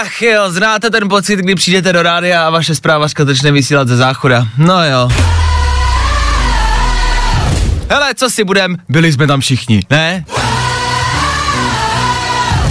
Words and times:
Ach 0.00 0.22
jo, 0.22 0.50
znáte 0.50 0.90
ten 0.90 1.08
pocit, 1.08 1.36
kdy 1.36 1.54
přijdete 1.54 1.92
do 1.92 2.02
rádia 2.02 2.46
a 2.46 2.50
vaše 2.50 2.74
zprávařka 2.74 3.24
začne 3.24 3.52
vysílat 3.52 3.88
ze 3.88 3.96
záchoda. 3.96 4.46
No 4.58 4.84
jo. 4.84 5.08
Hele, 7.90 8.14
co 8.14 8.30
si 8.30 8.44
budem, 8.44 8.76
byli 8.88 9.12
jsme 9.12 9.26
tam 9.26 9.40
všichni, 9.40 9.82
ne? 9.90 10.24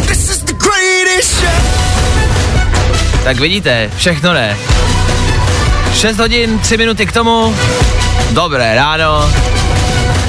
This 0.07 0.29
is 0.29 0.37
the. 0.37 0.55
Tak 3.25 3.39
vidíte, 3.39 3.91
všechno 3.97 4.33
ne. 4.33 4.57
6 5.93 6.17
hodin, 6.17 6.59
3 6.59 6.77
minuty 6.77 7.05
k 7.05 7.11
tomu. 7.11 7.55
Dobré 8.31 8.75
ráno. 8.75 9.31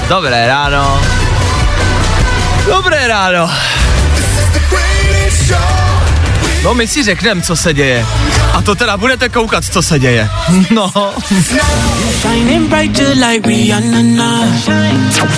Dobré 0.08 0.46
ráno. 0.46 1.00
Dobré 2.66 3.08
ráno. 3.08 3.50
The 4.52 4.60
greatest 4.70 5.46
show. 5.46 5.75
No 6.66 6.74
my 6.74 6.88
si 6.88 7.02
řekneme, 7.02 7.42
co 7.42 7.56
se 7.56 7.74
děje. 7.74 8.06
A 8.52 8.62
to 8.62 8.74
teda 8.74 8.96
budete 8.96 9.28
koukat, 9.28 9.64
co 9.64 9.82
se 9.82 9.98
děje. 9.98 10.28
No. 10.70 10.92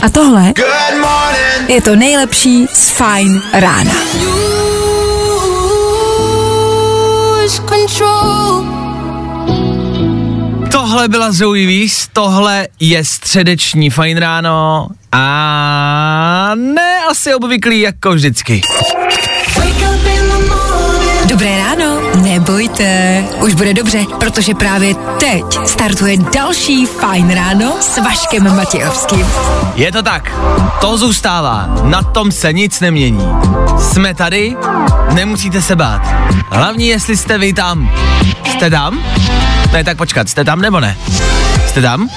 A 0.02 0.08
tohle 0.12 0.52
je 1.68 1.82
to 1.82 1.96
nejlepší 1.96 2.66
z 2.72 2.90
Fajn 2.90 3.42
rána. 3.52 3.92
Tohle 10.72 11.08
byla 11.08 11.32
Zoe 11.32 11.66
Wees, 11.66 12.08
tohle 12.12 12.68
je 12.80 13.04
středeční 13.04 13.90
fajn 13.90 14.18
ráno 14.18 14.88
a 15.12 16.52
ne 16.54 16.98
asi 17.10 17.34
obvyklý 17.34 17.80
jako 17.80 18.12
vždycky. 18.12 18.62
Nebojte, 22.38 23.24
už 23.40 23.54
bude 23.54 23.74
dobře, 23.74 23.98
protože 24.20 24.54
právě 24.54 24.94
teď 24.94 25.44
startuje 25.66 26.16
další 26.16 26.86
Fajn 26.86 27.34
ráno 27.34 27.72
s 27.80 27.98
Vaškem 27.98 28.56
Matějovským. 28.56 29.26
Je 29.74 29.92
to 29.92 30.02
tak, 30.02 30.32
to 30.80 30.98
zůstává, 30.98 31.68
na 31.82 32.02
tom 32.02 32.32
se 32.32 32.52
nic 32.52 32.80
nemění. 32.80 33.28
Jsme 33.78 34.14
tady, 34.14 34.56
nemusíte 35.12 35.62
se 35.62 35.76
bát. 35.76 36.02
Hlavní, 36.50 36.86
jestli 36.86 37.16
jste 37.16 37.38
vy 37.38 37.52
tam. 37.52 37.90
Jste 38.52 38.70
tam? 38.70 39.02
Ne, 39.72 39.84
tak 39.84 39.96
počkat, 39.96 40.28
jste 40.28 40.44
tam 40.44 40.60
nebo 40.60 40.80
ne? 40.80 40.96
Jste 41.66 41.82
tam? 41.82 42.08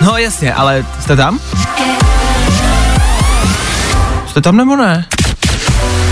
No 0.00 0.16
jasně, 0.16 0.54
ale 0.54 0.86
jste 1.00 1.16
tam? 1.16 1.38
Jste 4.26 4.40
tam 4.40 4.56
nebo 4.56 4.76
ne? 4.76 5.06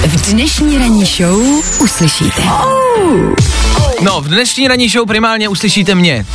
V 0.07 0.33
dnešní 0.33 0.79
ranní 0.79 1.05
show 1.05 1.43
uslyšíte. 1.81 2.43
No, 4.01 4.21
v 4.21 4.29
dnešní 4.29 4.69
ranní 4.69 4.89
show 4.89 5.07
primárně 5.07 5.49
uslyšíte 5.49 5.95
mě. 5.95 6.27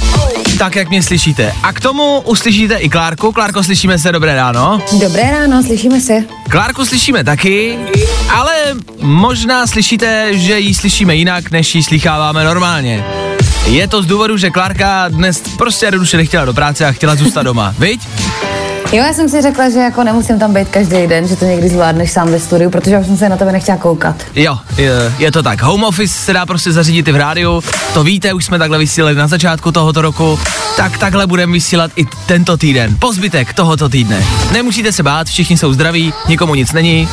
Tak, 0.57 0.75
jak 0.75 0.89
mě 0.89 1.03
slyšíte. 1.03 1.53
A 1.63 1.73
k 1.73 1.79
tomu 1.79 2.19
uslyšíte 2.19 2.75
i 2.75 2.89
Klárku. 2.89 3.31
Klárko, 3.31 3.63
slyšíme 3.63 3.99
se, 3.99 4.11
dobré 4.11 4.35
ráno. 4.35 4.81
Dobré 5.02 5.31
ráno, 5.31 5.63
slyšíme 5.63 6.02
se. 6.02 6.13
Klárku 6.49 6.85
slyšíme 6.85 7.23
taky, 7.23 7.77
ale 8.29 8.53
možná 9.02 9.67
slyšíte, 9.67 10.37
že 10.37 10.59
ji 10.59 10.73
slyšíme 10.73 11.15
jinak, 11.15 11.52
než 11.52 11.75
ji 11.75 11.83
slycháváme 11.83 12.43
normálně. 12.43 13.05
Je 13.65 13.87
to 13.87 14.03
z 14.03 14.05
důvodu, 14.05 14.37
že 14.37 14.49
Klárka 14.49 15.08
dnes 15.08 15.41
prostě 15.58 15.85
jednoduše 15.85 16.17
nechtěla 16.17 16.45
do 16.45 16.53
práce 16.53 16.85
a 16.85 16.91
chtěla 16.91 17.15
zůstat 17.15 17.43
doma, 17.43 17.75
viď? 17.79 18.02
Jo, 18.91 19.03
já 19.03 19.13
jsem 19.13 19.29
si 19.29 19.41
řekla, 19.41 19.69
že 19.69 19.79
jako 19.79 20.03
nemusím 20.03 20.39
tam 20.39 20.53
být 20.53 20.69
každý 20.69 21.07
den, 21.07 21.27
že 21.27 21.35
to 21.35 21.45
někdy 21.45 21.69
zvládneš 21.69 22.11
sám 22.11 22.31
ve 22.31 22.39
studiu, 22.39 22.69
protože 22.69 22.91
já 22.91 23.03
jsem 23.03 23.17
se 23.17 23.29
na 23.29 23.37
tebe 23.37 23.51
nechtěla 23.51 23.77
koukat. 23.77 24.15
Jo, 24.35 24.57
je, 24.77 24.91
je 25.19 25.31
to 25.31 25.43
tak. 25.43 25.61
Home 25.61 25.83
office 25.83 26.13
se 26.13 26.33
dá 26.33 26.45
prostě 26.45 26.71
zařídit 26.71 27.07
i 27.07 27.11
v 27.11 27.15
rádiu, 27.15 27.63
to 27.93 28.03
víte, 28.03 28.33
už 28.33 28.45
jsme 28.45 28.59
takhle 28.59 28.77
vysílali 28.77 29.15
na 29.15 29.27
začátku 29.27 29.71
tohoto 29.71 30.01
roku, 30.01 30.39
tak 30.77 30.97
takhle 30.97 31.27
budeme 31.27 31.53
vysílat 31.53 31.91
i 31.95 32.05
tento 32.25 32.57
týden, 32.57 32.95
po 32.99 33.13
zbytek 33.13 33.53
tohoto 33.53 33.89
týdne. 33.89 34.23
Nemusíte 34.51 34.91
se 34.91 35.03
bát, 35.03 35.27
všichni 35.27 35.57
jsou 35.57 35.73
zdraví, 35.73 36.13
nikomu 36.27 36.55
nic 36.55 36.71
není. 36.71 37.09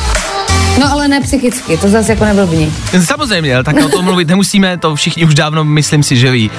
No 0.79 0.91
ale 0.91 1.07
ne 1.07 1.21
psychicky, 1.21 1.77
to 1.77 1.89
zase 1.89 2.11
jako 2.11 2.25
neblbni. 2.25 2.71
Samozřejmě, 3.05 3.63
tak 3.63 3.75
o 3.85 3.89
tom 3.89 4.05
mluvit 4.05 4.27
nemusíme, 4.27 4.77
to 4.77 4.95
všichni 4.95 5.25
už 5.25 5.35
dávno 5.35 5.63
myslím 5.63 6.03
si, 6.03 6.17
že 6.17 6.31
ví. 6.31 6.51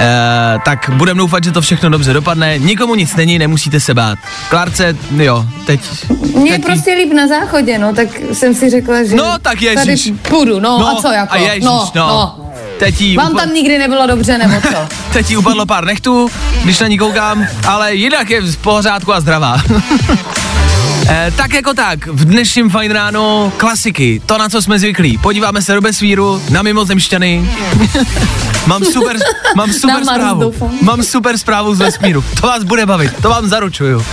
E, 0.00 0.58
tak 0.64 0.90
budeme 0.94 1.18
doufat, 1.18 1.44
že 1.44 1.52
to 1.52 1.60
všechno 1.60 1.88
dobře 1.90 2.12
dopadne, 2.12 2.58
nikomu 2.58 2.94
nic 2.94 3.16
není, 3.16 3.38
nemusíte 3.38 3.80
se 3.80 3.94
bát. 3.94 4.18
Klárce, 4.48 4.96
jo, 5.16 5.44
teď... 5.66 5.80
Mně 6.36 6.52
je 6.52 6.58
prostě 6.58 6.92
líp 6.94 7.12
na 7.12 7.28
záchodě, 7.28 7.78
no, 7.78 7.94
tak 7.94 8.08
jsem 8.32 8.54
si 8.54 8.70
řekla, 8.70 9.04
že 9.04 9.16
No, 9.16 9.38
tak 9.42 9.62
ježiš. 9.62 10.04
tady 10.04 10.16
půjdu, 10.28 10.60
no, 10.60 10.88
a 10.88 11.02
co 11.02 11.08
jako, 11.12 11.32
A 11.34 11.36
ježiš, 11.36 11.64
no, 11.64 11.90
no. 11.94 12.06
no. 12.06 12.46
Teď 12.78 13.00
jí 13.00 13.16
Vám 13.16 13.32
upa- 13.32 13.38
tam 13.40 13.54
nikdy 13.54 13.78
nebylo 13.78 14.06
dobře, 14.06 14.38
nebo 14.38 14.54
co? 14.60 14.76
Teď 15.12 15.30
jí 15.30 15.36
upadlo 15.36 15.66
pár 15.66 15.84
nechtů, 15.84 16.30
když 16.64 16.78
na 16.78 16.86
ní 16.86 16.98
koukám, 16.98 17.46
ale 17.68 17.94
jinak 17.94 18.30
je 18.30 18.40
v 18.40 18.56
pořádku 18.56 19.14
a 19.14 19.20
zdravá. 19.20 19.62
Eh, 21.08 21.32
tak 21.36 21.52
jako 21.52 21.74
tak, 21.74 22.06
v 22.06 22.24
dnešním 22.24 22.70
fajn 22.70 22.90
ráno 22.90 23.52
klasiky, 23.56 24.22
to 24.26 24.38
na 24.38 24.48
co 24.48 24.62
jsme 24.62 24.78
zvyklí. 24.78 25.18
Podíváme 25.18 25.62
se 25.62 25.74
do 25.74 25.80
Besvíru, 25.80 26.42
na 26.50 26.62
mimozemšťany. 26.62 27.50
mám 28.66 28.84
super, 28.84 29.16
mám 29.56 29.72
super 29.72 30.04
zprávu. 30.04 30.54
Mám 30.82 31.02
super 31.02 31.38
zprávu 31.38 31.74
z 31.74 31.78
vesmíru. 31.78 32.24
To 32.40 32.46
vás 32.46 32.64
bude 32.64 32.86
bavit, 32.86 33.12
to 33.22 33.28
vám 33.28 33.48
zaručuju. 33.48 34.04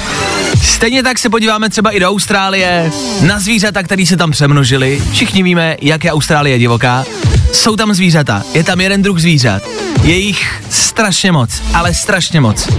Stejně 0.64 1.04
tak 1.04 1.20
se 1.20 1.30
podíváme 1.30 1.70
třeba 1.70 1.92
i 1.92 2.00
do 2.00 2.10
Austrálie, 2.10 2.92
na 3.22 3.40
zvířata, 3.40 3.84
které 3.84 4.06
se 4.06 4.18
tam 4.18 4.32
přemnožily. 4.32 5.02
Všichni 5.12 5.44
víme, 5.44 5.78
jak 5.82 6.04
je 6.04 6.12
Austrálie 6.12 6.60
divoká. 6.60 7.06
Jsou 7.54 7.76
tam 7.76 7.94
zvířata, 7.94 8.44
je 8.54 8.64
tam 8.64 8.82
jeden 8.82 9.02
druh 9.02 9.20
zvířat. 9.20 9.64
Je 10.04 10.16
jich 10.16 10.62
strašně 10.70 11.32
moc, 11.32 11.62
ale 11.74 11.94
strašně 11.94 12.42
moc. 12.42 12.70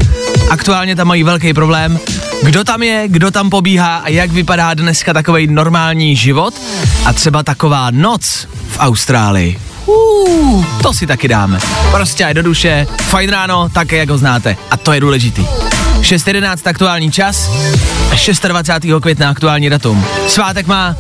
Aktuálně 0.50 0.97
tam 0.97 1.09
mají 1.09 1.22
velký 1.22 1.55
problém. 1.55 2.00
Kdo 2.43 2.65
tam 2.65 2.83
je, 2.83 3.05
kdo 3.09 3.31
tam 3.31 3.50
pobíhá 3.50 3.97
a 3.97 4.09
jak 4.09 4.31
vypadá 4.31 4.75
dneska 4.75 5.12
takový 5.12 5.47
normální 5.47 6.16
život 6.16 6.55
a 7.05 7.12
třeba 7.12 7.43
taková 7.43 7.91
noc 7.91 8.49
v 8.69 8.78
Austrálii. 8.78 9.59
Uh, 9.87 10.65
to 10.83 10.93
si 10.93 11.06
taky 11.06 11.28
dáme. 11.28 11.59
Prostě 11.91 12.25
aj 12.25 12.34
do 12.34 12.43
duše, 12.43 12.87
fajn 13.03 13.31
ráno, 13.31 13.69
také 13.69 13.97
jak 13.97 14.09
ho 14.09 14.19
znáte. 14.19 14.56
A 14.71 14.77
to 14.77 14.93
je 14.93 15.00
důležitý. 15.00 15.47
6.11 16.00 16.56
aktuální 16.64 17.10
čas 17.10 17.50
a 18.12 18.48
26. 18.48 19.00
května 19.03 19.31
aktuální 19.31 19.70
datum. 19.70 20.04
Svátek 20.28 20.66
má 20.66 20.97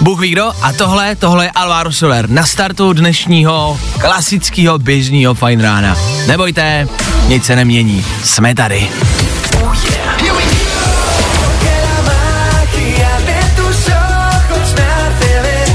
Bůh 0.00 0.20
ví 0.20 0.30
kdo 0.30 0.52
a 0.62 0.72
tohle, 0.72 1.16
tohle 1.16 1.44
je 1.44 1.50
Alvaro 1.50 1.92
Soler 1.92 2.30
na 2.30 2.46
startu 2.46 2.92
dnešního 2.92 3.80
klasického 4.00 4.78
běžného 4.78 5.34
fajn 5.34 5.60
rána. 5.60 5.96
Nebojte, 6.26 6.88
nic 7.28 7.44
se 7.44 7.56
nemění, 7.56 8.04
jsme 8.24 8.54
tady. 8.54 8.88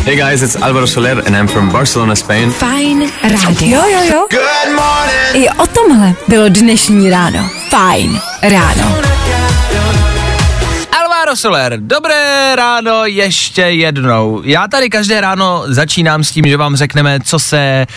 Hey 0.07 0.15
guys, 0.15 0.41
it's 0.41 0.55
Alvaro 0.55 0.87
Soler 0.87 1.19
and 1.27 1.35
I'm 1.35 1.47
from 1.47 1.69
Barcelona, 1.69 2.15
Spain. 2.15 2.51
Fajn 2.51 3.11
rádio. 3.23 3.79
Jo, 3.79 3.81
jo, 3.91 3.99
jo. 4.11 4.27
Good 4.31 4.75
morning. 4.75 5.45
I 5.45 5.49
o 5.49 5.67
tomhle 5.67 6.13
bylo 6.27 6.49
dnešní 6.49 7.09
ráno. 7.09 7.56
Fajn 7.69 8.21
ráno. 8.41 9.06
Alvaro 11.27 11.37
Soler, 11.37 11.79
dobré 11.79 12.55
ráno 12.55 13.05
ještě 13.05 13.61
jednou. 13.61 14.41
Já 14.45 14.67
tady 14.67 14.89
každé 14.89 15.21
ráno 15.21 15.63
začínám 15.67 16.23
s 16.23 16.31
tím, 16.31 16.45
že 16.47 16.57
vám 16.57 16.75
řekneme, 16.75 17.19
co 17.23 17.39
se 17.39 17.57
e, 17.57 17.87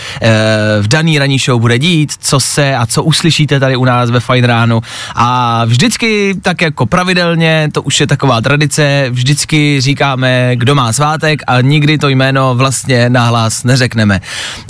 v 0.80 0.88
daný 0.88 1.18
ranní 1.18 1.38
show 1.38 1.60
bude 1.60 1.78
dít, 1.78 2.12
co 2.20 2.40
se 2.40 2.76
a 2.76 2.86
co 2.86 3.02
uslyšíte 3.02 3.60
tady 3.60 3.76
u 3.76 3.84
nás 3.84 4.10
ve 4.10 4.20
Fajn 4.20 4.44
ránu. 4.44 4.82
A 5.14 5.64
vždycky, 5.64 6.34
tak 6.42 6.60
jako 6.62 6.86
pravidelně, 6.86 7.68
to 7.72 7.82
už 7.82 8.00
je 8.00 8.06
taková 8.06 8.40
tradice, 8.40 9.06
vždycky 9.10 9.80
říkáme, 9.80 10.56
kdo 10.56 10.74
má 10.74 10.92
svátek 10.92 11.42
a 11.46 11.60
nikdy 11.60 11.98
to 11.98 12.08
jméno 12.08 12.54
vlastně 12.54 13.10
nahlas 13.10 13.64
neřekneme. 13.64 14.20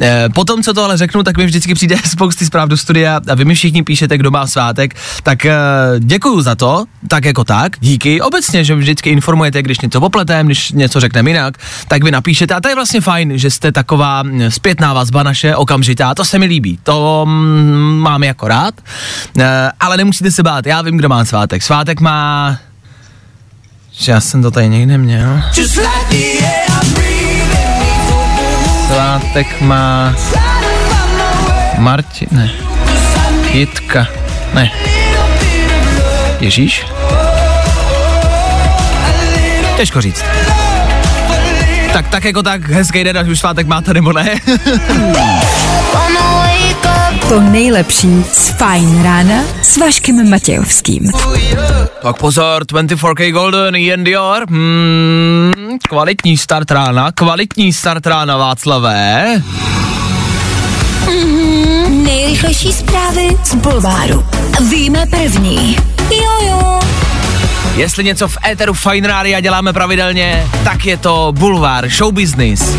E, 0.00 0.28
potom, 0.28 0.62
co 0.62 0.74
tohle 0.74 0.96
řeknu, 0.96 1.22
tak 1.22 1.36
mi 1.36 1.46
vždycky 1.46 1.74
přijde 1.74 1.96
spousty 2.04 2.46
zpráv 2.46 2.68
do 2.68 2.76
studia 2.76 3.20
a 3.30 3.34
vy 3.34 3.44
mi 3.44 3.54
všichni 3.54 3.82
píšete, 3.82 4.18
kdo 4.18 4.30
má 4.30 4.46
svátek, 4.46 4.94
tak 5.22 5.46
e, 5.46 5.56
děkuju 5.98 6.40
za 6.40 6.54
to, 6.54 6.84
tak 7.08 7.24
jako 7.24 7.44
tak, 7.44 7.72
díky. 7.80 8.20
Obecně 8.20 8.49
jasně, 8.50 8.64
že 8.64 8.74
vždycky 8.74 9.10
informujete, 9.10 9.62
když 9.62 9.80
něco 9.80 10.00
popletem, 10.00 10.46
když 10.46 10.72
něco 10.72 11.00
řekneme 11.00 11.30
jinak, 11.30 11.54
tak 11.88 12.04
vy 12.04 12.10
napíšete 12.10 12.54
a 12.54 12.60
to 12.60 12.68
je 12.68 12.74
vlastně 12.74 13.00
fajn, 13.00 13.38
že 13.38 13.50
jste 13.50 13.72
taková 13.72 14.22
mm, 14.22 14.50
zpětná 14.50 14.92
vazba 14.92 15.22
naše, 15.22 15.56
okamžitá, 15.56 16.14
to 16.14 16.24
se 16.24 16.38
mi 16.38 16.46
líbí, 16.46 16.78
to 16.82 17.26
mm, 17.28 17.98
mám 17.98 18.22
jako 18.22 18.48
rád, 18.48 18.74
e, 19.38 19.70
ale 19.80 19.96
nemusíte 19.96 20.30
se 20.30 20.42
bát, 20.42 20.66
já 20.66 20.82
vím, 20.82 20.96
kdo 20.96 21.08
má 21.08 21.24
svátek. 21.24 21.62
Svátek 21.62 22.00
má... 22.00 22.58
Já 24.06 24.20
jsem 24.20 24.42
to 24.42 24.50
tady 24.50 24.68
někde 24.68 24.98
měl. 24.98 25.42
Svátek 28.86 29.60
má... 29.60 30.14
Martin, 31.78 32.28
ne. 32.30 32.50
Jitka, 33.52 34.06
ne. 34.54 34.70
Ježíš? 36.40 36.84
Těžko 39.80 40.00
říct. 40.00 40.24
Tak, 41.92 42.08
tak 42.08 42.24
jako 42.24 42.42
tak, 42.42 42.68
hezký 42.70 43.04
den, 43.04 43.18
ať 43.18 43.28
už 43.28 43.38
svátek 43.38 43.66
máte 43.66 43.94
nebo 43.94 44.12
ne. 44.12 44.34
To 47.28 47.40
nejlepší 47.40 48.24
z 48.32 48.48
Fajn 48.48 49.02
rána 49.02 49.34
s 49.62 49.76
Vaškem 49.76 50.30
Matějovským. 50.30 51.12
tak 52.02 52.16
pozor, 52.16 52.62
24K 52.62 53.32
Golden, 53.32 53.76
Ian 53.76 54.04
Dior. 54.04 54.46
Hmm, 54.48 55.52
kvalitní 55.88 56.36
start 56.36 56.70
rána, 56.70 57.12
kvalitní 57.12 57.72
start 57.72 58.06
rána 58.06 58.36
Václavé. 58.36 59.42
Nejrychlejší 61.88 62.72
zprávy 62.72 63.28
z 63.44 63.54
Bulváru. 63.54 64.26
Víme 64.70 65.06
první. 65.06 65.76
Jojo. 66.10 66.80
Jestli 67.74 68.04
něco 68.04 68.28
v 68.28 68.38
éteru 68.50 68.74
Fine 68.74 69.08
Rádia 69.08 69.40
děláme 69.40 69.72
pravidelně, 69.72 70.46
tak 70.64 70.86
je 70.86 70.96
to 70.96 71.32
bulvár, 71.36 71.88
show 71.88 72.12
business. 72.12 72.76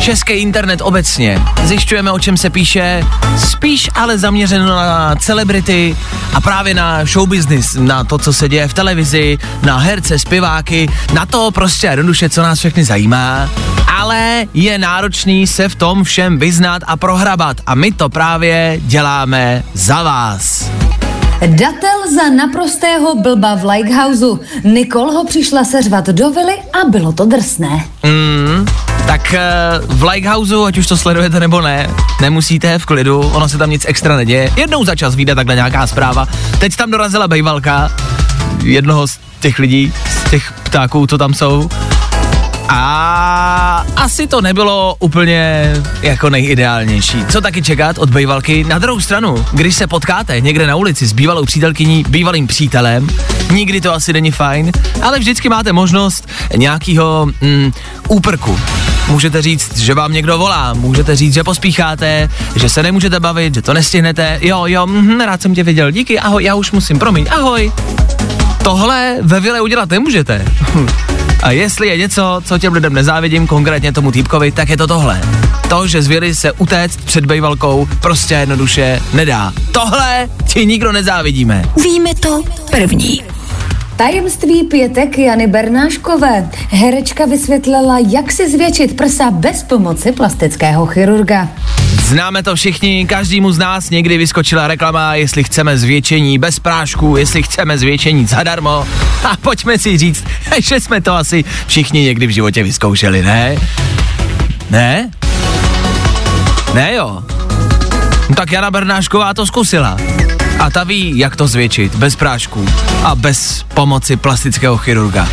Český 0.00 0.32
internet 0.32 0.80
obecně. 0.82 1.42
Zjišťujeme, 1.64 2.12
o 2.12 2.18
čem 2.18 2.36
se 2.36 2.50
píše, 2.50 3.04
spíš 3.38 3.90
ale 3.94 4.18
zaměřeno 4.18 4.66
na 4.66 5.16
celebrity 5.16 5.96
a 6.34 6.40
právě 6.40 6.74
na 6.74 7.04
show 7.04 7.28
business, 7.28 7.74
na 7.74 8.04
to, 8.04 8.18
co 8.18 8.32
se 8.32 8.48
děje 8.48 8.68
v 8.68 8.74
televizi, 8.74 9.38
na 9.62 9.78
herce, 9.78 10.18
zpěváky, 10.18 10.88
na 11.12 11.26
to 11.26 11.50
prostě 11.50 11.86
jednoduše, 11.86 12.28
co 12.28 12.42
nás 12.42 12.58
všechny 12.58 12.84
zajímá. 12.84 13.50
Ale 13.96 14.46
je 14.54 14.78
náročný 14.78 15.46
se 15.46 15.68
v 15.68 15.74
tom 15.74 16.04
všem 16.04 16.38
vyznat 16.38 16.82
a 16.86 16.96
prohrabat 16.96 17.56
a 17.66 17.74
my 17.74 17.92
to 17.92 18.08
právě 18.08 18.80
děláme 18.82 19.62
za 19.74 20.02
vás. 20.02 20.70
Datel 21.40 22.14
za 22.14 22.30
naprostého 22.36 23.14
blba 23.14 23.54
v 23.54 23.64
Likehouseu. 23.64 24.40
Nicole 24.64 25.12
ho 25.12 25.24
přišla 25.24 25.64
seřvat 25.64 26.06
do 26.06 26.30
vily 26.30 26.52
a 26.52 26.88
bylo 26.90 27.12
to 27.12 27.24
drsné. 27.24 27.84
Tak 29.06 29.34
eh, 29.34 29.42
v 29.86 30.02
Likehouseu, 30.02 30.64
ať 30.64 30.78
už 30.78 30.86
to 30.86 30.96
sledujete 30.96 31.40
nebo 31.40 31.60
ne, 31.60 31.90
nemusíte 32.20 32.78
v 32.78 32.86
klidu, 32.86 33.20
ono 33.20 33.48
se 33.48 33.58
tam 33.58 33.70
nic 33.70 33.84
extra 33.88 34.16
neděje. 34.16 34.52
Jednou 34.56 34.84
za 34.84 34.94
čas 34.94 35.14
vyjde 35.14 35.34
takhle 35.34 35.54
nějaká 35.54 35.86
zpráva. 35.86 36.26
Teď 36.58 36.76
tam 36.76 36.90
dorazila 36.90 37.28
bejvalka 37.28 37.92
jednoho 38.62 39.08
z 39.08 39.18
těch 39.40 39.58
lidí, 39.58 39.92
z 40.10 40.30
těch 40.30 40.52
ptáků, 40.52 41.06
co 41.06 41.18
tam 41.18 41.34
jsou. 41.34 41.68
A 42.68 43.86
asi 43.96 44.26
to 44.26 44.40
nebylo 44.40 44.96
úplně 44.98 45.72
jako 46.02 46.30
nejideálnější. 46.30 47.24
Co 47.28 47.40
taky 47.40 47.62
čekat 47.62 47.98
od 47.98 48.10
bejvalky? 48.10 48.64
Na 48.64 48.78
druhou 48.78 49.00
stranu, 49.00 49.46
když 49.52 49.74
se 49.74 49.86
potkáte 49.86 50.40
někde 50.40 50.66
na 50.66 50.76
ulici 50.76 51.06
s 51.06 51.12
bývalou 51.12 51.44
přítelkyní, 51.44 52.04
bývalým 52.08 52.46
přítelem, 52.46 53.08
nikdy 53.50 53.80
to 53.80 53.94
asi 53.94 54.12
není 54.12 54.30
fajn, 54.30 54.72
ale 55.02 55.18
vždycky 55.18 55.48
máte 55.48 55.72
možnost 55.72 56.28
nějakého 56.56 57.26
mm, 57.40 57.72
úprku. 58.08 58.60
Můžete 59.08 59.42
říct, 59.42 59.78
že 59.78 59.94
vám 59.94 60.12
někdo 60.12 60.38
volá, 60.38 60.74
můžete 60.74 61.16
říct, 61.16 61.34
že 61.34 61.44
pospícháte, 61.44 62.28
že 62.56 62.68
se 62.68 62.82
nemůžete 62.82 63.20
bavit, 63.20 63.54
že 63.54 63.62
to 63.62 63.74
nestihnete. 63.74 64.38
Jo, 64.42 64.62
jo, 64.66 64.86
mm, 64.86 65.20
rád 65.20 65.42
jsem 65.42 65.54
tě 65.54 65.62
viděl, 65.62 65.90
díky, 65.90 66.20
ahoj, 66.20 66.44
já 66.44 66.54
už 66.54 66.72
musím, 66.72 66.98
promiň, 66.98 67.26
ahoj. 67.30 67.72
Tohle 68.62 69.16
ve 69.22 69.40
vile 69.40 69.60
udělat 69.60 69.90
nemůžete. 69.90 70.44
A 71.44 71.50
jestli 71.50 71.88
je 71.88 71.96
něco, 71.96 72.40
co 72.44 72.58
těm 72.58 72.72
lidem 72.72 72.92
nezávidím, 72.92 73.46
konkrétně 73.46 73.92
tomu 73.92 74.12
týpkovi, 74.12 74.52
tak 74.52 74.68
je 74.68 74.76
to 74.76 74.86
tohle. 74.86 75.20
To, 75.68 75.86
že 75.86 76.02
z 76.02 76.06
vily 76.06 76.34
se 76.34 76.52
utéct 76.52 77.04
před 77.04 77.26
bejvalkou 77.26 77.88
prostě 78.02 78.34
jednoduše 78.34 79.02
nedá. 79.14 79.52
Tohle 79.72 80.28
ti 80.46 80.66
nikdo 80.66 80.92
nezávidíme. 80.92 81.64
Víme 81.82 82.14
to 82.14 82.42
první. 82.70 83.22
Tajemství 83.96 84.64
pětek 84.64 85.18
Jany 85.18 85.46
Bernáškové. 85.46 86.48
Herečka 86.68 87.26
vysvětlila, 87.26 87.98
jak 87.98 88.32
si 88.32 88.50
zvětšit 88.50 88.96
prsa 88.96 89.30
bez 89.30 89.62
pomoci 89.62 90.12
plastického 90.12 90.86
chirurga. 90.86 91.48
Známe 92.04 92.42
to 92.42 92.56
všichni, 92.56 93.06
každému 93.06 93.52
z 93.52 93.58
nás 93.58 93.90
někdy 93.90 94.18
vyskočila 94.18 94.66
reklama, 94.66 95.14
jestli 95.14 95.44
chceme 95.44 95.78
zvětšení 95.78 96.38
bez 96.38 96.58
prášku, 96.58 97.16
jestli 97.16 97.42
chceme 97.42 97.78
zvětšení 97.78 98.26
zadarmo. 98.26 98.86
A 99.24 99.36
pojďme 99.36 99.78
si 99.78 99.98
říct, 99.98 100.24
že 100.60 100.80
jsme 100.80 101.00
to 101.00 101.14
asi 101.14 101.44
všichni 101.66 102.02
někdy 102.02 102.26
v 102.26 102.30
životě 102.30 102.62
vyzkoušeli, 102.62 103.22
ne? 103.22 103.56
Ne? 104.70 105.10
Ne 106.74 106.94
jo. 106.94 107.22
No 108.28 108.34
tak 108.36 108.52
Jana 108.52 108.70
Bernášková 108.70 109.34
to 109.34 109.46
zkusila. 109.46 109.96
A 110.58 110.70
ta 110.70 110.84
ví, 110.84 111.18
jak 111.18 111.36
to 111.36 111.48
zvětšit, 111.48 111.94
bez 111.94 112.16
prášku 112.16 112.66
a 113.04 113.14
bez 113.14 113.64
pomoci 113.74 114.16
plastického 114.16 114.76
chirurga. 114.76 115.28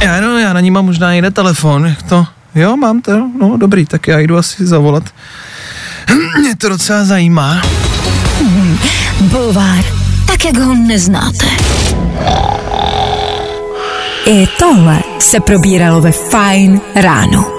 Já, 0.00 0.20
no, 0.20 0.38
já 0.38 0.52
na 0.52 0.60
ní 0.60 0.70
mám 0.70 0.84
možná 0.84 1.12
jiný 1.12 1.30
telefon, 1.30 1.86
jak 1.86 2.02
to, 2.02 2.26
jo, 2.56 2.76
mám 2.76 3.00
to, 3.00 3.30
no 3.40 3.56
dobrý, 3.56 3.86
tak 3.86 4.08
já 4.08 4.18
jdu 4.18 4.36
asi 4.36 4.66
zavolat. 4.66 5.04
Mě 6.40 6.56
to 6.56 6.68
docela 6.68 7.04
zajímá. 7.04 7.62
Bulvár, 9.20 9.84
tak 10.26 10.44
jak 10.44 10.56
ho 10.56 10.74
neznáte. 10.74 11.46
I 14.26 14.46
tohle 14.58 15.02
se 15.18 15.40
probíralo 15.40 16.00
ve 16.00 16.12
Fajn 16.12 16.80
ráno. 16.94 17.52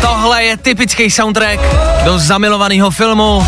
Tohle 0.00 0.44
je 0.44 0.56
typický 0.56 1.10
soundtrack 1.10 1.60
do 2.04 2.18
zamilovaného 2.18 2.90
filmu. 2.90 3.42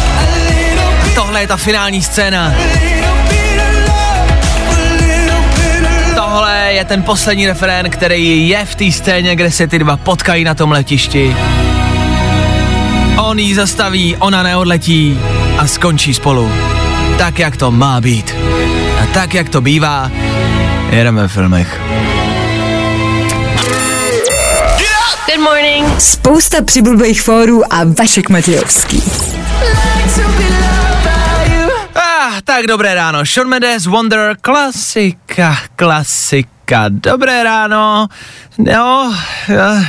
Tohle 1.21 1.41
je 1.41 1.47
ta 1.47 1.57
finální 1.57 2.03
scéna. 2.03 2.55
Tohle 6.15 6.73
je 6.73 6.85
ten 6.85 7.03
poslední 7.03 7.47
referén, 7.47 7.91
který 7.91 8.49
je 8.49 8.65
v 8.65 8.75
té 8.75 8.93
scéně, 8.93 9.37
kde 9.37 9.51
se 9.51 9.67
ty 9.67 9.79
dva 9.79 9.97
potkají 9.97 10.45
na 10.45 10.55
tom 10.55 10.73
letišti. 10.73 11.37
On 13.19 13.39
jí 13.39 13.55
zastaví, 13.55 14.17
ona 14.17 14.43
neodletí 14.43 15.21
a 15.59 15.67
skončí 15.67 16.15
spolu. 16.15 16.53
Tak, 17.19 17.39
jak 17.39 17.57
to 17.57 17.71
má 17.71 18.01
být. 18.01 18.35
A 19.03 19.07
tak, 19.07 19.35
jak 19.35 19.49
to 19.49 19.61
bývá, 19.61 20.11
jedeme 20.91 21.29
v 21.29 21.33
filmech. 21.33 21.81
Good 25.27 25.45
morning. 25.45 26.01
Spousta 26.01 26.63
přibulbých 26.65 27.23
fórů 27.23 27.73
a 27.73 27.81
Vašek 27.99 28.29
Matějovský. 28.29 29.30
Tak 32.45 32.67
dobré 32.67 32.95
ráno. 32.95 33.27
Sean 33.27 33.49
Mendes, 33.49 33.87
Wonder, 33.87 34.37
klasika, 34.41 35.57
klasika. 35.77 36.85
Dobré 36.89 37.43
ráno. 37.43 38.09
No, 38.59 39.15
já, 39.49 39.85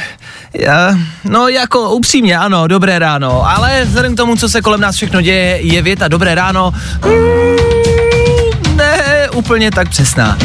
já, 0.53 0.96
no 1.24 1.48
jako 1.48 1.89
upřímně, 1.89 2.38
ano, 2.38 2.67
dobré 2.67 3.00
ráno. 3.00 3.50
Ale 3.50 3.86
vzhledem 3.86 4.13
k 4.13 4.17
tomu, 4.17 4.36
co 4.36 4.50
se 4.50 4.62
kolem 4.62 4.81
nás 4.81 4.96
všechno 4.96 5.22
děje, 5.22 5.60
je 5.62 5.81
věta 5.81 6.08
dobré 6.08 6.36
ráno. 6.36 6.74
Mm, 7.05 8.77
ne, 8.77 9.29
úplně 9.34 9.72
tak 9.72 9.89
přesná. 9.89 10.38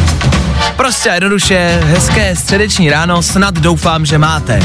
Prostě 0.77 1.11
a 1.11 1.15
jednoduše, 1.15 1.81
hezké 1.85 2.37
středeční 2.37 2.91
ráno, 2.91 3.23
snad 3.23 3.55
doufám, 3.55 4.07
že 4.07 4.19
máte. 4.19 4.61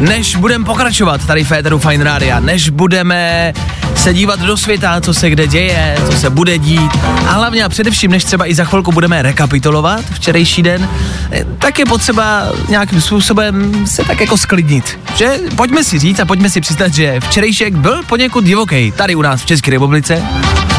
Než 0.00 0.36
budeme 0.36 0.64
pokračovat 0.64 1.26
tady 1.26 1.44
v 1.44 1.48
Féteru 1.48 1.78
Fine 1.78 2.04
Rádia, 2.04 2.40
než 2.40 2.68
budeme 2.68 3.52
se 3.94 4.14
dívat 4.14 4.40
do 4.40 4.56
světa, 4.56 5.00
co 5.00 5.14
se 5.14 5.30
kde 5.30 5.46
děje, 5.46 5.96
co 6.06 6.12
se 6.12 6.30
bude 6.30 6.58
dít 6.58 6.90
a 7.26 7.32
hlavně 7.32 7.64
a 7.64 7.68
především, 7.68 8.10
než 8.10 8.24
třeba 8.24 8.50
i 8.50 8.54
za 8.54 8.64
chvilku 8.64 8.92
budeme 8.92 9.22
rekapitulovat 9.22 10.04
včerejší 10.12 10.62
den, 10.62 10.88
eh, 11.32 11.44
tak 11.58 11.78
je 11.78 11.86
potřeba 11.86 12.42
nějakým 12.68 13.00
způsobem 13.00 13.86
se 13.86 14.04
tak 14.04 14.20
jako 14.20 14.36
sklidnit. 14.36 14.98
Že 15.14 15.38
pojďme 15.56 15.84
si 15.84 15.98
říct 15.98 16.20
a 16.20 16.24
pojďme 16.24 16.50
si 16.50 16.60
přiznat, 16.60 16.94
že 16.94 17.20
včerejšek 17.20 17.74
byl 17.74 18.02
poněkud 18.02 18.44
divoký 18.44 18.92
tady 18.92 19.14
u 19.14 19.22
nás 19.22 19.42
v 19.42 19.46
České 19.46 19.70
republice. 19.70 20.22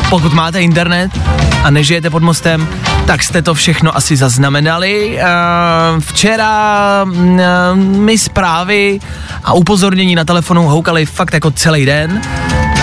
Pokud 0.10 0.34
máte 0.34 0.62
internet 0.62 1.12
a 1.64 1.70
nežijete 1.70 2.10
pod 2.10 2.24
mostem, 2.24 2.68
tak 3.06 3.24
jste 3.24 3.42
to 3.42 3.54
všechno 3.54 3.98
asi 3.98 4.16
zaznamenali. 4.16 5.20
Eh, 5.20 5.26
Včera 6.00 7.02
mm, 7.06 7.40
eh, 7.40 7.76
mi 7.76 8.18
zprávy 8.18 9.00
a 9.44 9.54
upozornění 9.54 10.16
na 10.16 10.26
telefonu 10.26 10.64
houkaly 10.64 11.06
fakt 11.06 11.34
jako 11.34 11.52
celý 11.52 11.86
den. 11.86 12.22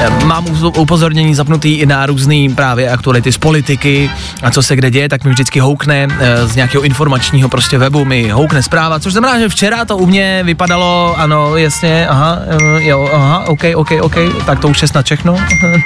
Eh, 0.01 0.25
Mám 0.25 0.47
upozornění 0.79 1.35
zapnutý 1.35 1.75
i 1.75 1.87
na 1.87 2.07
různý 2.07 2.49
právě 2.55 2.91
aktuality 2.91 3.33
z 3.33 3.39
politiky 3.39 4.11
a 4.43 4.51
co 4.51 4.63
se 4.63 4.77
kde 4.77 4.91
děje, 4.91 5.09
tak 5.09 5.25
mi 5.25 5.31
vždycky 5.31 5.61
houkne 5.61 6.07
eh, 6.21 6.47
z 6.47 6.57
nějakého 6.57 6.83
informačního 6.85 7.49
prostě 7.49 7.79
webu, 7.79 8.05
mi 8.05 8.29
houkne 8.29 8.63
zpráva, 8.63 9.01
což 9.01 9.13
znamená, 9.13 9.39
že 9.39 9.49
včera 9.49 9.85
to 9.85 9.97
u 9.97 10.07
mě 10.07 10.41
vypadalo, 10.45 11.15
ano, 11.19 11.57
jasně, 11.57 12.07
aha, 12.09 12.39
eh, 12.47 12.85
jo, 12.85 13.11
aha, 13.13 13.45
ok, 13.49 13.63
ok, 13.75 13.91
ok, 14.01 14.15
tak 14.47 14.59
to 14.61 14.69
už 14.69 14.83
je 14.83 14.89
snad 14.89 15.05
všechno, 15.05 15.37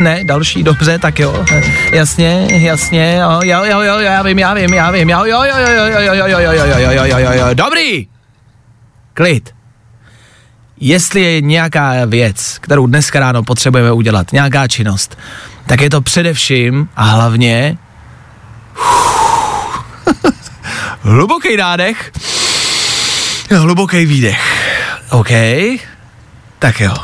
ne, 0.01 0.21
další, 0.25 0.63
dobře, 0.63 0.99
tak 0.99 1.19
jo, 1.19 1.45
eh, 1.53 1.63
jasně, 1.93 2.49
jasně, 2.51 3.19
jo, 3.21 3.41
jo, 3.45 3.65
jo, 3.65 3.81
jo, 3.81 3.99
já 3.99 4.23
vím, 4.23 4.39
já 4.39 4.55
vím, 4.55 4.75
já 4.75 4.91
vím, 4.91 5.11
jo, 5.11 5.25
jo, 5.25 5.43
jo, 5.43 5.57
jo, 5.59 5.87
jo, 5.87 6.03
jo, 6.03 6.15
jo, 6.15 6.27
jo, 6.29 6.39
jo, 6.41 6.53
jo, 6.53 6.79
jo, 6.81 6.91
jo, 6.93 7.05
jo, 7.07 7.19
jo, 7.19 7.33
jo, 7.35 7.47
dobrý, 7.55 8.07
klid, 9.15 9.58
jestli 10.81 11.21
je 11.21 11.41
nějaká 11.41 11.93
věc, 12.07 12.59
kterou 12.61 12.87
dneska 12.87 13.21
ráno 13.21 13.43
potřebujeme 13.43 13.93
udělat, 13.93 14.33
nějaká 14.33 14.69
činnost, 14.69 15.19
tak 15.67 15.81
je 15.81 15.91
to 15.91 16.01
především 16.01 16.89
a 16.97 17.05
hlavně 17.05 17.79
hluboký 21.03 21.57
nádech, 21.57 22.13
hluboký 23.57 24.07
výdech. 24.07 24.59
OK? 25.11 25.31
Tak 26.59 26.81
jo. 26.81 26.95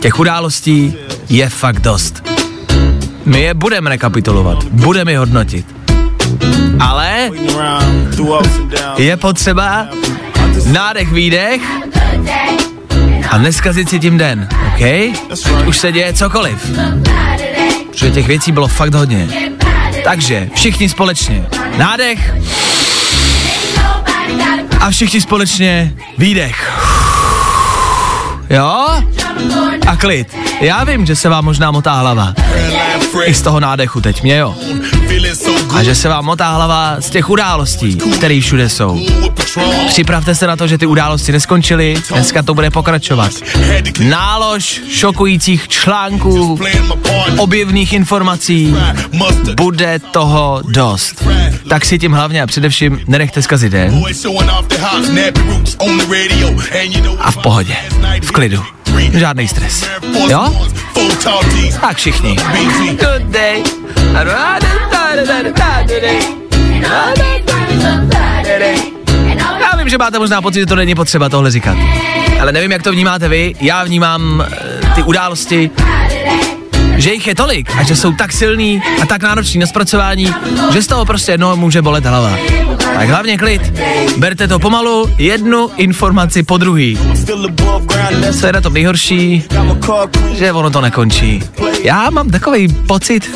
Těch 0.00 0.18
událostí 0.18 0.94
je 1.28 1.48
fakt 1.48 1.80
dost. 1.80 2.22
My 3.24 3.40
je 3.40 3.54
budeme 3.54 3.90
rekapitulovat, 3.90 4.64
budeme 4.64 5.12
je 5.12 5.18
hodnotit. 5.18 5.66
Ale 6.80 7.30
je 8.96 9.16
potřeba 9.16 9.88
nádech, 10.66 11.12
výdech 11.12 11.60
a 13.30 13.38
neskazit 13.38 13.88
si 13.88 14.00
tím 14.00 14.18
den, 14.18 14.48
OK? 14.66 14.80
Už 15.66 15.78
se 15.78 15.92
děje 15.92 16.12
cokoliv. 16.12 16.70
Protože 17.90 18.10
těch 18.10 18.26
věcí 18.26 18.52
bylo 18.52 18.68
fakt 18.68 18.94
hodně. 18.94 19.28
Takže 20.04 20.48
všichni 20.54 20.88
společně 20.88 21.46
nádech 21.76 22.34
a 24.80 24.90
všichni 24.90 25.20
společně 25.20 25.94
výdech. 26.18 26.72
Jo? 28.50 28.86
A 29.86 29.96
klid. 29.96 30.36
Já 30.60 30.84
vím, 30.84 31.06
že 31.06 31.16
se 31.16 31.28
vám 31.28 31.44
možná 31.44 31.70
motá 31.70 31.92
hlava. 31.92 32.34
I 33.24 33.34
z 33.34 33.42
toho 33.42 33.60
nádechu 33.60 34.00
teď 34.00 34.22
mě 34.22 34.36
jo. 34.36 34.56
A 35.74 35.82
že 35.82 35.94
se 35.94 36.08
vám 36.08 36.24
motá 36.24 36.52
hlava 36.54 36.96
z 37.00 37.10
těch 37.10 37.30
událostí, 37.30 37.96
které 37.96 38.40
všude 38.40 38.68
jsou. 38.68 39.00
Připravte 39.86 40.34
se 40.34 40.46
na 40.46 40.56
to, 40.56 40.66
že 40.66 40.78
ty 40.78 40.86
události 40.86 41.32
neskončily, 41.32 42.02
dneska 42.10 42.42
to 42.42 42.54
bude 42.54 42.70
pokračovat. 42.70 43.32
Nálož 44.00 44.80
šokujících 44.90 45.68
článků, 45.68 46.60
objevných 47.36 47.92
informací, 47.92 48.76
bude 49.56 49.98
toho 49.98 50.62
dost. 50.68 51.24
Tak 51.68 51.84
si 51.84 51.98
tím 51.98 52.12
hlavně 52.12 52.42
a 52.42 52.46
především 52.46 53.00
nenechte 53.06 53.42
zkazit 53.42 53.72
den 53.72 54.02
a 57.18 57.30
v 57.30 57.36
pohodě, 57.36 57.76
v 58.22 58.30
klidu. 58.30 58.62
Žádný 59.12 59.48
stres. 59.48 59.84
Jo? 60.28 60.54
Tak 61.80 61.96
všichni. 61.96 62.36
Good 62.90 63.22
day. 63.22 63.62
Já 69.60 69.76
vím, 69.76 69.88
že 69.88 69.98
máte 69.98 70.18
možná 70.18 70.42
pocit, 70.42 70.60
že 70.60 70.66
to 70.66 70.76
není 70.76 70.94
potřeba 70.94 71.28
tohle 71.28 71.50
říkat. 71.50 71.76
Ale 72.40 72.52
nevím, 72.52 72.72
jak 72.72 72.82
to 72.82 72.92
vnímáte 72.92 73.28
vy. 73.28 73.54
Já 73.60 73.84
vnímám 73.84 74.46
eh, 74.52 74.94
ty 74.94 75.02
události, 75.02 75.70
že 77.00 77.12
jich 77.12 77.26
je 77.26 77.34
tolik 77.34 77.70
a 77.78 77.82
že 77.82 77.96
jsou 77.96 78.12
tak 78.12 78.32
silný 78.32 78.82
a 79.02 79.06
tak 79.06 79.22
náročný 79.22 79.60
na 79.60 79.66
zpracování, 79.66 80.34
že 80.72 80.82
z 80.82 80.86
toho 80.86 81.04
prostě 81.04 81.32
jednoho 81.32 81.56
může 81.56 81.82
bolet 81.82 82.04
hlava. 82.04 82.38
Tak 82.94 83.08
hlavně 83.08 83.38
klid. 83.38 83.62
Berte 84.16 84.48
to 84.48 84.58
pomalu, 84.58 85.10
jednu 85.18 85.70
informaci 85.76 86.42
po 86.42 86.58
druhý. 86.58 86.98
Co 88.40 88.46
je 88.46 88.52
na 88.52 88.60
tom 88.60 88.74
nejhorší, 88.74 89.44
že 90.32 90.52
ono 90.52 90.70
to 90.70 90.80
nekončí. 90.80 91.42
Já 91.84 92.10
mám 92.10 92.30
takový 92.30 92.68
pocit, 92.68 93.30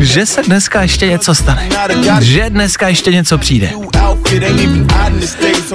že 0.00 0.26
se 0.26 0.42
dneska 0.42 0.82
ještě 0.82 1.06
něco 1.06 1.34
stane. 1.34 1.68
Že 2.20 2.50
dneska 2.50 2.88
ještě 2.88 3.12
něco 3.12 3.38
přijde. 3.38 3.70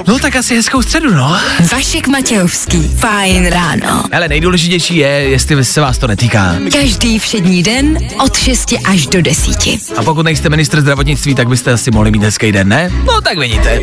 No 0.06 0.18
tak 0.18 0.36
asi 0.36 0.56
hezkou 0.56 0.82
středu, 0.82 1.14
no. 1.14 1.38
Vašek 1.72 2.08
Matějovský. 2.08 2.88
Fajn 2.96 3.46
ráno. 3.46 4.04
Ale 4.12 4.28
nejdůležitější 4.28 4.96
je, 4.96 5.08
jestli 5.08 5.64
se 5.64 5.80
vás 5.80 5.98
to 5.98 6.06
netýká. 6.06 6.54
Každý 6.72 7.18
všední 7.18 7.62
den 7.62 7.98
od 8.24 8.36
6 8.36 8.74
až 8.84 9.06
do 9.06 9.22
10. 9.22 9.68
A 9.96 10.02
pokud 10.02 10.22
nejste 10.22 10.48
ministr 10.48 10.80
zdravotnictví, 10.80 11.34
tak 11.34 11.48
byste 11.48 11.72
asi 11.72 11.90
mohli 11.90 12.10
mít 12.10 12.22
hezký 12.22 12.52
den, 12.52 12.68
ne? 12.68 12.92
No 13.04 13.20
tak 13.20 13.38
vidíte. 13.38 13.80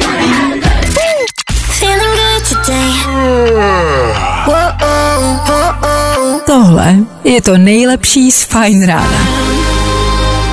Tohle 6.46 6.96
je 7.24 7.42
to 7.42 7.58
nejlepší 7.58 8.32
z 8.32 8.44
Fajn 8.44 8.86
rána. 8.86 9.28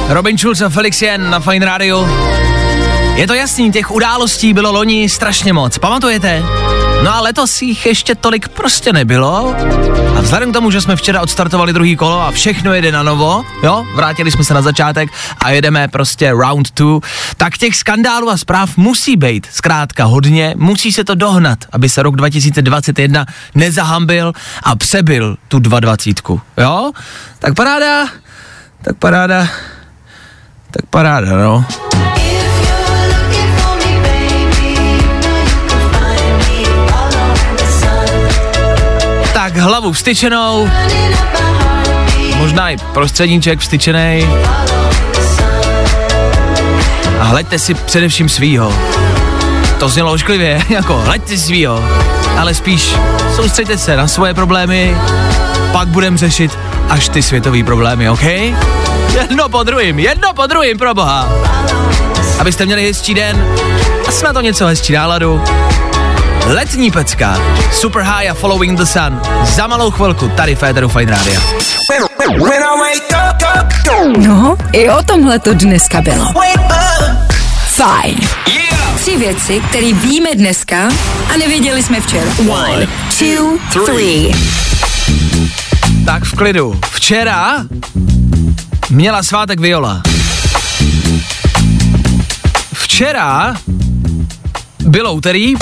Robin 0.09 0.38
Schulz 0.38 0.61
a 0.61 0.69
Felix 0.69 1.02
Jen 1.02 1.31
na 1.31 1.40
Fine 1.40 1.66
Radio. 1.66 2.09
Je 3.14 3.26
to 3.26 3.35
jasný, 3.35 3.73
těch 3.73 3.90
událostí 3.90 4.52
bylo 4.52 4.73
loni 4.73 5.09
strašně 5.09 5.52
moc, 5.52 5.78
pamatujete? 5.78 6.42
No 7.04 7.14
a 7.14 7.21
letos 7.21 7.62
jich 7.62 7.87
ještě 7.87 8.14
tolik 8.14 8.49
prostě 8.49 8.92
nebylo. 8.92 9.54
A 10.16 10.21
vzhledem 10.21 10.50
k 10.50 10.52
tomu, 10.52 10.71
že 10.71 10.80
jsme 10.80 10.97
včera 10.97 11.21
odstartovali 11.21 11.73
druhý 11.73 11.97
kolo 11.97 12.21
a 12.21 12.30
všechno 12.30 12.75
jede 12.75 12.92
na 12.92 13.02
novo, 13.02 13.44
jo, 13.62 13.87
vrátili 13.94 14.30
jsme 14.30 14.44
se 14.44 14.54
na 14.54 14.62
začátek 14.62 15.11
a 15.44 15.50
jedeme 15.50 15.88
prostě 15.88 16.30
round 16.30 16.71
two, 16.71 17.00
tak 17.37 17.59
těch 17.59 17.76
skandálů 17.76 18.30
a 18.30 18.37
zpráv 18.37 18.76
musí 18.76 19.16
být 19.16 19.47
zkrátka 19.50 20.04
hodně, 20.04 20.54
musí 20.56 20.92
se 20.92 21.04
to 21.04 21.14
dohnat, 21.14 21.59
aby 21.73 21.88
se 21.88 22.02
rok 22.02 22.16
2021 22.16 23.26
nezahambil 23.54 24.33
a 24.62 24.76
přebil 24.76 25.37
tu 25.49 25.59
220, 25.59 26.21
jo? 26.59 26.92
Tak 27.38 27.54
paráda, 27.54 28.06
tak 28.83 28.97
paráda, 28.97 29.49
tak 30.71 30.87
paráda, 30.90 31.37
no. 31.37 31.64
Tak 39.54 39.62
hlavu 39.62 39.92
vstyčenou, 39.92 40.70
možná 42.37 42.70
i 42.70 42.76
prostředníček 42.76 43.61
vstyčený. 43.61 44.26
A 47.20 47.25
hleďte 47.25 47.58
si 47.58 47.75
především 47.75 48.28
svýho. 48.28 48.73
To 49.78 49.88
znělo 49.88 50.12
ošklivě, 50.12 50.62
jako 50.68 50.96
hleďte 50.96 51.38
svýho. 51.38 51.84
Ale 52.38 52.54
spíš 52.54 52.96
soustřeďte 53.37 53.78
se 53.78 53.96
na 53.96 54.08
svoje 54.08 54.34
problémy, 54.34 54.96
pak 55.73 55.88
budem 55.88 56.16
řešit 56.16 56.58
až 56.88 57.08
ty 57.08 57.23
světové 57.23 57.64
problémy, 57.64 58.11
OK? 58.11 58.25
Jedno 59.20 59.49
po 59.49 59.62
druhým, 59.62 59.99
jedno 59.99 60.34
po 60.34 60.46
druhým, 60.46 60.78
pro 60.78 60.94
boha. 60.94 61.28
Abyste 62.38 62.66
měli 62.66 62.87
hezčí 62.87 63.14
den 63.14 63.46
a 64.08 64.12
snad 64.12 64.32
to 64.32 64.40
něco 64.40 64.66
hezčí 64.66 64.92
náladu. 64.92 65.42
Letní 66.46 66.90
pecka, 66.90 67.40
Super 67.72 68.02
High 68.02 68.30
a 68.30 68.34
Following 68.34 68.78
the 68.78 68.84
Sun. 68.84 69.20
Za 69.44 69.66
malou 69.66 69.90
chvilku 69.90 70.28
tady 70.28 70.54
Féteru 70.54 70.88
Fine 70.88 71.12
Radio. 71.12 71.40
No, 74.18 74.56
i 74.72 74.90
o 74.90 75.02
tomhle 75.02 75.38
to 75.38 75.54
dneska 75.54 76.00
bylo. 76.00 76.32
Fajn. 77.66 78.20
Tři 78.96 79.16
věci, 79.16 79.62
které 79.68 79.92
víme 79.92 80.28
dneska 80.34 80.88
a 81.34 81.36
nevěděli 81.36 81.82
jsme 81.82 82.00
včera. 82.00 82.30
One, 82.48 82.86
two, 83.18 83.58
three. 83.84 84.32
Tak 86.06 86.24
v 86.24 86.34
klidu. 86.36 86.80
Včera 86.90 87.64
měla 88.90 89.22
svátek 89.22 89.60
Viola. 89.60 90.02
Včera 92.74 93.54
bylo 94.80 95.12
úterý. 95.12 95.54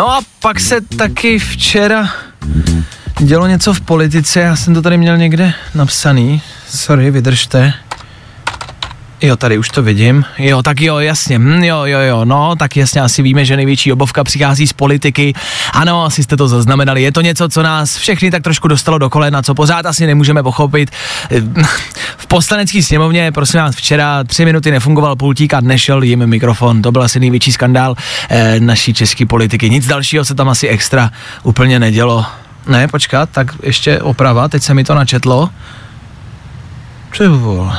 No 0.00 0.10
a 0.10 0.20
pak 0.40 0.60
se 0.60 0.80
taky 0.80 1.38
včera 1.38 2.08
dělo 3.18 3.46
něco 3.46 3.74
v 3.74 3.80
politice, 3.80 4.40
já 4.40 4.56
jsem 4.56 4.74
to 4.74 4.82
tady 4.82 4.96
měl 4.98 5.16
někde 5.16 5.52
napsaný. 5.74 6.42
Sorry, 6.68 7.10
vydržte. 7.10 7.72
Jo, 9.22 9.36
tady 9.36 9.58
už 9.58 9.68
to 9.68 9.82
vidím. 9.82 10.24
Jo, 10.38 10.62
tak 10.62 10.80
jo, 10.80 10.98
jasně. 10.98 11.38
Hm, 11.38 11.64
jo, 11.64 11.84
jo, 11.84 11.98
jo. 12.00 12.24
No, 12.24 12.56
tak 12.56 12.76
jasně 12.76 13.00
asi 13.00 13.22
víme, 13.22 13.44
že 13.44 13.56
největší 13.56 13.92
obovka 13.92 14.24
přichází 14.24 14.66
z 14.66 14.72
politiky. 14.72 15.34
Ano, 15.72 16.04
asi 16.04 16.22
jste 16.22 16.36
to 16.36 16.48
zaznamenali. 16.48 17.02
Je 17.02 17.12
to 17.12 17.20
něco, 17.20 17.48
co 17.48 17.62
nás 17.62 17.96
všechny 17.96 18.30
tak 18.30 18.42
trošku 18.42 18.68
dostalo 18.68 18.98
do 18.98 19.10
kolena, 19.10 19.42
co 19.42 19.54
pořád 19.54 19.86
asi 19.86 20.06
nemůžeme 20.06 20.42
pochopit. 20.42 20.90
V 22.16 22.26
poslanecké 22.26 22.82
sněmovně, 22.82 23.32
prosím 23.32 23.60
vás, 23.60 23.76
včera 23.76 24.24
tři 24.24 24.44
minuty 24.44 24.70
nefungoval 24.70 25.16
pultík 25.16 25.54
a 25.54 25.60
nešel 25.60 26.02
jim 26.02 26.26
mikrofon. 26.26 26.82
To 26.82 26.92
byl 26.92 27.02
asi 27.02 27.20
největší 27.20 27.52
skandál 27.52 27.94
eh, 28.30 28.60
naší 28.60 28.94
české 28.94 29.26
politiky. 29.26 29.70
Nic 29.70 29.86
dalšího 29.86 30.24
se 30.24 30.34
tam 30.34 30.48
asi 30.48 30.68
extra 30.68 31.10
úplně 31.42 31.78
nedělo. 31.78 32.26
Ne, 32.66 32.88
počkat, 32.88 33.28
tak 33.32 33.46
ještě 33.62 34.00
oprava, 34.00 34.48
teď 34.48 34.62
se 34.62 34.74
mi 34.74 34.84
to 34.84 34.94
načetlo. 34.94 35.50
Ty 37.18 37.26
vole. 37.28 37.78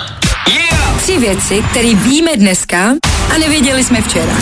Tři 1.02 1.18
věci, 1.18 1.64
které 1.72 1.96
víme 1.96 2.32
dneska 2.36 2.94
a 3.36 3.38
nevěděli 3.38 3.84
jsme 3.84 4.02
včera. 4.02 4.34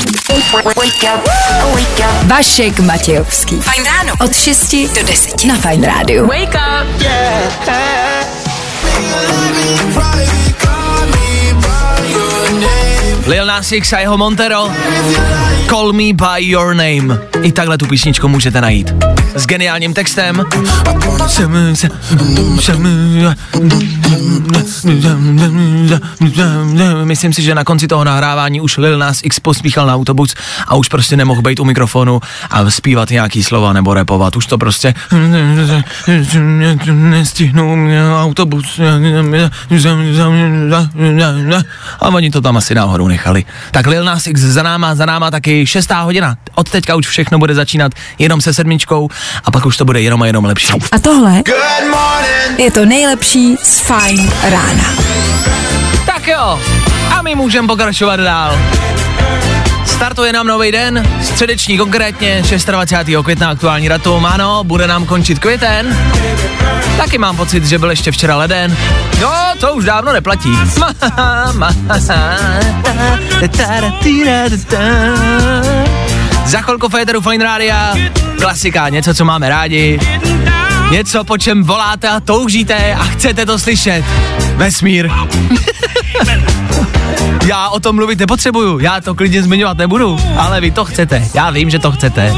Vašek 2.24 2.80
Matějovský. 2.80 3.62
Fajn 3.62 3.84
ráno. 3.86 4.14
Od 4.22 4.36
6 4.36 4.76
do 4.96 5.04
10 5.04 5.46
na 5.46 5.56
Fajn 5.56 5.84
rádiu. 5.84 6.28
Wake 6.28 6.56
up. 6.56 7.20
Lil 13.30 13.46
Nas 13.46 13.72
X 13.72 13.94
a 13.94 14.00
jeho 14.00 14.18
Montero. 14.18 14.72
Call 15.70 15.94
me 15.94 16.14
by 16.14 16.40
your 16.40 16.74
name. 16.74 17.20
I 17.42 17.52
takhle 17.52 17.78
tu 17.78 17.86
písničku 17.86 18.28
můžete 18.28 18.62
najít. 18.62 18.94
S 19.36 19.46
geniálním 19.46 19.94
textem. 19.94 20.46
Myslím 27.04 27.34
si, 27.34 27.42
že 27.42 27.56
na 27.56 27.64
konci 27.64 27.88
toho 27.88 28.04
nahrávání 28.04 28.62
už 28.62 28.78
Lil 28.78 28.98
Nas 28.98 29.20
X 29.24 29.40
pospíchal 29.40 29.88
na 29.88 29.96
autobus 29.96 30.36
a 30.68 30.76
už 30.76 30.88
prostě 30.88 31.18
nemohl 31.18 31.42
být 31.42 31.60
u 31.60 31.66
mikrofonu 31.66 32.20
a 32.50 32.70
zpívat 32.70 33.10
nějaký 33.10 33.44
slova 33.44 33.74
nebo 33.74 33.94
repovat. 33.94 34.36
Už 34.36 34.46
to 34.46 34.58
prostě 34.58 34.94
nestihnou 36.92 37.78
autobus 38.22 38.80
a 42.00 42.08
oni 42.08 42.32
to 42.32 42.42
tam 42.42 42.58
asi 42.58 42.76
náhodou 42.76 43.08
nechali. 43.08 43.19
Tak 43.72 43.88
Lil 43.88 44.04
Nas 44.04 44.28
X 44.28 44.42
za 44.42 44.64
náma, 44.64 44.96
za 44.96 45.06
náma 45.06 45.32
taky 45.32 45.66
šestá 45.66 46.02
hodina. 46.02 46.38
Od 46.56 46.70
teďka 46.70 46.96
už 46.96 47.08
všechno 47.08 47.40
bude 47.40 47.56
začínat 47.56 47.92
jenom 48.20 48.42
se 48.42 48.54
sedmičkou 48.54 49.10
a 49.46 49.52
pak 49.52 49.66
už 49.66 49.78
to 49.78 49.86
bude 49.86 50.02
jenom 50.02 50.22
a 50.22 50.26
jenom 50.26 50.46
lepší. 50.46 50.74
A 50.92 51.00
tohle 51.00 51.44
je 52.58 52.72
to 52.72 52.86
nejlepší 52.86 53.56
z 53.64 53.80
Fajn 53.80 54.32
rána. 54.44 54.94
Tak 56.06 56.28
jo, 56.28 56.60
a 57.18 57.22
my 57.22 57.36
můžeme 57.36 57.68
pokračovat 57.68 58.16
dál. 58.16 58.58
Startuje 60.00 60.34
nám 60.34 60.48
nový 60.48 60.72
den, 60.72 61.04
středeční 61.22 61.78
konkrétně, 61.78 62.44
26. 62.66 63.24
května 63.24 63.50
aktuální 63.50 63.90
datum, 63.90 64.26
ano, 64.26 64.64
bude 64.64 64.88
nám 64.88 65.06
končit 65.06 65.40
květen. 65.40 65.98
Taky 66.98 67.18
mám 67.18 67.36
pocit, 67.36 67.66
že 67.66 67.80
byl 67.80 67.90
ještě 67.90 68.12
včera 68.12 68.36
leden. 68.36 68.78
No, 69.22 69.32
to 69.60 69.74
už 69.74 69.86
dávno 69.86 70.14
neplatí. 70.14 70.50
Za 76.46 76.62
chvilku 76.62 76.90
Féteru 76.90 77.22
Fine 77.22 77.44
Rádia, 77.44 77.94
klasika, 78.42 78.90
něco, 78.90 79.14
co 79.14 79.26
máme 79.26 79.50
rádi, 79.50 80.00
něco, 80.90 81.24
po 81.24 81.38
čem 81.38 81.64
voláte 81.64 82.10
a 82.10 82.20
toužíte 82.20 82.94
a 82.94 83.04
chcete 83.04 83.46
to 83.46 83.60
slyšet. 83.60 84.06
Vesmír. 84.56 85.10
já 87.46 87.70
o 87.70 87.80
tom 87.80 87.96
mluvit 87.96 88.20
nepotřebuju, 88.20 88.80
já 88.80 89.02
to 89.02 89.16
klidně 89.16 89.44
zmiňovat 89.44 89.78
nebudu, 89.78 90.20
ale 90.38 90.62
vy 90.62 90.72
to 90.72 90.86
chcete, 90.86 91.28
já 91.34 91.50
vím, 91.50 91.70
že 91.70 91.80
to 91.80 91.92
chcete. 91.92 92.34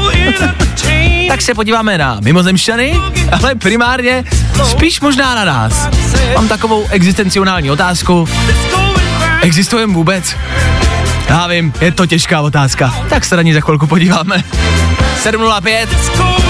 tak 1.28 1.42
se 1.42 1.54
podíváme 1.54 1.98
na 1.98 2.18
mimozemšťany, 2.22 3.00
ale 3.32 3.54
primárně 3.54 4.24
spíš 4.64 5.00
možná 5.00 5.34
na 5.34 5.44
nás. 5.44 5.88
Mám 6.34 6.48
takovou 6.48 6.86
existenciální 6.90 7.70
otázku. 7.70 8.28
Existujeme 9.42 9.94
vůbec? 9.94 10.36
Já 11.28 11.46
vím, 11.46 11.72
je 11.80 11.92
to 11.92 12.06
těžká 12.06 12.40
otázka. 12.40 12.94
Tak 13.08 13.24
se 13.24 13.36
na 13.36 13.42
ní 13.42 13.52
za 13.54 13.60
chvilku 13.60 13.86
podíváme. 13.86 14.44
7.05 15.22 15.86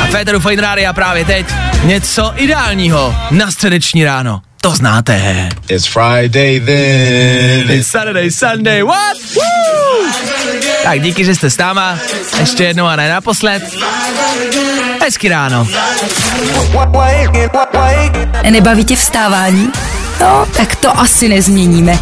a 0.02 0.06
Féteru 0.06 0.40
Fine 0.40 0.62
Radio 0.62 0.92
právě 0.94 1.24
teď 1.24 1.46
něco 1.84 2.32
ideálního 2.36 3.16
na 3.30 3.50
středeční 3.50 4.04
ráno. 4.04 4.40
To 4.60 4.70
znáte. 4.70 5.48
It's 5.68 5.86
Friday 5.86 6.60
then. 6.60 7.70
It's 7.70 7.88
Saturday, 7.88 8.30
Sunday, 8.30 8.82
what? 8.82 9.16
Woo! 9.34 10.12
Tak 10.82 11.00
díky, 11.00 11.24
že 11.24 11.34
jste 11.34 11.50
s 11.50 11.58
náma. 11.58 11.98
Ještě 12.40 12.64
jednou 12.64 12.86
a 12.86 12.96
ne 12.96 13.08
naposled. 13.08 13.62
Hezky 15.00 15.28
ráno. 15.28 15.68
Nebaví 18.50 18.84
tě 18.84 18.96
vstávání? 18.96 19.70
No, 20.20 20.46
tak 20.56 20.76
to 20.76 20.98
asi 20.98 21.28
nezměníme. 21.28 21.98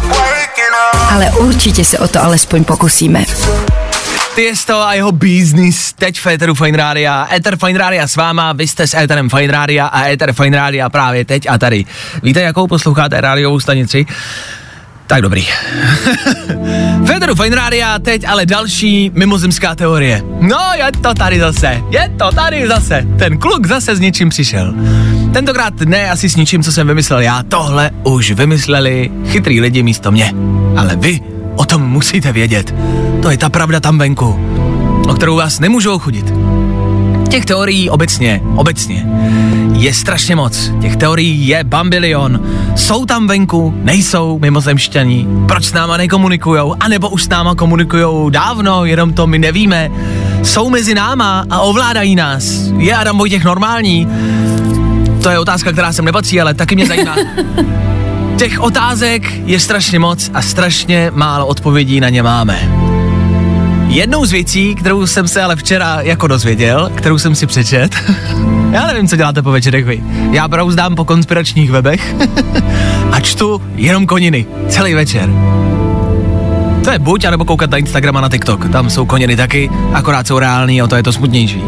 Ale 1.11 1.31
určitě 1.31 1.85
se 1.85 1.99
o 1.99 2.07
to 2.07 2.23
alespoň 2.23 2.63
pokusíme. 2.63 3.25
Tiesto 4.35 4.81
a 4.81 4.93
jeho 4.93 5.11
business 5.11 5.93
teď 5.93 6.19
v 6.19 6.27
Eteru 6.27 6.55
Fine 6.55 6.77
Radio. 6.77 7.11
Ether 7.31 7.57
Fine 7.65 7.79
Radio 7.79 8.07
s 8.07 8.15
váma, 8.15 8.53
vy 8.53 8.67
jste 8.67 8.87
s 8.87 8.93
Etherem 8.93 9.29
Fine 9.29 9.53
Radio 9.53 9.85
a 9.91 10.07
Ether 10.07 10.33
Fine 10.33 10.57
Radio 10.57 10.89
právě 10.89 11.25
teď 11.25 11.49
a 11.49 11.57
tady. 11.57 11.85
Víte, 12.23 12.41
jakou 12.41 12.67
posloucháte 12.67 13.21
rádiovou 13.21 13.59
stanici? 13.59 14.05
Tak 15.11 15.21
dobrý. 15.21 15.43
Federu 17.05 17.35
Fine 17.35 17.55
Radio, 17.55 17.87
teď 18.01 18.23
ale 18.27 18.45
další 18.45 19.11
mimozemská 19.13 19.75
teorie. 19.75 20.21
No, 20.39 20.59
je 20.77 20.91
to 21.01 21.13
tady 21.13 21.39
zase, 21.39 21.81
je 21.89 22.11
to 22.17 22.31
tady 22.31 22.67
zase. 22.67 23.07
Ten 23.19 23.37
kluk 23.37 23.67
zase 23.67 23.95
s 23.95 23.99
něčím 23.99 24.29
přišel. 24.29 24.73
Tentokrát 25.33 25.81
ne 25.81 26.11
asi 26.11 26.29
s 26.29 26.35
ničím, 26.35 26.63
co 26.63 26.71
jsem 26.71 26.87
vymyslel 26.87 27.19
já, 27.19 27.43
tohle 27.43 27.91
už 28.03 28.31
vymysleli 28.31 29.11
chytrý 29.27 29.61
lidi 29.61 29.83
místo 29.83 30.11
mě. 30.11 30.33
Ale 30.77 30.95
vy 30.95 31.19
o 31.55 31.65
tom 31.65 31.81
musíte 31.81 32.31
vědět. 32.31 32.75
To 33.21 33.29
je 33.31 33.37
ta 33.37 33.49
pravda 33.49 33.79
tam 33.79 33.97
venku, 33.97 34.39
o 35.07 35.13
kterou 35.13 35.35
vás 35.35 35.59
nemůžou 35.59 35.99
chudit. 35.99 36.33
Těch 37.31 37.45
teorií 37.45 37.89
obecně, 37.89 38.41
obecně 38.55 39.05
je 39.81 39.93
strašně 39.93 40.35
moc. 40.35 40.71
Těch 40.81 40.95
teorií 40.95 41.47
je 41.47 41.63
bambilion. 41.63 42.39
Jsou 42.75 43.05
tam 43.05 43.27
venku, 43.27 43.73
nejsou 43.83 44.39
mimozemšťaní. 44.39 45.27
Proč 45.47 45.65
s 45.65 45.73
náma 45.73 45.97
nekomunikujou? 45.97 46.75
A 46.79 46.87
nebo 46.87 47.09
už 47.09 47.23
s 47.23 47.29
náma 47.29 47.55
komunikujou 47.55 48.29
dávno, 48.29 48.85
jenom 48.85 49.13
to 49.13 49.27
my 49.27 49.39
nevíme. 49.39 49.91
Jsou 50.43 50.69
mezi 50.69 50.93
náma 50.93 51.45
a 51.49 51.59
ovládají 51.59 52.15
nás. 52.15 52.43
Je 52.77 52.95
Adam 52.95 53.17
Vojtěch 53.17 53.43
normální? 53.43 54.07
To 55.23 55.29
je 55.29 55.39
otázka, 55.39 55.71
která 55.71 55.93
sem 55.93 56.05
nepatří, 56.05 56.41
ale 56.41 56.53
taky 56.53 56.75
mě 56.75 56.85
zajímá. 56.85 57.15
Těch 58.37 58.59
otázek 58.59 59.33
je 59.45 59.59
strašně 59.59 59.99
moc 59.99 60.31
a 60.33 60.41
strašně 60.41 61.11
málo 61.13 61.47
odpovědí 61.47 61.99
na 61.99 62.09
ně 62.09 62.23
máme. 62.23 62.90
Jednou 63.91 64.25
z 64.25 64.31
věcí, 64.31 64.75
kterou 64.75 65.07
jsem 65.07 65.27
se 65.27 65.43
ale 65.43 65.55
včera 65.55 66.01
jako 66.01 66.27
dozvěděl, 66.27 66.91
kterou 66.95 67.17
jsem 67.17 67.35
si 67.35 67.47
přečet, 67.47 67.95
já 68.71 68.87
nevím, 68.87 69.07
co 69.07 69.15
děláte 69.15 69.41
po 69.41 69.51
večerech 69.51 69.85
vy. 69.85 70.03
Já 70.31 70.47
brouzdám 70.47 70.95
po 70.95 71.05
konspiračních 71.05 71.71
webech 71.71 72.15
a 73.11 73.19
čtu 73.19 73.61
jenom 73.75 74.05
koniny. 74.05 74.45
Celý 74.69 74.93
večer. 74.93 75.29
To 76.83 76.91
je 76.91 76.99
buď, 76.99 77.25
anebo 77.25 77.45
koukat 77.45 77.69
na 77.69 77.77
Instagram 77.77 78.17
a 78.17 78.21
na 78.21 78.29
TikTok. 78.29 78.69
Tam 78.69 78.89
jsou 78.89 79.05
koniny 79.05 79.35
taky, 79.35 79.69
akorát 79.93 80.27
jsou 80.27 80.39
reální, 80.39 80.83
o 80.83 80.87
to 80.87 80.95
je 80.95 81.03
to 81.03 81.13
smutnější. 81.13 81.61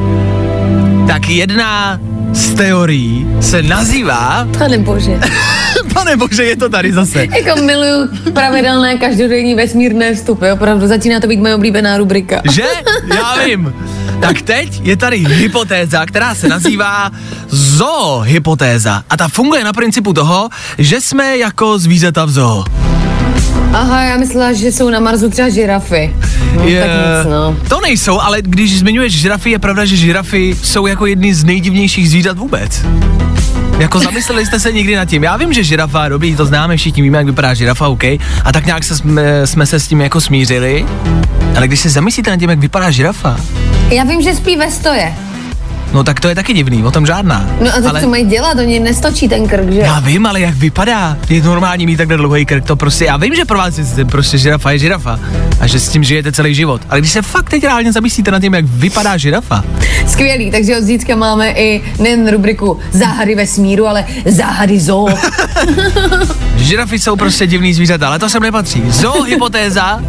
Tak 1.07 1.29
jedna 1.29 1.99
z 2.33 2.53
teorií 2.53 3.27
se 3.41 3.63
nazývá... 3.63 4.47
Pane 4.57 4.77
bože. 4.77 5.19
Pane 5.93 6.17
bože, 6.17 6.43
je 6.43 6.55
to 6.55 6.69
tady 6.69 6.93
zase. 6.93 7.27
Jako 7.31 7.61
miluju 7.61 8.09
pravidelné 8.33 8.97
každodenní 8.97 9.55
vesmírné 9.55 10.15
vstupy, 10.15 10.51
opravdu 10.51 10.87
začíná 10.87 11.19
to 11.19 11.27
být 11.27 11.39
moje 11.39 11.55
oblíbená 11.55 11.97
rubrika. 11.97 12.41
Že? 12.51 12.63
Já 13.15 13.35
vím. 13.45 13.73
Tak 14.21 14.41
teď 14.41 14.81
je 14.83 14.97
tady 14.97 15.17
hypotéza, 15.17 16.05
která 16.05 16.35
se 16.35 16.47
nazývá 16.47 17.11
zoohypotéza. 17.47 19.03
A 19.09 19.17
ta 19.17 19.27
funguje 19.27 19.63
na 19.63 19.73
principu 19.73 20.13
toho, 20.13 20.49
že 20.77 21.01
jsme 21.01 21.37
jako 21.37 21.79
zvířata 21.79 22.25
v 22.25 22.29
zoo. 22.29 22.63
Aha, 23.73 24.01
já 24.03 24.17
myslela, 24.17 24.53
že 24.53 24.71
jsou 24.71 24.89
na 24.89 24.99
Marsu 24.99 25.29
třeba 25.29 25.49
žirafy. 25.49 26.15
No, 26.55 26.67
Je- 26.67 26.81
tak 26.81 26.89
nic, 26.91 27.31
no. 27.31 27.57
To 27.69 27.81
nejsou, 27.81 28.19
ale 28.19 28.41
když 28.41 28.79
zmiňuješ 28.79 29.13
žirafy, 29.21 29.49
je 29.51 29.59
pravda, 29.59 29.85
že 29.85 29.95
žirafy 29.95 30.55
jsou 30.63 30.87
jako 30.87 31.05
jedny 31.05 31.33
z 31.33 31.43
nejdivnějších 31.43 32.09
zvířat 32.09 32.37
vůbec. 32.37 32.81
Jako 33.79 33.99
zamysleli 33.99 34.45
jste 34.45 34.59
se 34.59 34.71
někdy 34.71 34.95
nad 34.95 35.05
tím? 35.05 35.23
Já 35.23 35.37
vím, 35.37 35.53
že 35.53 35.63
žirafa, 35.63 36.09
dobrý, 36.09 36.35
to 36.35 36.45
známe, 36.45 36.77
všichni 36.77 37.03
víme, 37.03 37.17
jak 37.17 37.27
vypadá 37.27 37.53
žirafa, 37.53 37.87
OK. 37.87 38.03
A 38.45 38.51
tak 38.53 38.65
nějak 38.65 38.83
se 38.83 38.97
jsme, 38.97 39.47
jsme 39.47 39.65
se 39.65 39.79
s 39.79 39.87
tím 39.87 40.01
jako 40.01 40.21
smířili. 40.21 40.85
Ale 41.57 41.67
když 41.67 41.79
se 41.79 41.89
zamyslíte 41.89 42.31
nad 42.31 42.37
tím, 42.37 42.49
jak 42.49 42.59
vypadá 42.59 42.91
žirafa, 42.91 43.37
Já 43.89 44.03
vím, 44.03 44.21
že 44.21 44.35
spí 44.35 44.55
ve 44.57 44.71
stoje. 44.71 45.13
No 45.93 46.03
tak 46.03 46.19
to 46.19 46.27
je 46.29 46.35
taky 46.35 46.53
divný, 46.53 46.83
o 46.83 46.91
tom 46.91 47.05
žádná. 47.05 47.49
No 47.61 47.67
a 47.69 47.81
tak 47.81 47.85
ale... 47.85 48.01
co 48.01 48.09
mají 48.09 48.25
dělat? 48.25 48.57
Oni 48.57 48.79
nestočí 48.79 49.29
ten 49.29 49.47
krk, 49.47 49.69
že? 49.71 49.79
Já 49.79 49.99
vím, 49.99 50.25
ale 50.25 50.41
jak 50.41 50.55
vypadá? 50.55 51.17
Je 51.29 51.43
normální 51.43 51.85
mít 51.85 51.97
takhle 51.97 52.17
dlouhý 52.17 52.45
krk, 52.45 52.65
to 52.65 52.75
prostě, 52.75 53.05
já 53.05 53.17
vím, 53.17 53.35
že 53.35 53.45
pro 53.45 53.57
vás 53.57 53.77
je 53.97 54.05
prostě 54.05 54.37
žirafa 54.37 54.71
je 54.71 54.79
žirafa 54.79 55.19
a 55.59 55.67
že 55.67 55.79
s 55.79 55.89
tím 55.89 56.03
žijete 56.03 56.31
celý 56.31 56.55
život. 56.55 56.81
Ale 56.89 56.99
když 56.99 57.11
se 57.11 57.21
fakt 57.21 57.49
teď 57.49 57.63
reálně 57.63 57.91
zamyslíte 57.91 58.31
nad 58.31 58.39
tím, 58.39 58.53
jak 58.53 58.65
vypadá 58.65 59.17
žirafa, 59.17 59.63
Skvělý, 60.07 60.51
takže 60.51 60.77
od 60.77 60.83
zítřka 60.83 61.15
máme 61.15 61.51
i 61.51 61.81
nejen 61.99 62.31
rubriku 62.31 62.79
záhady 62.91 63.35
vesmíru, 63.35 63.87
ale 63.87 64.05
záhady 64.25 64.79
zoo. 64.79 65.07
žirafy 66.55 66.99
jsou 66.99 67.15
prostě 67.15 67.47
divný 67.47 67.73
zvířata, 67.73 68.07
ale 68.07 68.19
to 68.19 68.29
sem 68.29 68.43
nepatří. 68.43 68.83
Zoohypotéza 68.87 69.99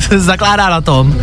se 0.00 0.18
zakládá 0.18 0.68
na 0.70 0.80
tom, 0.80 1.16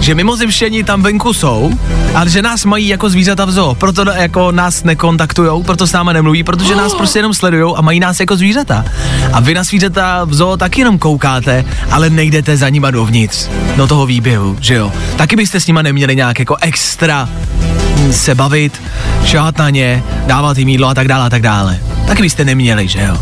že 0.00 0.14
mimozemštění 0.14 0.84
tam 0.84 1.02
venku 1.02 1.32
jsou, 1.32 1.70
ale 2.14 2.30
že 2.30 2.42
nás 2.42 2.64
mají 2.64 2.88
jako 2.88 3.10
zvířata 3.10 3.44
v 3.44 3.50
zoo, 3.50 3.74
proto 3.74 4.10
jako 4.10 4.52
nás 4.52 4.84
nekontaktujou, 4.84 5.62
proto 5.62 5.86
s 5.86 5.92
náma 5.92 6.12
nemluví, 6.12 6.42
protože 6.42 6.76
nás 6.76 6.94
prostě 6.94 7.18
jenom 7.18 7.34
sledujou 7.34 7.78
a 7.78 7.80
mají 7.80 8.00
nás 8.00 8.20
jako 8.20 8.36
zvířata. 8.36 8.84
A 9.32 9.40
vy 9.40 9.54
na 9.54 9.64
zvířata 9.64 10.24
v 10.24 10.34
zoo 10.34 10.56
taky 10.56 10.80
jenom 10.80 10.98
koukáte, 10.98 11.64
ale 11.90 12.10
nejdete 12.10 12.56
za 12.56 12.68
nima 12.68 12.90
dovnitř, 12.90 13.48
do 13.76 13.86
toho 13.86 14.06
výběhu, 14.06 14.56
že 14.60 14.74
jo. 14.74 14.92
Taky 15.16 15.36
byste 15.36 15.60
s 15.60 15.66
nima 15.66 15.82
neměli 15.82 16.16
nějak 16.16 16.38
jako 16.38 16.56
extra 16.60 17.28
hm, 17.28 18.12
se 18.12 18.34
bavit, 18.34 18.82
šahat 19.24 19.58
na 19.58 19.70
ně, 19.70 20.02
dávat 20.26 20.58
jim 20.58 20.68
jídlo 20.68 20.88
a 20.88 20.94
tak 20.94 21.08
dále 21.08 21.26
a 21.26 21.30
tak 21.30 21.42
dále. 21.42 21.78
Taky 22.06 22.22
byste 22.22 22.44
neměli, 22.44 22.88
že 22.88 23.02
jo. 23.02 23.16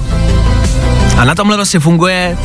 A 1.17 1.25
na 1.25 1.35
tomhle 1.35 1.57
vlastně 1.57 1.81
funguje 1.81 2.37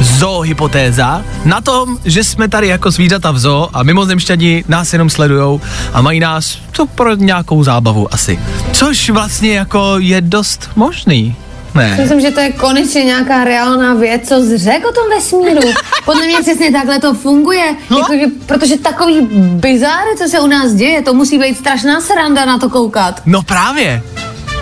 zoohypotéza 0.00 1.24
na 1.44 1.60
tom, 1.60 1.98
že 2.04 2.24
jsme 2.24 2.48
tady 2.48 2.68
jako 2.68 2.90
zvířata 2.90 3.30
v 3.30 3.38
zoo 3.38 3.68
a 3.72 3.82
mimozemšťani 3.82 4.64
nás 4.68 4.92
jenom 4.92 5.10
sledujou 5.10 5.60
a 5.92 6.02
mají 6.02 6.20
nás 6.20 6.58
to 6.72 6.86
pro 6.86 7.14
nějakou 7.14 7.64
zábavu 7.64 8.14
asi. 8.14 8.40
Což 8.72 9.10
vlastně 9.10 9.52
jako 9.56 9.94
je 9.98 10.20
dost 10.20 10.70
možný. 10.76 11.36
Ne. 11.74 11.96
Myslím, 12.00 12.20
že 12.20 12.30
to 12.30 12.40
je 12.40 12.52
konečně 12.52 13.04
nějaká 13.04 13.44
reálná 13.44 13.94
věc, 13.94 14.28
co 14.28 14.34
řekl 14.58 14.88
o 14.88 14.92
tom 14.92 15.04
vesmíru. 15.10 15.72
Podle 16.04 16.26
mě 16.26 16.36
přesně 16.42 16.72
takhle 16.72 16.98
to 16.98 17.14
funguje, 17.14 17.74
No. 17.90 17.98
jako, 17.98 18.12
že, 18.12 18.24
protože 18.46 18.76
takový 18.78 19.20
bizáry, 19.32 20.10
co 20.18 20.28
se 20.28 20.40
u 20.40 20.46
nás 20.46 20.72
děje, 20.72 21.02
to 21.02 21.14
musí 21.14 21.38
být 21.38 21.58
strašná 21.58 22.00
sranda 22.00 22.44
na 22.44 22.58
to 22.58 22.68
koukat. 22.70 23.22
No 23.26 23.42
právě. 23.42 24.02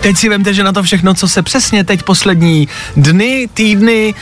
Teď 0.00 0.16
si 0.16 0.28
vemte, 0.28 0.54
že 0.54 0.64
na 0.64 0.72
to 0.72 0.82
všechno, 0.82 1.14
co 1.14 1.28
se 1.28 1.42
přesně 1.42 1.84
teď 1.84 2.02
poslední 2.02 2.68
dny, 2.96 3.48
týdny 3.54 4.14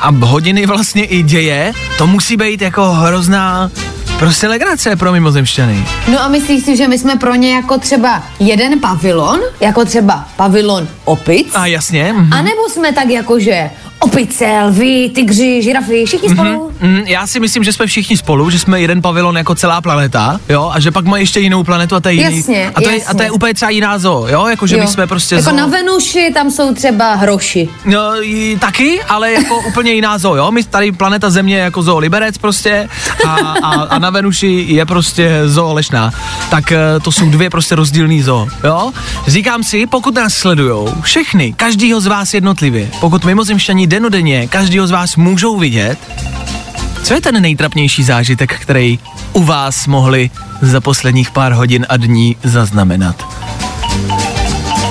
a 0.00 0.10
hodiny 0.10 0.66
vlastně 0.66 1.04
i 1.04 1.22
děje, 1.22 1.72
to 1.98 2.06
musí 2.06 2.36
být 2.36 2.62
jako 2.62 2.92
hrozná 2.92 3.70
prostě 4.18 4.48
legrace 4.48 4.96
pro 4.96 5.12
mimozemšťany. 5.12 5.86
No 6.12 6.22
a 6.22 6.28
myslíš 6.28 6.64
si, 6.64 6.76
že 6.76 6.88
my 6.88 6.98
jsme 6.98 7.16
pro 7.16 7.34
ně 7.34 7.54
jako 7.54 7.78
třeba 7.78 8.22
jeden 8.40 8.80
pavilon, 8.80 9.40
jako 9.60 9.84
třeba 9.84 10.28
pavilon 10.36 10.88
opic, 11.04 11.46
A 11.54 11.66
jasně. 11.66 12.12
mhm. 12.12 12.32
a 12.32 12.42
nebo 12.42 12.68
jsme 12.68 12.92
tak 12.92 13.08
jako, 13.08 13.40
že 13.40 13.70
opice, 14.02 14.60
lvy, 14.66 15.10
tygři, 15.14 15.62
žirafy, 15.62 16.04
všichni 16.06 16.28
spolu? 16.28 16.72
Mm, 16.80 16.96
já 17.06 17.26
si 17.26 17.40
myslím, 17.40 17.64
že 17.64 17.72
jsme 17.72 17.86
všichni 17.86 18.16
spolu, 18.16 18.50
že 18.50 18.58
jsme 18.58 18.80
jeden 18.80 19.02
pavilon 19.02 19.36
jako 19.36 19.54
celá 19.54 19.80
planeta, 19.80 20.40
jo, 20.48 20.70
a 20.74 20.80
že 20.80 20.90
pak 20.90 21.04
má 21.04 21.18
ještě 21.18 21.40
jinou 21.40 21.64
planetu 21.64 21.94
a 21.96 22.00
to 22.00 22.08
je 22.08 22.14
jiný. 22.14 22.36
Jasně, 22.36 22.72
a, 22.74 22.80
to 22.80 22.90
je, 22.90 23.02
a 23.04 23.14
to 23.14 23.22
je 23.22 23.26
jasně. 23.26 23.30
úplně 23.30 23.54
třeba 23.54 23.70
jiná 23.70 23.98
zoo, 23.98 24.26
jo, 24.28 24.46
jako 24.46 24.66
že 24.66 24.76
my 24.76 24.82
Jo. 24.82 24.88
jsme 24.88 25.06
prostě 25.06 25.34
Jako 25.34 25.44
zoo. 25.50 25.56
na 25.58 25.66
Venuši 25.66 26.30
tam 26.34 26.50
jsou 26.50 26.74
třeba 26.74 27.14
hroši. 27.14 27.68
No, 27.84 28.00
i, 28.22 28.56
taky, 28.60 29.00
ale 29.08 29.32
jako 29.32 29.60
úplně 29.68 29.92
jiná 29.92 30.18
zoo, 30.18 30.36
jo? 30.36 30.50
My 30.50 30.64
tady 30.64 30.92
planeta 30.92 31.30
Země 31.30 31.54
je 31.56 31.60
jako 31.62 31.82
zoo 31.82 31.98
Liberec 31.98 32.38
prostě 32.38 32.88
a, 33.26 33.30
a, 33.62 33.82
a 33.82 33.98
na 33.98 34.10
Venuši 34.10 34.64
je 34.68 34.86
prostě 34.86 35.40
zoo 35.46 35.72
Lešná. 35.74 36.12
Tak 36.50 36.72
eh, 36.72 36.78
to 37.02 37.12
jsou 37.12 37.30
dvě 37.30 37.50
prostě 37.50 37.74
rozdílný 37.74 38.22
zoo, 38.22 38.48
jo? 38.64 38.92
Říkám 39.26 39.64
si, 39.64 39.86
pokud 39.86 40.14
nás 40.14 40.34
sledujou, 40.34 40.88
všechny, 41.02 41.52
každýho 41.56 42.00
z 42.00 42.06
vás 42.06 42.34
jednotlivě, 42.34 42.90
pokud 43.00 43.24
mimozemšťani 43.24 43.86
denodenně 43.92 44.46
každýho 44.46 44.86
z 44.86 44.90
vás 44.90 45.16
můžou 45.16 45.58
vidět, 45.58 45.98
co 47.02 47.14
je 47.14 47.20
ten 47.20 47.42
nejtrapnější 47.42 48.02
zážitek, 48.02 48.60
který 48.60 48.98
u 49.32 49.42
vás 49.42 49.86
mohli 49.86 50.30
za 50.62 50.80
posledních 50.80 51.30
pár 51.30 51.52
hodin 51.52 51.86
a 51.88 51.96
dní 51.96 52.36
zaznamenat? 52.42 53.26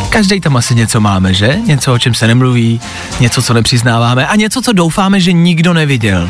Každý 0.09 0.41
tam 0.41 0.57
asi 0.57 0.75
něco 0.75 1.01
máme, 1.01 1.33
že? 1.33 1.59
Něco, 1.65 1.93
o 1.93 1.99
čem 1.99 2.13
se 2.13 2.27
nemluví, 2.27 2.81
něco, 3.19 3.41
co 3.41 3.53
nepřiznáváme 3.53 4.27
a 4.27 4.35
něco, 4.35 4.61
co 4.61 4.73
doufáme, 4.73 5.19
že 5.19 5.33
nikdo 5.33 5.73
neviděl. 5.73 6.29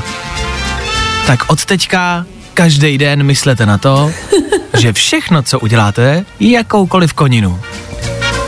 Tak 1.27 1.49
od 1.49 1.65
teďka 1.65 2.25
každý 2.53 2.97
den 2.97 3.23
myslete 3.23 3.65
na 3.65 3.77
to, 3.77 4.11
že 4.79 4.93
všechno, 4.93 5.43
co 5.43 5.59
uděláte, 5.59 6.25
je 6.39 6.51
jakoukoliv 6.51 7.13
koninu. 7.13 7.59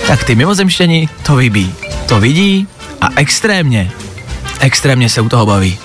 Tak 0.08 0.24
ty 0.24 0.36
mimozemštěni 0.36 1.10
to 1.24 1.36
vybí. 1.36 1.74
To 2.06 2.20
vidí 2.20 2.68
a 3.02 3.08
extrémně, 3.16 3.92
extrémně 4.64 5.10
se 5.10 5.22
u 5.22 5.30
toho 5.30 5.46
baví. 5.46 5.80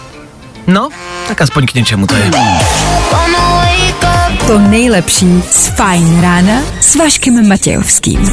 No, 0.66 0.88
tak 1.28 1.40
aspoň 1.40 1.66
k 1.66 1.74
něčemu 1.74 2.06
to 2.06 2.14
je. 2.14 2.30
To 4.46 4.58
nejlepší 4.58 5.42
z 5.50 5.68
Fajn 5.68 6.20
rána 6.20 6.60
s 6.80 6.96
Vaškem 6.96 7.48
Matějovským. 7.48 8.32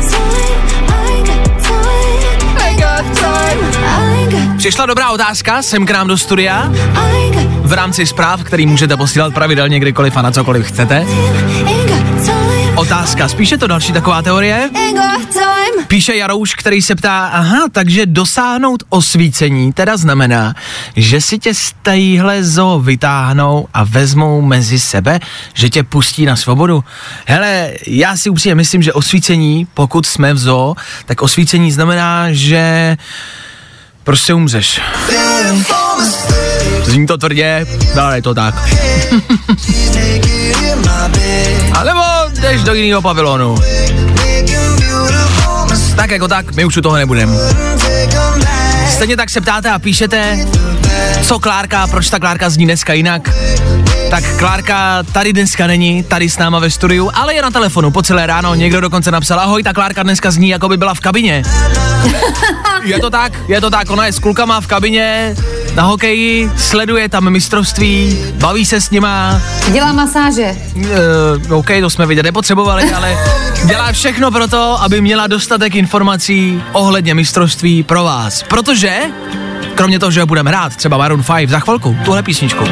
Přišla 4.57 4.85
dobrá 4.85 5.09
otázka 5.09 5.61
sem 5.61 5.85
k 5.85 5.91
nám 5.91 6.07
do 6.07 6.17
studia 6.17 6.71
v 7.61 7.73
rámci 7.73 8.05
zpráv, 8.05 8.43
který 8.43 8.65
můžete 8.65 8.97
posílat 8.97 9.33
pravidelně 9.33 9.79
kdykoliv 9.79 10.17
a 10.17 10.21
na 10.21 10.31
cokoliv 10.31 10.65
chcete. 10.65 11.05
Otázka, 12.85 13.27
spíše 13.27 13.57
to 13.57 13.67
další 13.67 13.93
taková 13.93 14.21
teorie. 14.21 14.69
Píše 15.87 16.15
Jarouš, 16.15 16.55
který 16.55 16.81
se 16.81 16.95
ptá, 16.95 17.27
aha, 17.27 17.59
takže 17.71 18.05
dosáhnout 18.05 18.83
osvícení 18.89 19.73
teda 19.73 19.97
znamená, 19.97 20.53
že 20.95 21.21
si 21.21 21.39
tě 21.39 21.53
z 21.53 21.73
téhle 21.81 22.43
zoo 22.43 22.79
vytáhnou 22.79 23.67
a 23.73 23.83
vezmou 23.83 24.41
mezi 24.41 24.79
sebe, 24.79 25.19
že 25.53 25.69
tě 25.69 25.83
pustí 25.83 26.25
na 26.25 26.35
svobodu. 26.35 26.83
Hele, 27.25 27.71
já 27.87 28.17
si 28.17 28.29
upřímně 28.29 28.55
myslím, 28.55 28.81
že 28.81 28.93
osvícení, 28.93 29.67
pokud 29.73 30.05
jsme 30.05 30.33
v 30.33 30.37
zoo, 30.37 30.75
tak 31.05 31.21
osvícení 31.21 31.71
znamená, 31.71 32.27
že 32.31 32.97
prostě 34.03 34.33
umřeš. 34.33 34.81
Zní 36.83 37.07
to 37.07 37.17
tvrdě, 37.17 37.67
ale 38.01 38.17
je 38.17 38.21
to 38.21 38.33
tak. 38.33 38.55
A 41.73 41.83
nebo 41.83 42.14
jdeš 42.41 42.63
do 42.63 42.73
jiného 42.73 43.01
pavilonu. 43.01 43.55
Tak 45.95 46.11
jako 46.11 46.27
tak, 46.27 46.55
my 46.55 46.65
už 46.65 46.77
u 46.77 46.81
toho 46.81 46.95
nebudeme. 46.95 47.35
Stejně 48.89 49.17
tak 49.17 49.29
se 49.29 49.41
ptáte 49.41 49.69
a 49.69 49.79
píšete, 49.79 50.37
co 51.21 51.39
Klárka, 51.39 51.87
proč 51.87 52.09
ta 52.09 52.19
Klárka 52.19 52.49
zní 52.49 52.65
dneska 52.65 52.93
jinak. 52.93 53.29
Tak 54.09 54.23
Klárka 54.37 55.03
tady 55.03 55.33
dneska 55.33 55.67
není, 55.67 56.03
tady 56.03 56.29
s 56.29 56.37
náma 56.37 56.59
ve 56.59 56.69
studiu, 56.69 57.11
ale 57.13 57.33
je 57.33 57.41
na 57.41 57.51
telefonu 57.51 57.91
po 57.91 58.01
celé 58.03 58.27
ráno. 58.27 58.55
Někdo 58.55 58.81
dokonce 58.81 59.11
napsal, 59.11 59.39
ahoj, 59.39 59.63
ta 59.63 59.73
Klárka 59.73 60.03
dneska 60.03 60.31
zní, 60.31 60.49
jako 60.49 60.69
by 60.69 60.77
byla 60.77 60.93
v 60.93 60.99
kabině. 60.99 61.43
Je 62.83 62.99
to 62.99 63.09
tak, 63.09 63.33
je 63.47 63.61
to 63.61 63.69
tak, 63.69 63.89
ona 63.89 64.05
je 64.05 64.13
s 64.13 64.19
klukama 64.19 64.61
v 64.61 64.67
kabině, 64.67 65.35
na 65.75 65.83
hokeji, 65.83 66.51
sleduje 66.57 67.09
tam 67.09 67.29
mistrovství, 67.29 68.17
baví 68.33 68.65
se 68.65 68.81
s 68.81 68.89
nima, 68.89 69.41
Dělá 69.71 69.91
masáže. 69.91 70.55
uh, 71.49 71.57
OK, 71.57 71.67
to 71.81 71.89
jsme 71.89 72.05
vidět 72.05 72.23
nepotřebovali, 72.23 72.91
ale 72.93 73.17
dělá 73.65 73.91
všechno 73.91 74.31
pro 74.31 74.47
to, 74.47 74.81
aby 74.81 75.01
měla 75.01 75.27
dostatek 75.27 75.75
informací 75.75 76.63
ohledně 76.71 77.13
mistrovství 77.13 77.83
pro 77.83 78.03
vás. 78.03 78.43
Protože, 78.43 78.99
kromě 79.75 79.99
toho, 79.99 80.11
že 80.11 80.25
budeme 80.25 80.49
hrát 80.49 80.75
třeba 80.75 80.97
Maroon 80.97 81.23
5 81.37 81.49
za 81.49 81.59
chvilku, 81.59 81.97
tuhle 82.05 82.23
písničku, 82.23 82.63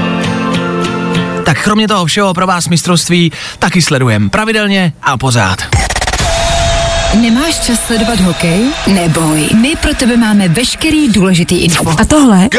tak 1.46 1.64
kromě 1.64 1.88
toho 1.88 2.06
všeho 2.06 2.34
pro 2.34 2.48
vás 2.48 2.68
mistrovství 2.68 3.32
taky 3.60 3.82
sledujeme 3.82 4.30
pravidelně 4.30 4.94
a 5.02 5.18
pořád. 5.18 5.93
Nemáš 7.22 7.60
čas 7.60 7.86
sledovat 7.86 8.20
hokej? 8.20 8.62
Neboj, 8.88 9.50
my 9.62 9.76
pro 9.82 9.94
tebe 9.94 10.18
máme 10.18 10.48
veškerý 10.48 11.10
důležitý 11.10 11.58
info. 11.58 11.90
A 11.90 12.06
tohle 12.06 12.50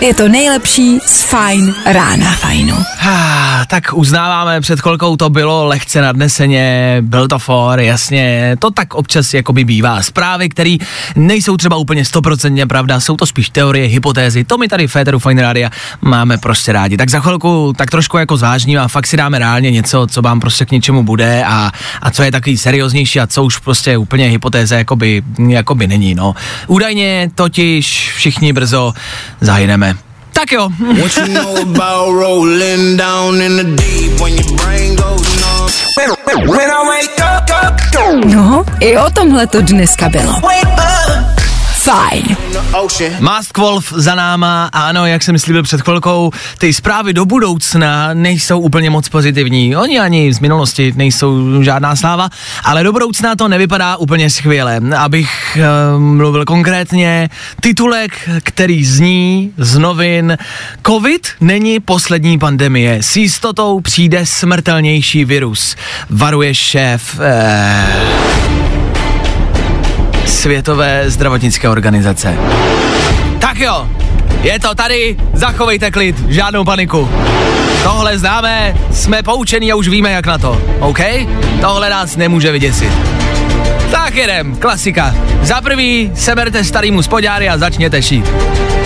je 0.00 0.14
to 0.14 0.28
nejlepší 0.28 0.98
z 1.06 1.22
Fajn 1.22 1.74
rána. 1.86 2.32
Fajnu. 2.32 2.76
Ah, 3.02 3.64
tak 3.66 3.84
uznáváme, 3.92 4.60
před 4.60 4.80
chvilkou 4.80 5.16
to 5.16 5.30
bylo 5.30 5.64
lehce 5.64 6.00
nadneseně, 6.00 6.96
byl 7.00 7.28
to 7.28 7.38
for, 7.38 7.80
jasně, 7.80 8.56
to 8.58 8.70
tak 8.70 8.94
občas 8.94 9.34
jakoby 9.34 9.64
bývá. 9.64 10.02
Zprávy, 10.02 10.48
které 10.48 10.76
nejsou 11.16 11.56
třeba 11.56 11.76
úplně 11.76 12.04
stoprocentně 12.04 12.66
pravda, 12.66 13.00
jsou 13.00 13.16
to 13.16 13.26
spíš 13.26 13.50
teorie, 13.50 13.88
hypotézy, 13.88 14.44
to 14.44 14.58
my 14.58 14.68
tady 14.68 14.86
v 14.86 14.92
Féteru 14.92 15.18
Fine 15.18 15.42
Rádia 15.42 15.70
máme 16.00 16.38
prostě 16.38 16.72
rádi. 16.72 16.96
Tak 16.96 17.10
za 17.10 17.20
chvilku 17.20 17.72
tak 17.76 17.90
trošku 17.90 18.18
jako 18.18 18.36
zvážním 18.36 18.78
a 18.78 18.88
fakt 18.88 19.06
si 19.06 19.16
dáme 19.16 19.38
reálně 19.38 19.70
něco, 19.70 20.06
co 20.10 20.22
vám 20.22 20.40
prostě 20.40 20.64
k 20.64 20.70
něčemu 20.70 21.02
bude 21.02 21.44
a, 21.44 21.72
a 22.02 22.10
co 22.10 22.22
je 22.22 22.32
takový 22.32 22.56
serióznější 22.56 23.20
a 23.20 23.26
co 23.26 23.39
už 23.44 23.58
prostě 23.58 23.96
úplně 23.96 24.28
hypotéza 24.28 24.76
jakoby, 24.78 25.22
jakoby 25.48 25.86
není, 25.86 26.14
no. 26.14 26.34
Údajně 26.66 27.30
totiž 27.34 28.12
všichni 28.16 28.52
brzo 28.52 28.92
zahyneme. 29.40 29.94
Tak 30.32 30.52
jo, 30.52 30.68
No, 38.24 38.64
i 38.80 38.98
o 38.98 39.10
tomhle 39.10 39.46
to 39.46 39.60
dneska 39.62 40.08
bylo. 40.08 40.34
Fajn. 41.80 42.36
Mask 43.20 43.58
Wolf 43.58 43.92
za 43.96 44.14
náma, 44.14 44.70
ano, 44.72 45.06
jak 45.06 45.22
jsem 45.22 45.38
slíbil 45.38 45.62
před 45.62 45.80
chvilkou, 45.80 46.30
ty 46.58 46.72
zprávy 46.72 47.12
do 47.12 47.24
budoucna 47.24 48.14
nejsou 48.14 48.60
úplně 48.60 48.90
moc 48.90 49.08
pozitivní. 49.08 49.76
Oni 49.76 49.98
ani 49.98 50.34
z 50.34 50.40
minulosti 50.40 50.92
nejsou 50.96 51.62
žádná 51.62 51.96
sláva, 51.96 52.28
ale 52.64 52.84
do 52.84 52.92
budoucna 52.92 53.36
to 53.36 53.48
nevypadá 53.48 53.96
úplně 53.96 54.30
skvěle. 54.30 54.80
Abych 54.96 55.58
uh, 55.94 56.00
mluvil 56.00 56.44
konkrétně, 56.44 57.28
titulek, 57.60 58.28
který 58.42 58.84
zní 58.84 59.52
z 59.58 59.78
novin 59.78 60.38
Covid 60.86 61.28
není 61.40 61.80
poslední 61.80 62.38
pandemie. 62.38 63.02
S 63.02 63.16
jistotou 63.16 63.80
přijde 63.80 64.26
smrtelnější 64.26 65.24
virus. 65.24 65.76
Varuje 66.10 66.54
šéf. 66.54 67.20
Uh, 67.20 68.69
Světové 70.26 71.04
zdravotnické 71.06 71.68
organizace. 71.68 72.36
Tak 73.38 73.58
jo, 73.58 73.88
je 74.42 74.60
to 74.60 74.74
tady, 74.74 75.16
zachovejte 75.32 75.90
klid, 75.90 76.16
žádnou 76.28 76.64
paniku. 76.64 77.08
Tohle 77.82 78.18
známe, 78.18 78.74
jsme 78.92 79.22
poučení 79.22 79.72
a 79.72 79.74
už 79.74 79.88
víme 79.88 80.10
jak 80.10 80.26
na 80.26 80.38
to, 80.38 80.62
OK? 80.80 81.00
Tohle 81.60 81.90
nás 81.90 82.16
nemůže 82.16 82.52
vyděsit. 82.52 82.92
Tak 83.90 84.14
jedem, 84.14 84.56
klasika. 84.56 85.14
Za 85.42 85.60
prvý 85.60 86.10
seberte 86.14 86.64
starýmu 86.64 87.02
spodňáry 87.02 87.48
a 87.48 87.58
začněte 87.58 88.02
šít. 88.02 88.30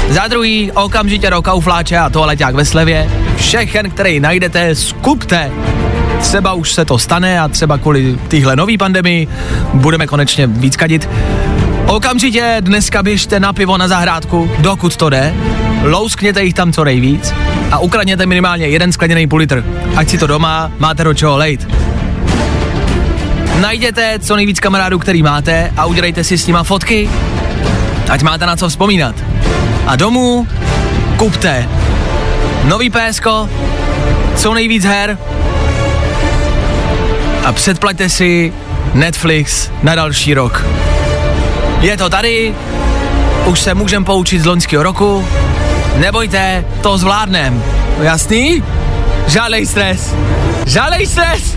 Za 0.08 0.28
druhý 0.28 0.72
okamžitě 0.72 1.30
do 1.30 1.42
kaufláče 1.42 1.98
a 1.98 2.10
toaleťák 2.10 2.54
ve 2.54 2.64
slevě. 2.64 3.10
Všechen, 3.36 3.90
který 3.90 4.20
najdete, 4.20 4.74
skupte. 4.74 5.50
Třeba 6.24 6.52
už 6.52 6.72
se 6.72 6.84
to 6.84 6.98
stane 6.98 7.40
a 7.40 7.48
třeba 7.48 7.78
kvůli 7.78 8.18
téhle 8.28 8.56
nový 8.56 8.78
pandemii 8.78 9.28
budeme 9.74 10.06
konečně 10.06 10.46
víc 10.46 10.76
kadit. 10.76 11.08
Okamžitě 11.86 12.56
dneska 12.60 13.02
běžte 13.02 13.40
na 13.40 13.52
pivo 13.52 13.78
na 13.78 13.88
zahrádku, 13.88 14.50
dokud 14.58 14.96
to 14.96 15.10
jde, 15.10 15.34
louskněte 15.82 16.44
jich 16.44 16.54
tam 16.54 16.72
co 16.72 16.84
nejvíc 16.84 17.34
a 17.70 17.78
ukradněte 17.78 18.26
minimálně 18.26 18.66
jeden 18.66 18.92
skleněný 18.92 19.26
půl 19.26 19.38
litr. 19.38 19.64
Ať 19.96 20.08
si 20.08 20.18
to 20.18 20.26
doma 20.26 20.72
máte 20.78 21.04
do 21.04 21.14
čeho 21.14 21.36
lejt. 21.36 21.68
Najděte 23.60 24.18
co 24.18 24.36
nejvíc 24.36 24.60
kamarádů, 24.60 24.98
který 24.98 25.22
máte 25.22 25.72
a 25.76 25.84
udělejte 25.84 26.24
si 26.24 26.38
s 26.38 26.46
nima 26.46 26.62
fotky, 26.62 27.10
ať 28.10 28.22
máte 28.22 28.46
na 28.46 28.56
co 28.56 28.68
vzpomínat. 28.68 29.14
A 29.86 29.96
domů 29.96 30.48
kupte 31.16 31.68
nový 32.64 32.90
PSK, 32.90 33.26
co 34.36 34.54
nejvíc 34.54 34.84
her 34.84 35.18
a 37.44 37.52
předplaťte 37.52 38.08
si 38.08 38.52
Netflix 38.94 39.70
na 39.82 39.94
další 39.94 40.34
rok. 40.34 40.64
Je 41.80 41.96
to 41.96 42.08
tady, 42.08 42.54
už 43.44 43.60
se 43.60 43.74
můžem 43.74 44.04
poučit 44.04 44.42
z 44.42 44.46
loňského 44.46 44.82
roku, 44.82 45.28
nebojte, 45.96 46.64
to 46.82 46.98
zvládnem. 46.98 47.64
Jasný? 48.00 48.64
Žádnej 49.26 49.66
stres. 49.66 50.14
Žádnej 50.66 51.06
stres. 51.06 51.56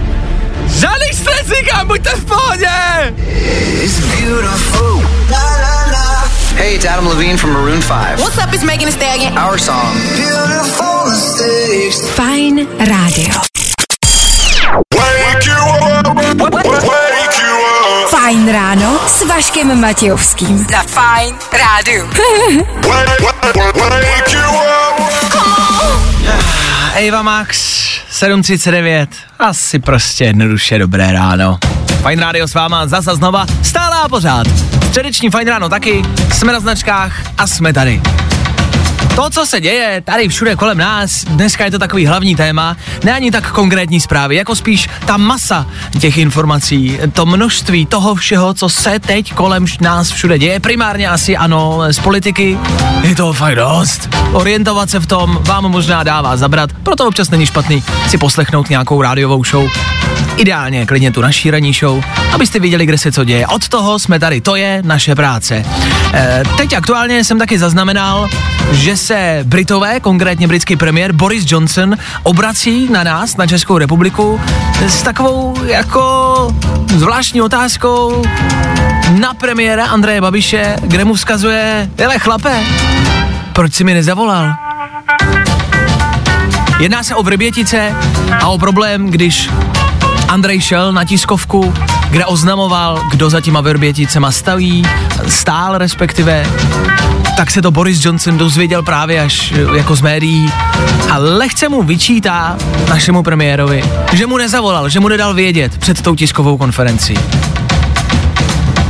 Žádnej 0.67 1.13
stres, 1.13 1.47
říkám, 1.59 1.87
buďte 1.87 2.09
v 2.09 2.25
pohodě. 2.25 2.69
Hey, 6.57 6.75
it's 6.75 6.85
Adam 6.85 7.07
Levine 7.07 7.37
from 7.37 7.53
Maroon 7.53 7.81
5. 7.81 8.19
What's 8.19 8.37
up, 8.37 8.53
it's 8.53 8.63
Megan 8.63 8.89
Thee 8.89 8.91
Stallion. 8.91 9.37
Our 9.37 9.59
song. 9.59 9.93
Fajn 12.15 12.67
rádio. 12.79 13.29
Fajn 13.29 13.46
Vaškem 19.57 19.81
Matějovským. 19.81 20.67
Na 20.71 20.83
Fajn 20.83 21.35
rádiu. 21.51 22.09
Eva 26.95 27.21
Max, 27.21 27.57
7.39, 28.11 29.07
asi 29.39 29.79
prostě 29.79 30.23
jednoduše 30.23 30.79
dobré 30.79 31.11
ráno. 31.11 31.57
Fajn 32.01 32.19
rádio 32.19 32.47
s 32.47 32.53
váma 32.53 32.87
zase 32.87 33.15
znova, 33.15 33.45
stále 33.63 33.97
a 34.03 34.09
pořád. 34.09 34.47
Středeční 34.87 35.29
Fajn 35.29 35.47
ráno 35.47 35.69
taky, 35.69 36.01
jsme 36.33 36.53
na 36.53 36.59
značkách 36.59 37.21
a 37.37 37.47
jsme 37.47 37.73
tady. 37.73 38.01
To, 39.17 39.29
co 39.29 39.45
se 39.45 39.61
děje 39.61 40.01
tady 40.05 40.27
všude 40.29 40.55
kolem 40.55 40.77
nás, 40.77 41.23
dneska 41.23 41.65
je 41.65 41.71
to 41.71 41.79
takový 41.79 42.05
hlavní 42.05 42.35
téma, 42.35 42.77
ne 43.03 43.13
ani 43.13 43.31
tak 43.31 43.51
konkrétní 43.51 43.99
zprávy, 43.99 44.35
jako 44.35 44.55
spíš 44.55 44.89
ta 45.05 45.17
masa 45.17 45.67
těch 45.99 46.17
informací, 46.17 46.99
to 47.13 47.25
množství 47.25 47.85
toho 47.85 48.15
všeho, 48.15 48.53
co 48.53 48.69
se 48.69 48.99
teď 48.99 49.33
kolem 49.33 49.65
nás 49.81 50.11
všude 50.11 50.37
děje, 50.39 50.59
primárně 50.59 51.09
asi 51.09 51.37
ano, 51.37 51.79
z 51.91 51.99
politiky, 51.99 52.57
je 53.03 53.15
toho 53.15 53.33
fakt 53.33 53.55
dost. 53.55 54.09
Orientovat 54.31 54.89
se 54.89 54.99
v 54.99 55.05
tom 55.05 55.39
vám 55.41 55.63
možná 55.63 56.03
dává 56.03 56.37
zabrat, 56.37 56.69
proto 56.83 57.07
občas 57.07 57.29
není 57.29 57.45
špatný 57.45 57.83
si 58.07 58.17
poslechnout 58.17 58.69
nějakou 58.69 59.01
rádiovou 59.01 59.43
show. 59.43 59.69
Ideálně 60.37 60.85
klidně 60.85 61.11
tu 61.11 61.21
naší 61.21 61.51
ranní 61.51 61.73
show, 61.73 62.03
abyste 62.33 62.59
viděli, 62.59 62.85
kde 62.85 62.97
se 62.97 63.11
co 63.11 63.23
děje. 63.23 63.47
Od 63.47 63.67
toho 63.67 63.99
jsme 63.99 64.19
tady, 64.19 64.41
to 64.41 64.55
je 64.55 64.81
naše 64.85 65.15
práce. 65.15 65.65
E, 66.13 66.43
teď 66.57 66.73
aktuálně 66.73 67.23
jsem 67.23 67.39
taky 67.39 67.59
zaznamenal, 67.59 68.29
že 68.71 68.97
se 69.07 69.39
Britové, 69.43 69.99
konkrétně 69.99 70.47
britský 70.47 70.75
premiér 70.75 71.13
Boris 71.13 71.51
Johnson, 71.51 71.95
obrací 72.23 72.89
na 72.91 73.03
nás, 73.03 73.37
na 73.37 73.47
Českou 73.47 73.77
republiku, 73.77 74.41
s 74.87 75.01
takovou 75.01 75.55
jako 75.65 76.55
zvláštní 76.87 77.41
otázkou 77.41 78.23
na 79.19 79.33
premiéra 79.33 79.85
Andreje 79.85 80.21
Babiše, 80.21 80.75
kde 80.81 81.05
mu 81.05 81.13
vzkazuje, 81.13 81.89
hele 81.99 82.19
chlape, 82.19 82.59
proč 83.53 83.73
si 83.73 83.83
mi 83.83 83.93
nezavolal? 83.93 84.53
Jedná 86.79 87.03
se 87.03 87.15
o 87.15 87.23
Vrbětice 87.23 87.95
a 88.41 88.47
o 88.47 88.57
problém, 88.57 89.09
když 89.09 89.49
Andrej 90.27 90.61
šel 90.61 90.93
na 90.93 91.03
tiskovku, 91.03 91.73
kde 92.09 92.25
oznamoval, 92.25 93.01
kdo 93.11 93.29
za 93.29 93.41
těma 93.41 93.61
Vrběticema 93.61 94.31
staví, 94.31 94.85
stál 95.27 95.77
respektive, 95.77 96.45
tak 97.37 97.51
se 97.51 97.61
to 97.61 97.71
Boris 97.71 98.05
Johnson 98.05 98.37
dozvěděl 98.37 98.83
právě 98.83 99.21
až 99.21 99.51
eh, 99.51 99.77
jako 99.77 99.95
z 99.95 100.01
médií 100.01 100.51
a 101.11 101.17
lehce 101.17 101.69
mu 101.69 101.83
vyčítá 101.83 102.57
našemu 102.89 103.23
premiérovi, 103.23 103.83
že 104.13 104.27
mu 104.27 104.37
nezavolal, 104.37 104.89
že 104.89 104.99
mu 104.99 105.07
nedal 105.07 105.33
vědět 105.33 105.77
před 105.77 106.01
tou 106.01 106.15
tiskovou 106.15 106.57
konferencí. 106.57 107.13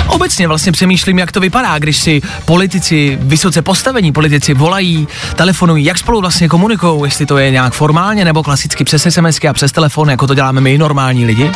Obecně 0.07 0.47
vlastně 0.47 0.71
přemýšlím, 0.71 1.19
jak 1.19 1.31
to 1.31 1.39
vypadá, 1.39 1.79
když 1.79 1.97
si 1.97 2.21
politici, 2.45 3.17
vysoce 3.21 3.61
postavení 3.61 4.11
politici 4.11 4.53
volají, 4.53 5.07
telefonují, 5.35 5.85
jak 5.85 5.97
spolu 5.97 6.21
vlastně 6.21 6.47
komunikují, 6.49 7.01
jestli 7.03 7.25
to 7.25 7.37
je 7.37 7.51
nějak 7.51 7.73
formálně 7.73 8.25
nebo 8.25 8.43
klasicky 8.43 8.83
přes 8.83 9.07
SMS 9.09 9.39
a 9.49 9.53
přes 9.53 9.71
telefon, 9.71 10.09
jako 10.09 10.27
to 10.27 10.33
děláme 10.33 10.61
my 10.61 10.77
normální 10.77 11.25
lidi. 11.25 11.51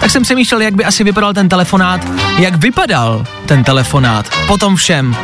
Tak 0.00 0.10
jsem 0.10 0.22
přemýšlel, 0.22 0.60
jak 0.60 0.74
by 0.74 0.84
asi 0.84 1.04
vypadal 1.04 1.34
ten 1.34 1.48
telefonát, 1.48 2.08
jak 2.38 2.56
vypadal 2.56 3.24
ten 3.46 3.64
telefonát 3.64 4.26
po 4.46 4.58
tom 4.58 4.76
všem, 4.76 5.16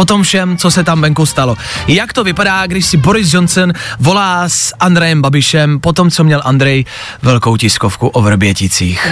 po 0.00 0.04
tom 0.04 0.22
všem, 0.22 0.56
co 0.56 0.70
se 0.70 0.84
tam 0.84 1.00
venku 1.00 1.26
stalo. 1.26 1.56
Jak 1.88 2.12
to 2.12 2.24
vypadá, 2.24 2.66
když 2.66 2.86
si 2.86 2.96
Boris 2.96 3.34
Johnson 3.34 3.72
volá 3.98 4.48
s 4.48 4.74
Andrejem 4.80 5.22
Babišem 5.22 5.80
po 5.80 5.92
tom, 5.92 6.10
co 6.10 6.24
měl 6.24 6.42
Andrej 6.44 6.84
velkou 7.22 7.56
tiskovku 7.56 8.08
o 8.08 8.22
Vrběticích. 8.22 9.08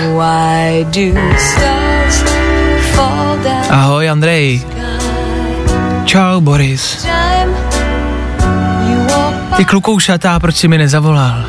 Ahoj 3.70 4.08
Andrej. 4.08 4.62
Čau 6.04 6.40
Boris. 6.40 7.06
Ty 9.56 9.64
klukoušatá, 9.64 10.40
proč 10.40 10.56
si 10.56 10.68
mi 10.68 10.78
nezavolal? 10.78 11.44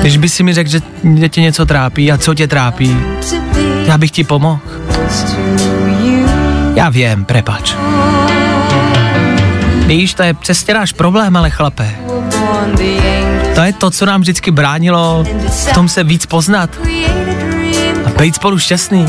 Když 0.00 0.16
by 0.16 0.28
si 0.28 0.42
mi 0.42 0.54
řekl, 0.54 0.70
že, 0.70 0.80
že 1.18 1.28
tě 1.28 1.40
něco 1.40 1.66
trápí 1.66 2.12
a 2.12 2.18
co 2.18 2.34
tě 2.34 2.48
trápí, 2.48 2.96
já 3.86 3.98
bych 3.98 4.10
ti 4.10 4.24
pomohl. 4.24 4.60
Já 6.74 6.88
vím, 6.88 7.24
prepač. 7.24 7.74
Víš, 9.86 10.14
to 10.14 10.22
je 10.22 10.34
přesně 10.34 10.74
náš 10.74 10.92
problém, 10.92 11.36
ale 11.36 11.50
chlape. 11.50 11.94
To 13.54 13.60
je 13.60 13.72
to, 13.72 13.90
co 13.90 14.06
nám 14.06 14.20
vždycky 14.20 14.50
bránilo 14.50 15.24
v 15.48 15.72
tom 15.74 15.88
se 15.88 16.04
víc 16.04 16.26
poznat 16.26 16.70
a 18.06 18.10
být 18.18 18.34
spolu 18.34 18.58
šťastný. 18.58 19.06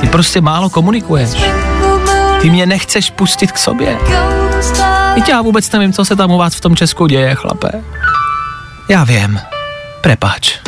Ty 0.00 0.06
prostě 0.08 0.40
málo 0.40 0.70
komunikuješ. 0.70 1.30
Ty 2.40 2.50
mě 2.50 2.66
nechceš 2.66 3.10
pustit 3.10 3.52
k 3.52 3.58
sobě. 3.58 3.98
Teď 5.14 5.28
já 5.28 5.42
vůbec 5.42 5.72
nevím, 5.72 5.92
co 5.92 6.04
se 6.04 6.16
tam 6.16 6.30
u 6.30 6.38
vás 6.38 6.54
v 6.54 6.60
tom 6.60 6.76
Česku 6.76 7.06
děje, 7.06 7.34
chlape. 7.34 7.68
Já 8.88 9.04
vím. 9.04 9.40
Prepač. 10.00 10.58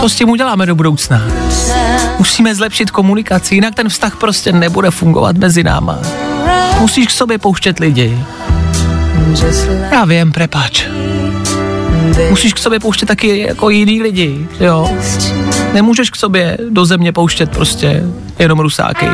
Co 0.00 0.08
s 0.08 0.14
tím 0.14 0.28
uděláme 0.28 0.66
do 0.66 0.74
budoucna? 0.74 1.22
Musíme 2.22 2.54
zlepšit 2.54 2.90
komunikaci, 2.90 3.54
jinak 3.54 3.74
ten 3.74 3.88
vztah 3.88 4.16
prostě 4.16 4.52
nebude 4.52 4.90
fungovat 4.90 5.36
mezi 5.36 5.64
náma. 5.64 5.98
Musíš 6.80 7.06
k 7.06 7.10
sobě 7.10 7.38
pouštět 7.38 7.78
lidi. 7.78 8.18
Já 9.92 10.04
vím, 10.04 10.32
prepač. 10.32 10.86
Musíš 12.30 12.52
k 12.52 12.58
sobě 12.58 12.80
pouštět 12.80 13.06
taky 13.06 13.38
jako 13.38 13.70
jiný 13.70 14.02
lidi, 14.02 14.46
jo. 14.60 14.90
Nemůžeš 15.72 16.10
k 16.10 16.16
sobě 16.16 16.58
do 16.70 16.86
země 16.86 17.12
pouštět 17.12 17.50
prostě 17.50 18.02
jenom 18.38 18.58
rusáky. 18.58 19.06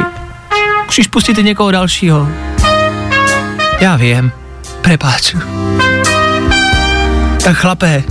Musíš 0.86 1.06
pustit 1.06 1.38
i 1.38 1.42
někoho 1.42 1.70
dalšího. 1.70 2.28
Já 3.80 3.96
vím, 3.96 4.32
prepáč. 4.82 5.34
Tak 7.44 7.56
chlape, 7.56 8.02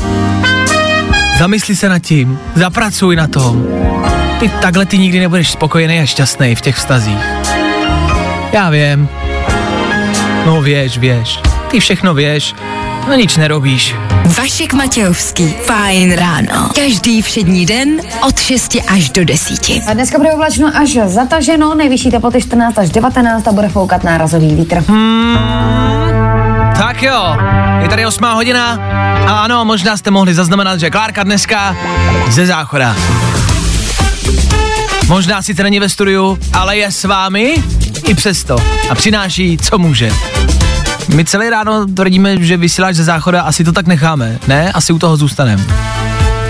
zamysli 1.39 1.75
se 1.75 1.89
nad 1.89 1.99
tím, 1.99 2.39
zapracuj 2.55 3.15
na 3.15 3.27
tom. 3.27 3.67
Ty 4.39 4.49
takhle 4.49 4.85
ty 4.85 4.97
nikdy 4.97 5.19
nebudeš 5.19 5.51
spokojený 5.51 5.99
a 5.99 6.05
šťastný 6.05 6.55
v 6.55 6.61
těch 6.61 6.75
vztazích. 6.75 7.17
Já 8.51 8.69
vím. 8.69 9.09
No 10.45 10.61
věš, 10.61 10.97
věš. 10.97 11.39
Ty 11.67 11.79
všechno 11.79 12.13
věš, 12.13 12.55
no 13.07 13.13
nic 13.13 13.37
nerobíš. 13.37 13.95
Vašek 14.37 14.73
Matějovský, 14.73 15.53
fajn 15.65 16.15
ráno. 16.15 16.69
Každý 16.75 17.21
všední 17.21 17.65
den 17.65 18.01
od 18.27 18.39
6 18.39 18.77
až 18.87 19.09
do 19.09 19.25
10. 19.25 19.59
A 19.87 19.93
dneska 19.93 20.17
bude 20.17 20.33
oblačno 20.33 20.71
až 20.75 20.89
zataženo, 21.05 21.75
nejvyšší 21.75 22.11
teploty 22.11 22.41
14 22.41 22.77
až 22.77 22.89
19 22.89 23.47
a 23.47 23.51
bude 23.51 23.69
foukat 23.69 24.03
nárazový 24.03 24.55
vítr. 24.55 24.83
Tak 26.77 27.03
jo, 27.03 27.35
je 27.81 27.89
tady 27.89 28.05
8 28.05 28.23
hodina 28.23 28.79
a 29.27 29.39
ano, 29.39 29.65
možná 29.65 29.97
jste 29.97 30.11
mohli 30.11 30.33
zaznamenat, 30.33 30.79
že 30.79 30.89
Klárka 30.89 31.23
dneska 31.23 31.75
ze 32.29 32.45
záchoda. 32.45 32.95
Možná 35.07 35.41
sice 35.41 35.63
není 35.63 35.79
ve 35.79 35.89
studiu, 35.89 36.39
ale 36.53 36.77
je 36.77 36.91
s 36.91 37.03
vámi 37.03 37.63
i 38.07 38.15
přesto 38.15 38.57
a 38.89 38.95
přináší, 38.95 39.57
co 39.57 39.77
může. 39.77 40.11
My 41.15 41.25
celé 41.25 41.49
ráno 41.49 41.85
tvrdíme, 41.85 42.37
že 42.43 42.57
vysíláš 42.57 42.95
ze 42.95 43.03
záchoda, 43.03 43.41
asi 43.41 43.63
to 43.63 43.71
tak 43.71 43.87
necháme, 43.87 44.39
ne? 44.47 44.71
Asi 44.71 44.93
u 44.93 44.99
toho 44.99 45.17
zůstaneme. 45.17 45.63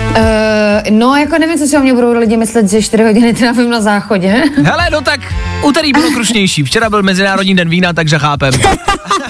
Uh, 0.08 0.90
no, 0.90 1.16
jako 1.16 1.38
nevím, 1.38 1.58
co 1.58 1.66
si 1.66 1.76
o 1.76 1.80
mě 1.80 1.94
budou 1.94 2.12
lidi 2.12 2.36
myslet, 2.36 2.70
že 2.70 2.82
4 2.82 3.02
hodiny 3.02 3.34
trávím 3.34 3.70
na 3.70 3.80
záchodě. 3.80 4.42
Hele, 4.64 4.90
no 4.90 5.00
tak 5.00 5.20
úterý 5.62 5.92
bylo 5.92 6.10
krušnější. 6.14 6.62
Včera 6.64 6.90
byl 6.90 7.02
Mezinárodní 7.02 7.54
den 7.54 7.68
vína, 7.68 7.92
takže 7.92 8.18
chápem. 8.18 8.52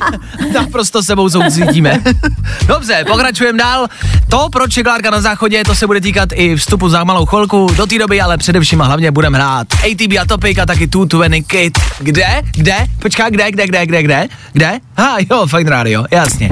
Naprosto 0.55 1.03
sebou 1.03 1.29
soucítíme. 1.29 2.03
Dobře, 2.67 3.05
pokračujeme 3.07 3.59
dál. 3.59 3.87
To, 4.29 4.49
proč 4.53 4.77
je 4.77 4.83
Klárka 4.83 5.11
na 5.11 5.21
záchodě, 5.21 5.65
to 5.65 5.75
se 5.75 5.87
bude 5.87 6.01
týkat 6.01 6.29
i 6.33 6.57
vstupu 6.57 6.89
za 6.89 7.05
malou 7.05 7.27
chvilku. 7.27 7.71
Do 7.77 7.87
té 7.87 7.99
doby 7.99 8.21
ale 8.21 8.39
především 8.39 8.83
a 8.83 8.85
hlavně 8.85 9.11
budeme 9.11 9.39
hrát 9.39 9.67
ATB 9.73 10.13
a 10.23 10.25
Topic 10.27 10.59
a 10.59 10.67
taky 10.67 10.87
220 10.87 11.41
Kid. 11.47 11.79
Kde? 11.99 12.43
Kde? 12.53 12.77
Počká, 12.99 13.31
kde, 13.31 13.51
kde, 13.51 13.67
kde, 13.67 13.87
kde, 13.87 14.03
kde? 14.03 14.29
Kde? 14.53 14.79
Ha, 14.97 15.17
jo, 15.31 15.47
Fine 15.47 15.71
Radio, 15.71 16.05
jasně. 16.11 16.49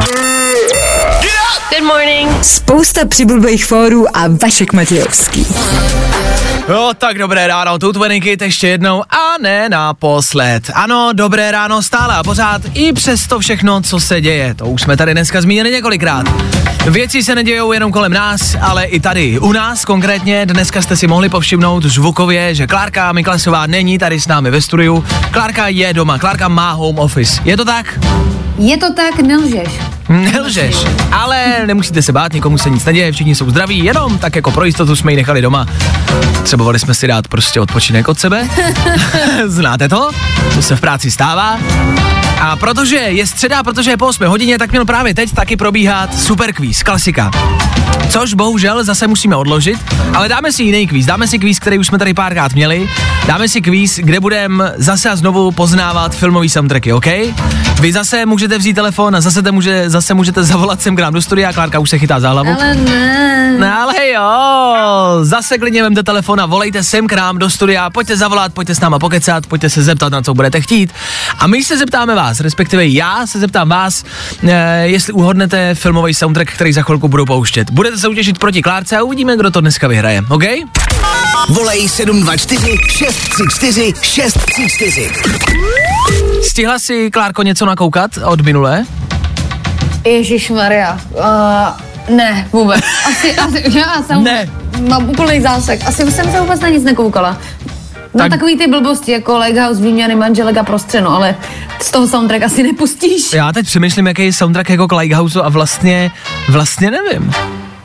Good 1.71 1.85
morning. 1.87 2.45
Spousta 2.45 3.07
přibulbých 3.07 3.65
fórů 3.65 4.17
a 4.17 4.29
Vašek 4.43 4.73
Matějovský. 4.73 5.47
Jo, 6.69 6.91
tak 6.99 7.19
dobré 7.19 7.47
ráno, 7.47 7.79
tu 7.79 7.93
Kid 8.23 8.43
ještě 8.43 8.69
jednou 8.69 9.03
a 9.03 9.39
ne 9.43 9.69
naposled. 9.69 10.71
Ano, 10.75 11.11
dobré 11.13 11.51
ráno 11.51 11.83
stále 11.83 12.15
a 12.15 12.23
pořád 12.23 12.63
i 12.75 12.93
přes 12.93 13.27
to 13.27 13.39
všechno, 13.39 13.81
co 13.81 14.01
se 14.01 14.21
děje. 14.21 14.55
To 14.55 14.67
už 14.67 14.83
jsme 14.83 14.97
tady 14.97 15.13
dneska 15.13 15.41
zmínili 15.41 15.71
několikrát. 15.71 16.27
Věci 16.91 17.23
se 17.23 17.35
nedějou 17.35 17.73
jenom 17.73 17.93
kolem 17.93 18.13
nás, 18.13 18.57
ale 18.61 18.85
i 18.85 19.01
tady. 19.01 19.39
U 19.39 19.53
nás 19.53 19.85
konkrétně 19.85 20.47
dneska 20.47 20.83
jste 20.83 20.97
si 20.97 21.07
mohli 21.07 21.29
povšimnout 21.29 21.85
zvukově, 21.85 22.55
že 22.55 22.67
Klárka 22.67 23.13
Miklasová 23.13 23.67
není 23.67 23.99
tady 23.99 24.21
s 24.21 24.27
námi 24.27 24.51
ve 24.51 24.61
studiu. 24.61 25.05
Klárka 25.31 25.69
je 25.69 25.95
doma, 25.95 26.19
Klárka 26.19 26.49
má 26.49 26.73
home 26.73 26.99
office. 26.99 27.43
Je 27.45 27.57
to 27.57 27.65
tak? 27.65 27.99
Je 28.59 28.77
to 28.77 28.93
tak, 28.93 29.21
nelžeš. 29.21 29.69
Nelžeš, 30.09 30.77
ale 31.13 31.67
nemusíte 31.67 32.03
se 32.03 32.13
bát, 32.13 32.33
nikomu 32.33 32.59
se 32.59 32.71
nic 32.71 32.85
neděje, 32.85 33.13
všichni 33.13 33.35
jsou 33.35 33.51
zdraví, 33.51 33.85
jenom 33.85 34.19
tak 34.19 34.37
jako 34.37 34.51
pro 34.51 34.65
jistotu 34.65 34.97
jsme 34.97 35.13
ji 35.13 35.17
nechali 35.17 35.43
doma. 35.43 35.67
Potřebovali 36.57 36.79
jsme 36.79 36.95
si 36.95 37.07
dát 37.07 37.29
prostě 37.29 37.61
odpočinek 37.61 38.09
od 38.09 38.19
sebe. 38.19 38.49
Znáte 39.47 39.89
to? 39.89 40.11
To 40.55 40.63
se 40.63 40.77
v 40.77 40.81
práci 40.81 41.11
stává. 41.11 41.59
A 42.41 42.57
protože 42.57 42.97
je 42.97 43.27
středa, 43.27 43.63
protože 43.63 43.91
je 43.91 43.97
po 43.97 44.07
8 44.07 44.27
hodině, 44.27 44.59
tak 44.59 44.71
měl 44.71 44.85
právě 44.85 45.15
teď 45.15 45.35
taky 45.35 45.57
probíhat 45.57 46.19
super 46.19 46.53
kvíz, 46.53 46.83
klasika. 46.83 47.31
Což 48.11 48.35
bohužel 48.35 48.85
zase 48.85 49.07
musíme 49.07 49.37
odložit, 49.37 49.79
ale 50.15 50.29
dáme 50.29 50.53
si 50.53 50.63
jiný 50.63 50.87
kvíz. 50.87 51.07
Dáme 51.07 51.29
si 51.29 51.39
kvíz, 51.39 51.59
který 51.59 51.79
už 51.79 51.87
jsme 51.87 51.99
tady 51.99 52.15
párkrát 52.15 52.53
měli. 52.53 52.89
Dáme 53.27 53.49
si 53.49 53.61
kvíz, 53.61 53.99
kde 53.99 54.21
budeme 54.21 54.73
zase 54.77 55.11
a 55.11 55.17
znovu 55.17 55.51
poznávat 55.51 56.15
filmový 56.15 56.49
soundtracky, 56.49 56.93
OK? 56.93 57.07
Vy 57.81 57.93
zase 57.93 58.27
můžete 58.27 58.59
vzít 58.59 58.75
telefon 58.75 59.17
a 59.17 59.21
zase, 59.21 59.43
te 59.43 59.53
může, 59.53 59.91
zase 59.91 60.15
můžete 60.15 60.45
zavolat 60.45 60.83
sem 60.83 60.97
k 60.97 61.01
nám 61.01 61.15
do 61.15 61.23
studia. 61.23 61.53
Klárka 61.53 61.79
už 61.79 61.91
se 61.91 61.99
chytá 61.99 62.21
za 62.21 62.31
hlavu. 62.31 62.51
Ale 62.51 62.75
ne. 62.75 63.57
No 63.59 63.81
ale 63.81 64.09
jo, 64.09 65.19
zase 65.23 65.59
klidně 65.59 65.83
vemte 65.83 66.03
telefon 66.03 66.41
a 66.41 66.46
volejte 66.47 66.83
sem 66.83 67.07
k 67.07 67.13
nám 67.13 67.39
do 67.39 67.51
studia, 67.51 67.91
pojďte 67.91 68.17
zavolat, 68.17 68.55
pojďte 68.55 68.75
s 68.75 68.81
náma 68.81 68.99
pokecat, 68.99 69.47
pojďte 69.47 69.71
se 69.71 69.83
zeptat, 69.83 70.13
na 70.13 70.23
co 70.23 70.35
budete 70.35 70.61
chtít. 70.61 70.93
A 71.39 71.47
my 71.47 71.65
se 71.65 71.79
zeptáme 71.79 72.15
vás, 72.15 72.41
respektive 72.41 72.87
já 72.87 73.27
se 73.27 73.39
zeptám 73.39 73.69
vás, 73.69 74.05
eh, 74.49 74.83
jestli 74.85 75.13
uhodnete 75.13 75.75
filmový 75.75 76.15
soundtrack, 76.15 76.53
který 76.53 76.73
za 76.73 76.83
chvilku 76.83 77.09
budu 77.09 77.27
pouštět. 77.27 77.71
Budete 77.71 77.99
soutěžit 77.99 78.39
proti 78.39 78.63
Klárce 78.63 78.97
a 78.97 79.03
uvidíme, 79.03 79.37
kdo 79.37 79.51
to 79.51 79.61
dneska 79.61 79.89
vyhraje, 79.89 80.23
OK? 80.29 80.45
Volej 81.49 81.89
724 81.89 82.77
634 82.89 83.93
634. 84.03 85.11
Stihla 86.43 86.79
si, 86.79 87.11
Klárko, 87.11 87.43
něco 87.43 87.67
nakoukat 87.67 88.11
od 88.25 88.41
minule? 88.41 88.85
Ježíš 90.05 90.51
Maria. 90.51 91.01
Uh, 91.11 91.96
ne, 92.09 92.49
vůbec. 92.53 92.81
Asi, 93.09 93.37
asi 93.37 93.79
já 93.79 94.03
jsem, 94.03 94.25
Ne. 94.25 94.49
mám 94.89 95.11
úplný 95.11 95.41
zásek. 95.41 95.81
Asi 95.87 96.13
jsem 96.13 96.31
se 96.33 96.41
vůbec 96.41 96.61
na 96.61 96.69
nic 96.69 96.85
nekoukala. 96.85 97.31
No 97.31 98.19
Tak- 98.19 98.31
tak... 98.31 98.31
takový 98.31 98.59
ty 98.59 98.67
blbosti, 98.67 99.13
jako 99.13 99.39
Lighthouse, 99.39 99.83
výměny 99.83 100.15
manželek 100.15 100.57
a 100.57 100.63
prostřeno, 100.63 101.11
ale 101.17 101.35
z 101.83 101.91
toho 101.91 102.07
soundtrack 102.09 102.43
asi 102.43 102.63
nepustíš. 102.63 103.33
Já 103.33 103.53
teď 103.53 103.67
přemýšlím, 103.67 104.07
jaký 104.07 104.25
je 104.25 104.33
soundtrack 104.33 104.71
jako 104.71 104.89
k 104.89 104.93
Lighthouse 104.97 105.43
a 105.43 105.49
vlastně, 105.49 106.11
vlastně 106.49 106.91
nevím. 106.91 107.33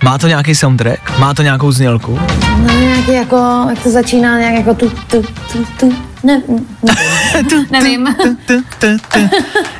Má 0.03 0.17
to 0.17 0.27
nějaký 0.27 0.55
soundtrack? 0.55 1.19
Má 1.19 1.33
to 1.33 1.41
nějakou 1.41 1.71
znělku? 1.71 2.19
No, 2.57 2.79
nějaký 2.79 3.13
jako, 3.13 3.65
jak 3.69 3.79
to 3.83 3.89
začíná, 3.89 4.39
nějak 4.39 4.53
jako 4.55 4.73
tu, 4.73 4.89
tu, 4.89 5.21
tu, 5.51 5.65
tu, 5.79 5.93
ne, 6.23 6.41
nevím. 7.71 8.15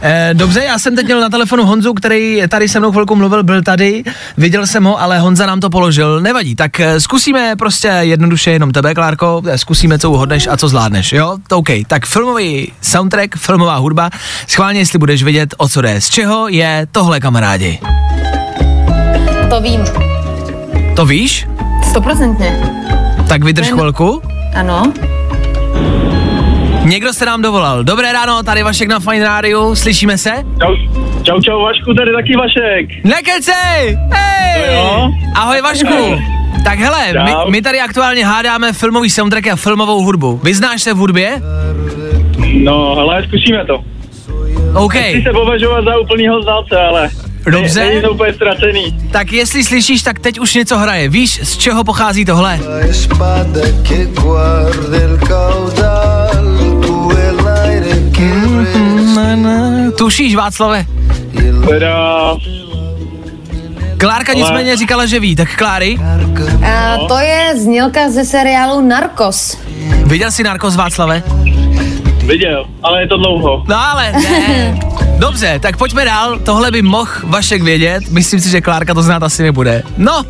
Eh, 0.01 0.29
dobře, 0.33 0.63
já 0.63 0.79
jsem 0.79 0.95
teď 0.95 1.05
měl 1.05 1.21
na 1.21 1.29
telefonu 1.29 1.65
Honzu, 1.65 1.93
který 1.93 2.41
tady 2.49 2.69
se 2.69 2.79
mnou 2.79 2.91
chvilku 2.91 3.15
mluvil, 3.15 3.43
byl 3.43 3.63
tady, 3.63 4.03
viděl 4.37 4.67
jsem 4.67 4.83
ho, 4.83 5.01
ale 5.01 5.19
Honza 5.19 5.45
nám 5.45 5.59
to 5.59 5.69
položil, 5.69 6.21
nevadí, 6.21 6.55
tak 6.55 6.79
eh, 6.79 6.99
zkusíme 6.99 7.55
prostě 7.55 7.87
jednoduše 7.87 8.51
jenom 8.51 8.71
tebe, 8.71 8.93
Klárko, 8.93 9.41
eh, 9.47 9.57
zkusíme, 9.57 9.99
co 9.99 10.11
uhodneš 10.11 10.47
a 10.47 10.57
co 10.57 10.67
zvládneš, 10.67 11.13
jo? 11.13 11.37
To 11.47 11.57
OK, 11.57 11.69
tak 11.87 12.05
filmový 12.05 12.73
soundtrack, 12.81 13.35
filmová 13.37 13.75
hudba, 13.75 14.09
schválně, 14.47 14.79
jestli 14.79 14.99
budeš 14.99 15.23
vědět, 15.23 15.55
o 15.57 15.69
co 15.69 15.81
jde, 15.81 16.01
z 16.01 16.09
čeho 16.09 16.47
je 16.47 16.87
tohle, 16.91 17.19
kamarádi. 17.19 17.79
To 19.49 19.61
vím. 19.61 19.81
To 20.95 21.05
víš? 21.05 21.47
Stoprocentně. 21.89 22.61
Tak 23.27 23.43
vydrž 23.43 23.67
chvilku. 23.67 24.21
Ano. 24.55 24.93
Někdo 26.85 27.13
se 27.13 27.25
nám 27.25 27.41
dovolal. 27.41 27.83
Dobré 27.83 28.13
ráno, 28.13 28.43
tady 28.43 28.63
Vašek 28.63 28.87
na 28.89 28.99
Fine 28.99 29.25
Radio, 29.25 29.75
slyšíme 29.75 30.17
se? 30.17 30.31
Čau, 30.61 30.75
čau, 31.23 31.41
čau, 31.41 31.61
Vašku, 31.63 31.93
tady 31.93 32.11
taky 32.11 32.35
Vašek. 32.37 33.05
Nekecej! 33.05 33.97
Hej! 34.13 34.77
Ahoj 35.35 35.61
Vašku! 35.61 36.17
Tak 36.63 36.79
hele, 36.79 37.13
my, 37.23 37.31
my 37.49 37.61
tady 37.61 37.79
aktuálně 37.79 38.25
hádáme 38.25 38.73
filmový 38.73 39.09
soundtrack 39.09 39.47
a 39.47 39.55
filmovou 39.55 40.03
hudbu. 40.03 40.39
Vyznáš 40.43 40.81
se 40.81 40.93
v 40.93 40.97
hudbě? 40.97 41.41
No, 42.63 42.91
ale 42.97 43.23
zkusíme 43.27 43.65
to. 43.65 43.83
OK, 44.73 44.93
Chci 44.93 45.21
se 45.23 45.31
považovat 45.33 45.85
za 45.85 45.97
úplnýho 45.99 46.41
znalce, 46.41 46.75
ale 46.77 47.09
Dobře. 47.51 47.79
ne- 47.79 47.85
není 47.89 48.01
to 48.01 48.11
úplně 48.11 48.33
ztracený. 48.33 48.97
tak 49.11 49.31
jestli 49.31 49.63
slyšíš, 49.63 50.01
tak 50.01 50.19
teď 50.19 50.39
už 50.39 50.53
něco 50.53 50.77
hraje. 50.77 51.09
Víš, 51.09 51.39
z 51.43 51.57
čeho 51.57 51.83
pochází 51.83 52.25
tohle? 52.25 52.59
Tušíš, 59.97 60.35
Václave? 60.35 60.85
Teda, 61.69 62.35
Klárka 63.97 64.31
Ale- 64.31 64.41
nicméně 64.41 64.77
říkala, 64.77 65.05
že 65.05 65.19
ví, 65.19 65.35
tak 65.35 65.55
Kláry, 65.55 65.97
A 66.65 66.97
to 67.07 67.17
je 67.17 67.53
znělka 67.57 68.09
ze 68.09 68.25
seriálu 68.25 68.81
Narcos. 68.81 69.57
viděl 70.05 70.31
jsi 70.31 70.43
Narcos 70.43 70.75
Václave? 70.75 71.23
viděl, 72.25 72.65
ale 72.83 73.01
je 73.01 73.07
to 73.07 73.17
dlouho. 73.17 73.63
No 73.67 73.75
ale 73.91 74.11
ne. 74.11 74.79
Dobře, 75.17 75.59
tak 75.59 75.77
pojďme 75.77 76.05
dál. 76.05 76.39
Tohle 76.39 76.71
by 76.71 76.81
mohl 76.81 77.09
Vašek 77.23 77.61
vědět. 77.63 78.03
Myslím 78.09 78.39
si, 78.39 78.49
že 78.49 78.61
Klárka 78.61 78.93
to 78.93 79.01
znát 79.01 79.23
asi 79.23 79.43
nebude. 79.43 79.83
No, 79.97 80.23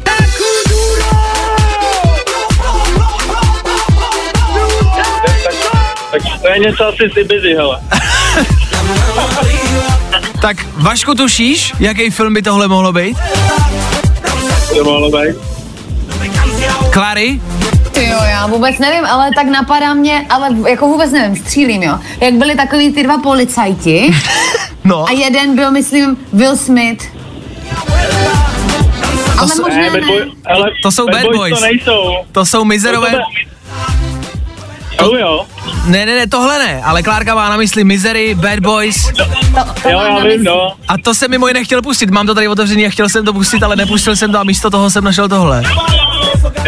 Tak 6.11 6.21
to 6.41 6.47
je 6.47 6.59
něco 6.59 6.87
asi 6.87 7.09
si 7.13 7.23
busy, 7.23 7.53
hele. 7.55 7.79
tak 10.41 10.57
Vašku 10.77 11.15
tušíš, 11.15 11.73
jaký 11.79 12.09
film 12.09 12.33
by 12.33 12.41
tohle 12.41 12.67
mohlo 12.67 12.93
být? 12.93 13.17
to 14.77 14.83
mohlo 14.83 15.09
být. 15.11 15.35
Klary? 16.91 17.41
Ty 17.91 18.05
jo, 18.05 18.17
já 18.29 18.47
vůbec 18.47 18.79
nevím, 18.79 19.05
ale 19.05 19.29
tak 19.35 19.45
napadá 19.47 19.93
mě, 19.93 20.25
ale 20.29 20.49
jako 20.69 20.87
vůbec 20.87 21.11
nevím, 21.11 21.35
střílím, 21.35 21.83
jo. 21.83 21.99
Jak 22.19 22.33
byli 22.33 22.55
takový 22.55 22.93
ty 22.93 23.03
dva 23.03 23.17
policajti 23.17 24.11
No, 24.83 25.05
a 25.07 25.11
jeden 25.11 25.55
byl, 25.55 25.71
myslím, 25.71 26.17
Will 26.33 26.57
Smith. 26.57 27.03
Ale 29.37 29.47
jsou- 29.47 29.61
možná 29.61 29.81
Ne, 29.81 29.89
bad 29.89 30.01
ne. 30.01 30.07
boy, 30.07 30.31
ale 30.45 30.65
To 30.83 30.91
jsou 30.91 31.05
Bad 31.05 31.23
Boys. 31.35 31.59
to 31.59 31.65
nejsou. 31.65 32.13
to 32.31 32.45
jsou 32.45 32.65
mizerové... 32.65 33.11
Jo, 35.03 35.15
jo. 35.15 35.45
Ne, 35.85 36.05
ne, 36.05 36.15
ne, 36.15 36.27
tohle 36.27 36.59
ne, 36.59 36.81
ale 36.83 37.03
Klárka 37.03 37.35
má 37.35 37.49
na 37.49 37.57
mysli 37.57 37.83
Misery, 37.83 38.35
Bad 38.35 38.59
Boys 38.59 39.03
To, 39.05 39.25
to 39.83 39.89
Jo, 39.89 39.99
já 40.01 40.23
vím, 40.23 40.43
no. 40.43 40.73
a 40.87 40.97
to 41.03 41.13
jsem 41.13 41.31
mimo 41.31 41.47
jiné 41.47 41.63
chtěl 41.63 41.81
pustit. 41.81 42.09
Mám 42.09 42.27
to 42.27 42.35
tady 42.35 42.47
otevřený 42.47 42.85
a 42.85 42.89
chtěl 42.89 43.09
jsem 43.09 43.25
to 43.25 43.33
pustit, 43.33 43.63
ale 43.63 43.75
nepustil 43.75 44.15
jsem 44.15 44.31
to 44.31 44.39
a 44.39 44.43
místo 44.43 44.69
toho 44.69 44.89
jsem 44.89 45.03
našel 45.03 45.29
tohle. 45.29 45.63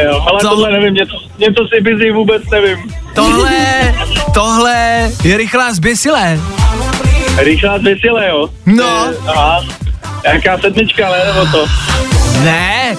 Jo, 0.04 0.26
ale 0.30 0.42
To- 0.42 0.50
tohle 0.50 0.72
nevím, 0.72 0.94
něco, 0.94 1.16
něco 1.38 1.68
si 1.76 1.82
busy 1.82 2.12
vůbec 2.12 2.44
nevím. 2.52 2.78
Tohle, 3.16 3.52
tohle 4.34 5.12
je 5.24 5.38
rychlá 5.38 5.74
zběsilé. 5.74 6.40
Rychlá 7.38 7.80
zvěsile, 7.80 8.28
jo. 8.30 8.50
No. 8.66 9.08
Eh, 9.10 9.16
Aha. 9.28 9.62
Jaká 10.26 10.58
sedmička, 10.58 11.10
ne, 11.12 11.34
nebo 11.34 11.46
to? 11.52 11.66
Ne, 12.44 12.96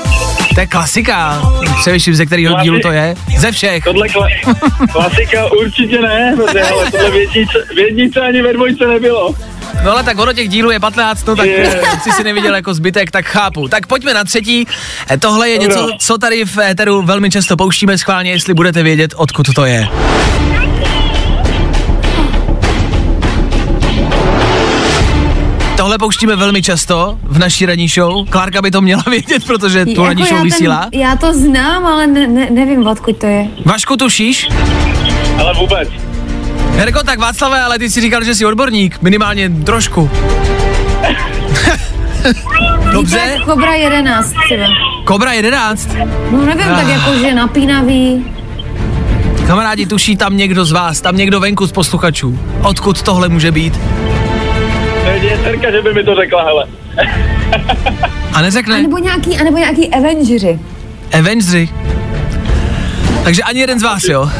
to 0.55 0.61
je 0.61 0.67
klasika. 0.67 1.43
Převyším, 1.81 2.15
ze 2.15 2.27
kterého 2.27 2.61
dílu 2.63 2.79
to 2.81 2.91
je. 2.93 3.15
Ze 3.39 3.53
všech. 3.53 3.85
Tohle 3.85 4.07
kla- 4.09 4.55
klasika 4.93 5.53
určitě 5.53 6.01
ne, 6.01 6.35
protože 6.37 6.63
ale 6.63 6.91
tohle 6.91 7.11
v 7.11 7.15
jedničce, 7.15 7.59
v 7.75 7.79
jedničce 7.79 8.21
ani 8.21 8.43
ve 8.43 8.53
dvojce 8.53 8.87
nebylo. 8.87 9.35
No 9.85 9.91
ale 9.91 10.03
tak 10.03 10.19
ono 10.19 10.33
těch 10.33 10.49
dílů 10.49 10.71
je 10.71 10.81
15, 10.81 11.25
no 11.27 11.37
tak 11.37 11.47
si 12.03 12.13
si 12.13 12.25
neviděl 12.25 12.55
jako 12.55 12.75
zbytek, 12.75 13.11
tak 13.11 13.25
chápu. 13.27 13.69
Tak 13.69 13.87
pojďme 13.87 14.15
na 14.15 14.25
třetí. 14.25 14.67
Eh, 15.11 15.19
Tohle 15.19 15.49
je 15.51 15.59
Dobro. 15.59 15.69
něco, 15.83 15.91
co 15.99 16.19
tady 16.19 16.45
v 16.45 16.59
éteru 16.59 17.03
velmi 17.03 17.31
často 17.31 17.57
pouštíme 17.57 17.99
schválně, 17.99 18.31
jestli 18.31 18.55
budete 18.55 18.83
vědět, 18.83 19.15
odkud 19.17 19.47
to 19.55 19.65
je. 19.65 19.89
Tohle 25.77 25.99
pouštíme 25.99 26.37
velmi 26.37 26.63
často 26.63 27.19
v 27.23 27.39
naší 27.39 27.67
ranní 27.67 27.89
show. 27.89 28.29
Klárka 28.29 28.63
by 28.63 28.71
to 28.71 28.81
měla 28.81 29.03
vědět, 29.11 29.45
protože 29.47 29.85
tu 29.85 29.91
Jako 29.91 30.05
ranní 30.05 30.21
já 30.23 30.27
show 30.27 30.39
ten- 30.39 30.45
vysílá. 30.45 30.89
Já 30.93 31.17
to 31.17 31.33
znám, 31.33 31.87
ale 31.87 32.07
ne, 32.07 32.27
ne, 32.27 32.51
nevím, 32.51 32.87
odkud 32.87 33.17
to 33.17 33.27
je. 33.27 33.49
Vašku, 33.65 33.97
tušíš? 33.97 34.49
Ale 35.39 35.55
vůbec. 35.55 35.89
Herko, 36.77 37.03
tak 37.03 37.19
Václave, 37.19 37.61
ale 37.63 37.79
ty 37.79 37.91
si 37.91 38.01
říkal, 38.01 38.25
že 38.25 38.35
jsi 38.35 38.47
odborník, 38.47 39.03
minimálně 39.03 39.51
trošku. 39.51 40.11
Dobře, 42.93 43.21
Víte, 43.33 43.45
Kobra 43.45 43.75
11 43.75 44.33
třeba. 44.47 44.67
Kobra 45.05 45.33
11. 45.33 45.89
No 46.31 46.39
nevím, 46.47 46.67
tak 46.67 46.85
Ah. 46.87 46.91
jako, 46.91 47.19
že 47.19 47.35
napínavý. 47.35 48.25
Kamarádi, 49.47 49.87
tuší 49.87 50.17
tam 50.17 50.37
někdo 50.37 50.65
z 50.65 50.73
vás, 50.73 51.01
tam 51.01 51.17
někdo 51.17 51.41
venku 51.41 51.67
z 51.67 51.73
posluchačů. 51.73 52.39
Odkud 52.63 53.03
tohle 53.03 53.29
může 53.29 53.53
být? 53.53 53.81
Dcerka, 55.45 55.71
že 55.71 55.83
by 55.83 55.95
mi 55.95 56.05
to 56.05 56.15
řekla, 56.15 56.45
hele. 56.45 56.67
A 58.33 58.43
neřekne 58.43 58.79
A 58.79 58.83
nebo 58.83 58.99
nějaký, 58.99 59.39
a 59.39 59.45
nebo 59.45 59.57
nějaký 59.59 59.89
Avengeri. 59.95 60.59
Avengery. 61.19 61.69
Takže 63.25 63.43
ani 63.43 63.61
jeden 63.61 63.81
z 63.81 63.83
vás, 63.83 64.05
jo? 64.05 64.31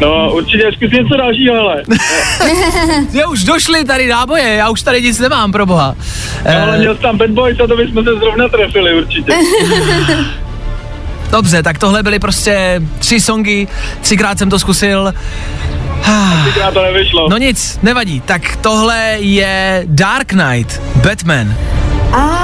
No, 0.00 0.32
určitě 0.32 0.70
zkus 0.76 0.90
něco 0.90 1.16
dalšího, 1.16 1.54
hele. 1.54 1.82
Já 3.12 3.28
už 3.28 3.44
došli 3.44 3.84
tady 3.84 4.06
náboje, 4.06 4.54
já 4.54 4.70
už 4.70 4.82
tady 4.82 5.02
nic 5.02 5.18
nemám, 5.18 5.52
pro 5.52 5.66
boha. 5.66 5.94
No, 6.44 6.62
ale 6.62 6.76
Eh, 6.76 6.78
měl 6.78 6.94
tam 6.96 7.18
Bad 7.18 7.30
Boys 7.30 7.60
a 7.60 7.66
to 7.66 7.76
bychom 7.76 8.04
se 8.04 8.10
zrovna 8.14 8.48
trefili 8.48 8.94
určitě. 9.02 9.32
dobře, 11.30 11.62
tak 11.62 11.78
tohle 11.78 12.02
byly 12.02 12.18
prostě 12.18 12.82
tři 12.98 13.20
songy, 13.20 13.66
třikrát 14.00 14.38
jsem 14.38 14.50
to 14.50 14.58
zkusil. 14.58 15.14
To 16.74 16.82
nevyšlo. 16.82 17.28
No 17.28 17.36
nic, 17.36 17.78
nevadí. 17.82 18.20
Tak 18.20 18.56
tohle 18.56 19.16
je 19.18 19.82
Dark 19.86 20.28
Knight, 20.28 20.82
Batman. 20.96 21.54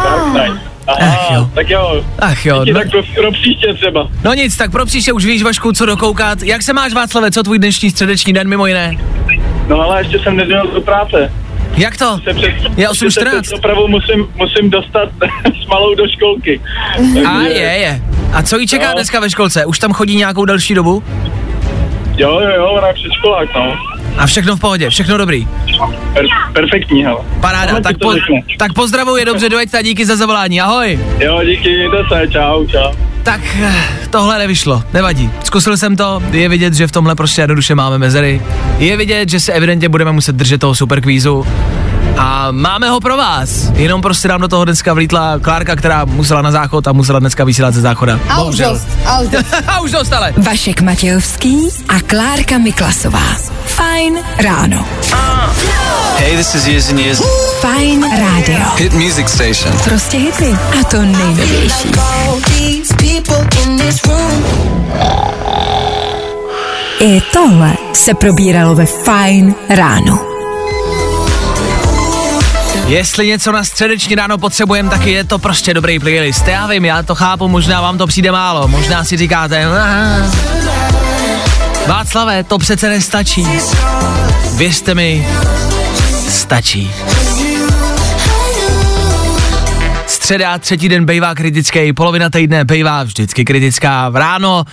Dark 0.05 0.23
Knight. 0.33 0.63
Aha, 0.87 1.17
Ach 1.21 1.31
jo. 1.35 1.51
tak 1.55 1.71
jo. 1.71 2.05
Ach 2.19 2.47
jo, 2.47 2.59
Díky, 2.65 2.73
no, 2.73 2.81
tak 2.81 2.91
pro, 2.91 3.03
pro 3.15 3.33
příště 3.33 3.75
třeba. 3.75 4.09
no 4.25 4.35
nic, 4.35 4.57
tak 4.57 4.71
pro 4.71 4.87
příště 4.87 5.13
už 5.13 5.25
víš, 5.25 5.43
Vašku, 5.43 5.73
co 5.73 5.87
dokoukat. 5.87 6.43
Jak 6.43 6.63
se 6.63 6.73
máš, 6.73 6.93
Václave, 6.93 7.31
co 7.31 7.43
tvůj 7.43 7.59
dnešní 7.59 7.91
středeční 7.91 8.33
den 8.33 8.49
mimo 8.49 8.67
jiné? 8.67 8.97
No 9.69 9.81
ale 9.81 10.01
ještě 10.01 10.19
jsem 10.19 10.37
nedělal 10.37 10.67
do 10.67 10.81
práce. 10.81 11.33
Jak 11.77 11.97
to? 11.97 12.21
Se 12.25 12.35
před, 12.35 12.51
Je 12.77 12.89
ještě 12.91 13.11
se 13.11 13.21
8.14. 13.21 13.43
před 13.43 13.53
dopravu 13.57 13.89
musím, 13.89 14.27
musím 14.37 14.71
dostat 14.71 15.09
s 15.65 15.67
malou 15.67 15.95
do 15.95 16.09
školky. 16.09 16.61
A 17.29 17.41
je, 17.43 17.59
je. 17.59 18.03
A 18.33 18.43
co 18.43 18.59
jí 18.59 18.67
čeká 18.67 18.89
No. 18.89 18.95
dneska 18.95 19.21
ve 19.21 19.31
školce? 19.31 19.65
Už 19.67 19.79
tam 19.79 19.93
chodí 19.93 20.17
nějakou 20.17 20.45
další 20.45 20.75
dobu? 20.75 21.03
Jo, 22.19 22.41
jo, 22.41 22.51
jo, 22.57 22.67
ona 22.67 22.89
je 22.89 22.95
předškolák, 22.95 23.49
no. 23.55 23.77
A 24.19 24.27
všechno 24.27 24.57
v 24.57 24.61
pohodě, 24.61 24.91
všechno 24.91 25.19
dobrý. 25.19 25.49
Per, 26.15 26.25
perfektní, 26.53 27.05
hele. 27.05 27.21
Paráda, 27.41 27.81
tak, 27.81 27.99
to 27.99 28.07
po, 28.07 28.13
řekne. 28.13 28.41
tak 28.59 28.73
pozdravuji, 28.73 29.25
dobře, 29.25 29.49
dojď 29.49 29.75
a 29.75 29.83
díky 29.83 30.07
za 30.07 30.17
zavolání, 30.17 30.61
ahoj. 30.61 31.01
Jo, 31.19 31.41
díky, 31.45 31.77
mějte 31.77 31.97
se, 32.09 32.29
čau, 32.29 32.67
čau. 32.67 32.93
Tak 33.23 33.41
eh, 33.63 33.75
tohle 34.11 34.39
nevyšlo, 34.39 34.83
nevadí. 34.95 35.31
Zkusil 35.45 35.77
jsem 35.77 35.97
to, 35.97 36.23
je 36.31 36.49
vidět, 36.49 36.75
že 36.75 36.87
v 36.87 36.93
tomhle 36.93 37.15
prostě 37.15 37.41
jednoduše 37.41 37.75
máme 37.75 37.99
mezery. 37.99 38.43
Je 38.79 38.97
vidět, 38.97 39.29
že 39.29 39.41
se 39.41 39.53
evidentně 39.53 39.89
budeme 39.89 40.13
muset 40.13 40.37
držet 40.37 40.61
toho 40.61 40.75
superkvízu. 40.75 41.47
A 42.19 42.49
máme 42.51 42.91
ho 42.91 43.01
pro 43.01 43.17
vás. 43.17 43.71
Jenom 43.75 44.03
prostě 44.03 44.29
nám 44.29 44.41
do 44.41 44.49
toho 44.49 44.65
dneska 44.65 44.95
vlítla 44.95 45.39
Klárka, 45.39 45.77
která 45.77 46.05
musela 46.05 46.43
na 46.43 46.51
záchod 46.51 46.89
a 46.89 46.93
musela 46.93 47.19
dneska 47.19 47.45
vysílat 47.45 47.75
ze 47.75 47.81
záchoda. 47.81 48.21
A 48.29 48.43
už 48.43 48.57
dost, 48.57 48.89
a 49.07 49.21
už 49.21 49.29
dost. 49.29 49.47
a 49.67 49.81
už 49.81 49.91
dost, 49.91 50.13
ale. 50.13 50.33
Vašek 50.37 50.81
Matějovský 50.81 51.69
a 51.89 52.01
Klárka 52.01 52.59
Miklasová. 52.59 53.37
Fajn 53.67 54.19
ráno. 54.39 54.85
Hey, 56.17 56.37
this 56.37 56.55
is 56.55 56.67
Years 56.67 56.91
and 56.91 56.99
Years. 56.99 57.23
Fajn 57.61 58.03
rádio. 58.19 58.59
Hit 58.77 58.93
music 58.93 59.29
station. 59.29 59.79
Prostě 59.85 60.19
hity. 60.19 60.59
A 60.81 60.85
to 60.85 61.03
nejnovější. 61.03 61.89
I 67.01 67.21
tohle 67.33 67.75
se 67.93 68.15
probíralo 68.15 68.75
ve 68.75 68.87
Fajn 68.87 69.55
ráno. 69.69 70.28
Jestli 72.89 73.27
něco 73.27 73.53
na 73.53 73.65
středeční 73.65 74.15
ráno 74.15 74.39
potřebujeme, 74.39 74.91
tak 74.91 75.07
je 75.07 75.25
to 75.25 75.39
prostě 75.39 75.75
dobrý 75.75 75.99
playlist. 75.99 76.49
Já 76.49 76.67
vím, 76.67 76.85
já 76.85 77.03
to 77.03 77.15
chápu, 77.15 77.49
možná 77.49 77.81
vám 77.81 77.99
to 77.99 78.07
přijde 78.07 78.33
málo, 78.33 78.69
možná 78.69 79.05
si 79.05 79.17
říkáte. 79.17 79.67
Václave, 81.87 82.45
to 82.45 82.59
přece 82.59 82.89
nestačí. 82.89 83.47
Věřte 84.57 84.95
mi, 84.95 85.29
stačí. 86.29 86.91
Středa, 90.29 90.59
třetí 90.59 90.89
den 90.89 91.05
bejvá 91.05 91.35
kritický, 91.35 91.93
polovina 91.93 92.31
týdne 92.31 92.65
bejvá 92.65 93.03
vždycky 93.03 93.45
kritická. 93.45 94.09
V 94.09 94.17
ráno 94.17 94.65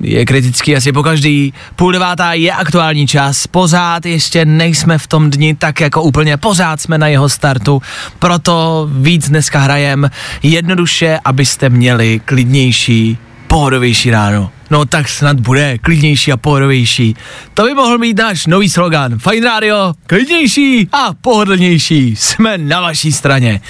je 0.00 0.24
kritický 0.24 0.76
asi 0.76 0.92
po 0.92 1.02
každý. 1.02 1.54
Půl 1.76 1.92
devátá 1.92 2.32
je 2.32 2.52
aktuální 2.52 3.06
čas, 3.06 3.46
pořád 3.46 4.06
ještě 4.06 4.44
nejsme 4.44 4.98
v 4.98 5.06
tom 5.06 5.30
dni 5.30 5.54
tak 5.54 5.80
jako 5.80 6.02
úplně, 6.02 6.36
pořád 6.36 6.80
jsme 6.80 6.98
na 6.98 7.08
jeho 7.08 7.28
startu, 7.28 7.82
proto 8.18 8.88
víc 8.92 9.28
dneska 9.28 9.58
hrajem 9.58 10.10
jednoduše, 10.42 11.18
abyste 11.24 11.68
měli 11.68 12.20
klidnější, 12.24 13.18
pohodovější 13.46 14.10
ráno. 14.10 14.50
No 14.70 14.84
tak 14.84 15.08
snad 15.08 15.40
bude 15.40 15.78
klidnější 15.78 16.32
a 16.32 16.36
pohodovější. 16.36 17.16
To 17.54 17.64
by 17.64 17.74
mohl 17.74 17.98
být 17.98 18.18
náš 18.18 18.46
nový 18.46 18.68
slogan. 18.68 19.18
Fajn 19.18 19.44
rádio, 19.44 19.92
klidnější 20.06 20.88
a 20.92 21.10
pohodlnější. 21.20 22.16
Jsme 22.16 22.58
na 22.58 22.80
vaší 22.80 23.12
straně. 23.12 23.60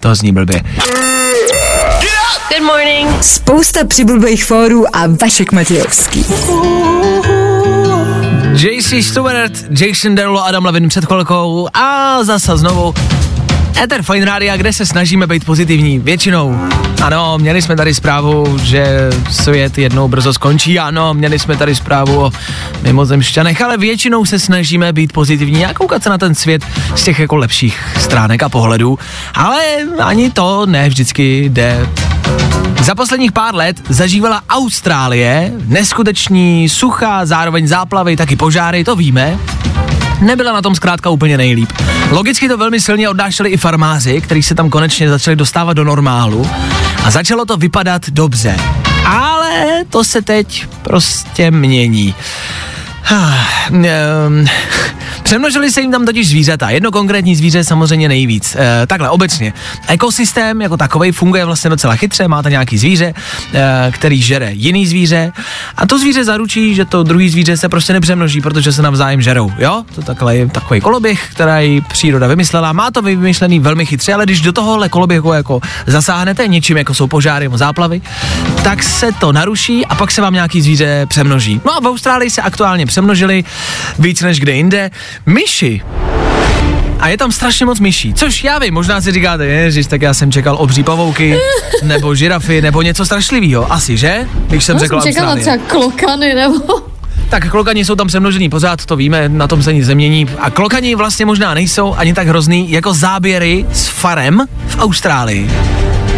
To 0.00 0.14
zní 0.14 0.32
blbě. 0.32 0.62
Good 2.48 2.66
morning. 2.66 3.24
Spousta 3.24 3.84
přibulbých 3.84 4.44
fórů 4.44 4.96
a 4.96 5.06
Vašek 5.22 5.52
Matějovský. 5.52 6.26
JC 8.52 9.06
Stewart, 9.06 9.52
Jason 9.80 10.14
Derulo, 10.14 10.44
Adam 10.44 10.64
Levin 10.64 10.88
před 10.88 11.04
chvilkou 11.04 11.68
a 11.74 12.18
zase 12.24 12.56
znovu 12.56 12.94
Ether 13.82 14.02
Fine 14.02 14.24
Rádia, 14.24 14.56
kde 14.56 14.72
se 14.72 14.86
snažíme 14.86 15.26
být 15.26 15.44
pozitivní, 15.44 15.98
většinou. 15.98 16.60
Ano, 17.02 17.38
měli 17.38 17.62
jsme 17.62 17.76
tady 17.76 17.94
zprávu, 17.94 18.58
že 18.62 19.10
svět 19.30 19.78
jednou 19.78 20.08
brzo 20.08 20.32
skončí, 20.32 20.78
ano, 20.78 21.14
měli 21.14 21.38
jsme 21.38 21.56
tady 21.56 21.74
zprávu 21.74 22.20
o 22.20 22.32
mimozemšťanech, 22.82 23.62
ale 23.62 23.76
většinou 23.76 24.24
se 24.24 24.38
snažíme 24.38 24.92
být 24.92 25.12
pozitivní 25.12 25.66
a 25.66 25.74
koukat 25.74 26.02
se 26.02 26.10
na 26.10 26.18
ten 26.18 26.34
svět 26.34 26.64
z 26.94 27.04
těch 27.04 27.18
jako 27.18 27.36
lepších 27.36 27.96
stránek 27.98 28.42
a 28.42 28.48
pohledů, 28.48 28.98
ale 29.34 29.62
ani 29.98 30.30
to 30.30 30.66
ne 30.66 30.88
vždycky 30.88 31.44
jde 31.48 31.88
za 32.82 32.94
posledních 32.94 33.32
pár 33.32 33.54
let 33.54 33.76
zažívala 33.88 34.42
Austrálie 34.48 35.52
neskuteční 35.64 36.68
sucha, 36.68 37.26
zároveň 37.26 37.66
záplavy, 37.66 38.16
taky 38.16 38.36
požáry, 38.36 38.84
to 38.84 38.96
víme. 38.96 39.38
Nebyla 40.20 40.52
na 40.52 40.62
tom 40.62 40.74
zkrátka 40.74 41.10
úplně 41.10 41.36
nejlíp. 41.36 41.72
Logicky 42.10 42.48
to 42.48 42.56
velmi 42.56 42.80
silně 42.80 43.08
odnášeli 43.08 43.50
i 43.50 43.56
farmáři, 43.56 44.20
kteří 44.20 44.42
se 44.42 44.54
tam 44.54 44.70
konečně 44.70 45.08
začali 45.08 45.36
dostávat 45.36 45.72
do 45.72 45.84
normálu 45.84 46.50
a 47.04 47.10
začalo 47.10 47.44
to 47.44 47.56
vypadat 47.56 48.10
dobře. 48.10 48.56
Ale 49.06 49.84
to 49.90 50.04
se 50.04 50.22
teď 50.22 50.66
prostě 50.82 51.50
mění. 51.50 52.14
Ehm, 53.10 54.46
Přemnožili 55.28 55.70
se 55.72 55.80
jim 55.80 55.90
tam 55.92 56.04
totiž 56.04 56.28
zvířata. 56.28 56.70
Jedno 56.70 56.90
konkrétní 56.90 57.36
zvíře 57.36 57.64
samozřejmě 57.64 58.08
nejvíc. 58.08 58.56
E, 58.56 58.86
takhle 58.86 59.10
obecně. 59.10 59.52
Ekosystém 59.88 60.62
jako 60.62 60.76
takový 60.76 61.12
funguje 61.12 61.44
vlastně 61.44 61.70
docela 61.70 61.96
chytře. 61.96 62.28
Máte 62.28 62.50
nějaký 62.50 62.78
zvíře, 62.78 63.14
e, 63.54 63.92
který 63.92 64.22
žere 64.22 64.52
jiný 64.52 64.86
zvíře 64.86 65.32
a 65.76 65.86
to 65.86 65.98
zvíře 65.98 66.24
zaručí, 66.24 66.74
že 66.74 66.84
to 66.84 67.02
druhý 67.02 67.30
zvíře 67.30 67.56
se 67.56 67.68
prostě 67.68 67.92
nepřemnoží, 67.92 68.40
protože 68.40 68.72
se 68.72 68.82
navzájem 68.82 69.22
žerou. 69.22 69.52
Jo? 69.58 69.84
To 69.94 70.02
takhle 70.02 70.36
je 70.36 70.48
takový 70.48 70.80
koloběh, 70.80 71.28
který 71.30 71.80
příroda 71.80 72.26
vymyslela. 72.26 72.72
Má 72.72 72.90
to 72.90 73.02
vymyšlený 73.02 73.60
velmi 73.60 73.86
chytře, 73.86 74.14
ale 74.14 74.24
když 74.24 74.40
do 74.40 74.52
tohohle 74.52 74.88
koloběhu 74.88 75.32
jako 75.32 75.60
zasáhnete 75.86 76.48
něčím, 76.48 76.76
jako 76.76 76.94
jsou 76.94 77.06
požáry 77.06 77.44
nebo 77.44 77.58
záplavy, 77.58 78.00
tak 78.62 78.82
se 78.82 79.12
to 79.12 79.32
naruší 79.32 79.86
a 79.86 79.94
pak 79.94 80.10
se 80.10 80.20
vám 80.20 80.34
nějaký 80.34 80.62
zvíře 80.62 81.06
přemnoží. 81.06 81.60
No 81.64 81.76
a 81.76 81.80
v 81.80 81.86
Austrálii 81.86 82.30
se 82.30 82.42
aktuálně 82.42 82.86
přemnožili 82.98 83.44
víc 83.98 84.22
než 84.22 84.40
kde 84.40 84.52
jinde. 84.52 84.90
Myši 85.26 85.82
a 87.00 87.08
je 87.08 87.16
tam 87.16 87.32
strašně 87.32 87.66
moc 87.66 87.80
myší, 87.80 88.14
což 88.14 88.44
já 88.44 88.58
vím, 88.58 88.74
možná 88.74 89.00
si 89.00 89.12
říkáte, 89.12 89.46
ježiš, 89.46 89.86
tak 89.86 90.02
já 90.02 90.14
jsem 90.14 90.32
čekal 90.32 90.56
obří 90.58 90.82
pavouky, 90.82 91.38
nebo 91.82 92.14
žirafy, 92.14 92.62
nebo 92.62 92.82
něco 92.82 93.06
strašlivého, 93.06 93.72
asi, 93.72 93.96
že? 93.96 94.26
Když 94.48 94.64
jsem 94.64 94.74
No, 94.76 94.80
řekl 94.80 95.00
jsem 95.00 95.12
čekala 95.12 95.32
Austrálie. 95.32 95.58
třeba 95.58 95.80
klokany 95.80 96.34
nebo... 96.34 96.80
Tak 97.28 97.50
klokani 97.50 97.84
jsou 97.84 97.94
tam 97.94 98.06
přemnožený 98.06 98.48
pořád, 98.48 98.84
to 98.86 98.96
víme, 98.96 99.28
na 99.28 99.46
tom 99.46 99.62
se 99.62 99.72
nic 99.72 99.88
nemění. 99.88 100.26
A 100.40 100.50
klokani 100.50 100.94
vlastně 100.94 101.26
možná 101.26 101.54
nejsou 101.54 101.94
ani 101.94 102.14
tak 102.14 102.26
hrozný 102.28 102.70
jako 102.70 102.94
záběry 102.94 103.66
s 103.72 103.88
farem 103.88 104.46
v 104.68 104.78
Austrálii. 104.78 105.50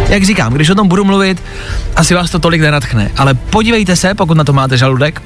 Jak 0.09 0.23
říkám, 0.23 0.53
když 0.53 0.69
o 0.69 0.75
tom 0.75 0.87
budu 0.87 1.03
mluvit, 1.03 1.43
asi 1.95 2.13
vás 2.15 2.29
to 2.31 2.39
tolik 2.39 2.61
nenatchne, 2.61 3.11
ale 3.17 3.33
podívejte 3.33 3.95
se, 3.95 4.13
pokud 4.13 4.37
na 4.37 4.43
to 4.43 4.53
máte 4.53 4.77
žaludek, 4.77 5.21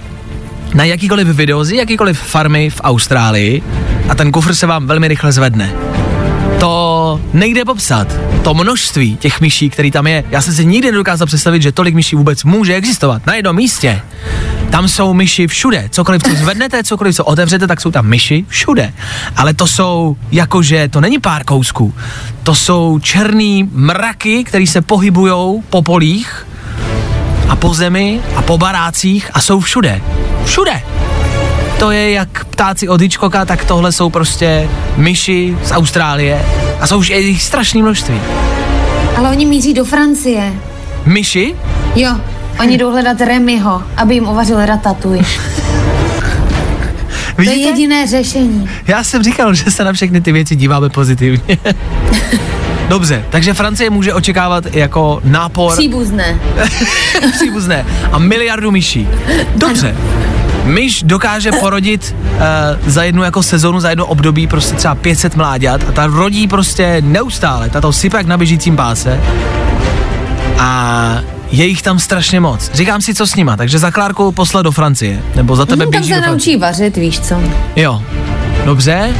na 0.75 0.83
jakýkoliv 0.83 1.27
video 1.27 1.63
z 1.63 1.71
jakýkoliv 1.71 2.19
farmy 2.19 2.69
v 2.69 2.81
Austrálii 2.83 3.63
a 4.09 4.15
ten 4.15 4.31
kufr 4.31 4.55
se 4.55 4.67
vám 4.67 4.87
velmi 4.87 5.07
rychle 5.07 5.31
zvedne. 5.31 5.73
To 6.59 7.21
nejde 7.33 7.65
popsat. 7.65 8.07
To 8.43 8.53
množství 8.53 9.17
těch 9.17 9.41
myší, 9.41 9.69
který 9.69 9.91
tam 9.91 10.07
je. 10.07 10.23
Já 10.29 10.41
jsem 10.41 10.53
si 10.53 10.65
nikdy 10.65 10.91
nedokázal 10.91 11.27
představit, 11.27 11.61
že 11.61 11.71
tolik 11.71 11.95
myší 11.95 12.15
vůbec 12.15 12.43
může 12.43 12.75
existovat 12.75 13.25
na 13.25 13.35
jednom 13.35 13.55
místě. 13.55 14.01
Tam 14.69 14.87
jsou 14.87 15.13
myši 15.13 15.47
všude. 15.47 15.89
Cokoliv, 15.91 16.23
co 16.23 16.35
zvednete, 16.35 16.83
cokoliv, 16.83 17.15
co 17.15 17.25
otevřete, 17.25 17.67
tak 17.67 17.81
jsou 17.81 17.91
tam 17.91 18.07
myši 18.07 18.45
všude. 18.47 18.93
Ale 19.35 19.53
to 19.53 19.67
jsou, 19.67 20.17
jakože, 20.31 20.87
to 20.87 21.01
není 21.01 21.19
pár 21.19 21.43
kousků. 21.43 21.93
To 22.43 22.55
jsou 22.55 22.99
černý 22.99 23.69
mraky, 23.71 24.43
které 24.43 24.67
se 24.67 24.81
pohybujou 24.81 25.63
po 25.69 25.81
polích 25.81 26.45
a 27.49 27.55
po 27.55 27.73
zemi 27.73 28.21
a 28.35 28.41
po 28.41 28.57
barácích 28.57 29.29
a 29.33 29.41
jsou 29.41 29.59
všude. 29.59 30.01
Všude. 30.45 30.81
To 31.79 31.91
je 31.91 32.11
jak 32.11 32.45
ptáci 32.45 32.87
od 32.89 33.01
Hitchcocka, 33.01 33.45
tak 33.45 33.65
tohle 33.65 33.91
jsou 33.91 34.09
prostě 34.09 34.69
myši 34.97 35.57
z 35.63 35.71
Austrálie 35.71 36.45
a 36.79 36.87
jsou 36.87 36.97
už 36.97 37.09
jejich 37.09 37.43
strašné 37.43 37.81
množství. 37.81 38.21
Ale 39.17 39.29
oni 39.29 39.45
míří 39.45 39.73
do 39.73 39.85
Francie. 39.85 40.53
Myši? 41.05 41.55
Jo, 41.95 42.11
oni 42.59 42.77
jdou 42.77 42.91
hledat 42.91 43.21
Remyho, 43.21 43.83
aby 43.97 44.13
jim 44.13 44.27
uvařil 44.27 44.65
ratatuj. 44.65 45.21
To 47.35 47.41
je 47.41 47.55
jediné 47.55 48.07
řešení. 48.07 48.69
Já 48.87 49.03
jsem 49.03 49.23
říkal, 49.23 49.53
že 49.53 49.71
se 49.71 49.83
na 49.83 49.93
všechny 49.93 50.21
ty 50.21 50.31
věci 50.31 50.55
díváme 50.55 50.89
pozitivně. 50.89 51.57
Dobře, 52.89 53.25
takže 53.29 53.53
Francie 53.53 53.89
může 53.89 54.13
očekávat 54.13 54.63
jako 54.75 55.21
nápor 55.23 55.73
Příbuzné. 55.73 56.39
příbuzné 57.35 57.85
a 58.11 58.19
miliardu 58.19 58.71
myší. 58.71 59.07
Dobře. 59.55 59.95
Myš 60.63 61.03
dokáže 61.03 61.51
porodit 61.51 62.15
uh, 62.33 62.39
za 62.87 63.03
jednu 63.03 63.23
jako 63.23 63.43
sezonu, 63.43 63.79
za 63.79 63.89
jedno 63.89 64.05
období 64.05 64.47
prostě 64.47 64.75
třeba 64.75 64.95
500 64.95 65.35
mláďat 65.35 65.81
a 65.89 65.91
ta 65.91 66.05
rodí 66.07 66.47
prostě 66.47 67.01
neustále, 67.05 67.69
tato 67.69 67.93
sype 67.93 68.17
jak 68.17 68.25
na 68.25 68.37
běžícím 68.37 68.75
páse 68.75 69.19
a 70.59 71.19
je 71.51 71.65
jich 71.65 71.81
tam 71.81 71.99
strašně 71.99 72.39
moc. 72.39 72.71
Říkám 72.73 73.01
si, 73.01 73.13
co 73.13 73.27
s 73.27 73.35
nima, 73.35 73.57
takže 73.57 73.79
za 73.79 73.91
Klárku 73.91 74.31
poslat 74.31 74.61
do 74.61 74.71
Francie, 74.71 75.19
nebo 75.35 75.55
za 75.55 75.65
tebe 75.65 75.85
Hm, 75.85 75.91
tam 75.91 76.01
běží 76.01 76.07
se 76.07 76.15
do 76.15 76.21
Francie. 76.21 76.31
naučí 76.31 76.57
vařit, 76.57 76.97
víš 76.97 77.19
co. 77.19 77.35
Jo, 77.75 78.01
dobře. 78.65 79.13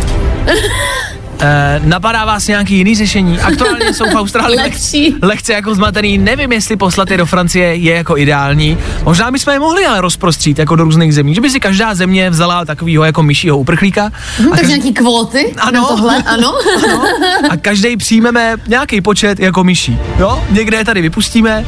Eh, 1.40 1.82
napadá 1.84 2.26
vás 2.26 2.48
nějaký 2.48 2.78
jiný 2.78 2.96
řešení? 2.96 3.40
Aktuálně 3.40 3.94
jsou 3.94 4.06
v 4.06 4.16
Austrálii 4.16 4.60
Lepší. 4.60 5.16
lehce 5.22 5.54
jako 5.54 5.76
zmatený. 5.76 6.18
Nevím, 6.18 6.52
jestli 6.52 6.76
poslat 6.76 7.12
je 7.12 7.18
do 7.18 7.26
Francie 7.26 7.76
je 7.76 7.94
jako 7.96 8.18
ideální. 8.18 8.78
Možná 9.04 9.32
bychom 9.32 9.54
je 9.54 9.60
mohli 9.60 9.86
ale 9.86 10.02
rozprostřít 10.02 10.60
jako 10.60 10.76
do 10.76 10.84
různých 10.84 11.14
zemí, 11.14 11.36
že 11.36 11.42
by 11.42 11.50
si 11.50 11.60
každá 11.60 11.96
země 11.96 12.30
vzala 12.30 12.66
takovýho 12.66 13.04
jako 13.04 13.24
myšího 13.24 13.58
uprchlíka. 13.58 14.12
Hm, 14.40 14.46
a, 14.46 14.50
takže 14.50 14.62
každý, 14.62 14.68
nějaký 14.68 14.94
kvóty 14.94 15.54
Ano. 15.58 15.82
na 15.82 15.88
tohle, 15.88 16.24
ano. 16.26 16.54
a 17.50 17.58
každý 17.58 17.98
přijmeme 17.98 18.56
nějaký 18.68 19.02
počet 19.02 19.40
jako 19.40 19.64
myší. 19.64 19.98
Jo? 20.20 20.44
Někde 20.52 20.78
je 20.78 20.86
tady 20.86 21.02
vypustíme 21.02 21.66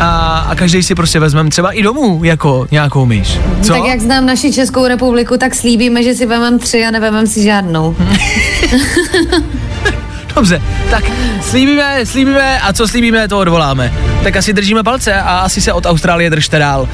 a, 0.00 0.38
a 0.48 0.54
každý 0.54 0.82
si 0.82 0.94
prostě 0.94 1.20
vezmeme 1.20 1.50
třeba 1.50 1.72
i 1.72 1.82
domů 1.82 2.20
jako 2.24 2.66
nějakou 2.70 3.06
myš. 3.06 3.38
Co? 3.62 3.72
Tak 3.72 3.84
jak 3.84 4.00
znám 4.00 4.26
naši 4.26 4.52
Českou 4.52 4.86
republiku, 4.86 5.36
tak 5.38 5.54
slíbíme, 5.54 6.02
že 6.02 6.14
si 6.14 6.26
vemem 6.26 6.58
tři 6.58 6.84
a 6.86 6.90
nevemem 6.90 7.26
si 7.26 7.42
žádnou. 7.42 7.96
Dobře, 10.34 10.62
tak 10.90 11.04
slíbíme, 11.42 12.06
slíbíme 12.06 12.60
a 12.60 12.72
co 12.72 12.88
slíbíme, 12.88 13.28
to 13.28 13.38
odvoláme. 13.38 13.92
Tak 14.22 14.36
asi 14.36 14.52
držíme 14.52 14.82
palce 14.82 15.14
a 15.14 15.38
asi 15.38 15.60
se 15.60 15.72
od 15.72 15.86
Austrálie 15.86 16.30
držte 16.30 16.58
dál. 16.58 16.88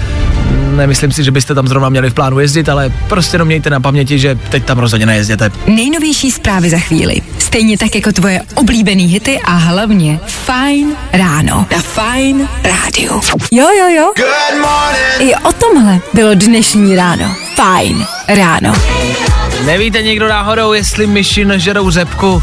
Nemyslím 0.76 1.12
si, 1.12 1.24
že 1.24 1.30
byste 1.30 1.54
tam 1.54 1.68
zrovna 1.68 1.88
měli 1.88 2.10
v 2.10 2.14
plánu 2.14 2.38
jezdit, 2.40 2.68
ale 2.68 2.92
prostě 3.08 3.34
jenom 3.34 3.46
mějte 3.46 3.70
na 3.70 3.80
paměti, 3.80 4.18
že 4.18 4.38
teď 4.48 4.64
tam 4.64 4.78
rozhodně 4.78 5.06
nejezděte. 5.06 5.50
Nejnovější 5.66 6.30
zprávy 6.30 6.70
za 6.70 6.78
chvíli. 6.78 7.22
Stejně 7.38 7.78
tak 7.78 7.94
jako 7.94 8.12
tvoje 8.12 8.40
oblíbený 8.54 9.04
hity 9.04 9.40
a 9.44 9.52
hlavně 9.52 10.20
Fajn 10.26 10.96
ráno 11.12 11.66
na 11.72 11.78
Fajn 11.82 12.48
rádiu. 12.62 13.20
Jo, 13.52 13.66
jo, 13.78 13.88
jo. 13.88 14.12
Good 14.16 14.60
morning. 14.60 15.32
I 15.32 15.34
o 15.34 15.52
tomhle 15.52 15.98
bylo 16.14 16.34
dnešní 16.34 16.96
ráno. 16.96 17.36
Fajn 17.54 18.06
ráno. 18.28 18.74
Nevíte 19.64 20.02
někdo 20.02 20.28
náhodou, 20.28 20.72
jestli 20.72 21.06
myši 21.06 21.44
nežerou 21.44 21.90
řepku? 21.90 22.42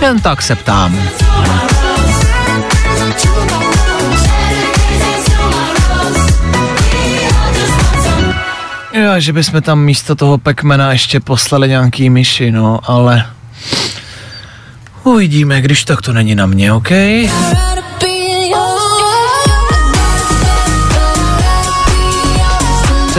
Jen 0.00 0.20
tak 0.20 0.42
se 0.42 0.56
ptám. 0.56 1.08
Jo, 8.92 9.12
že 9.18 9.32
bychom 9.32 9.62
tam 9.62 9.80
místo 9.80 10.14
toho 10.14 10.38
pekmena 10.38 10.92
ještě 10.92 11.20
poslali 11.20 11.68
nějaký 11.68 12.10
myši, 12.10 12.50
no, 12.50 12.80
ale... 12.82 13.26
Uvidíme, 15.04 15.60
když 15.60 15.84
tak 15.84 16.02
to 16.02 16.12
není 16.12 16.34
na 16.34 16.46
mě, 16.46 16.72
OK? 16.72 16.90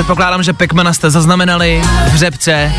Předpokládám, 0.02 0.44
že 0.44 0.54
Pekmana 0.54 0.94
jste 0.94 1.10
zaznamenali 1.10 1.82
v 2.14 2.16
řepce. 2.16 2.74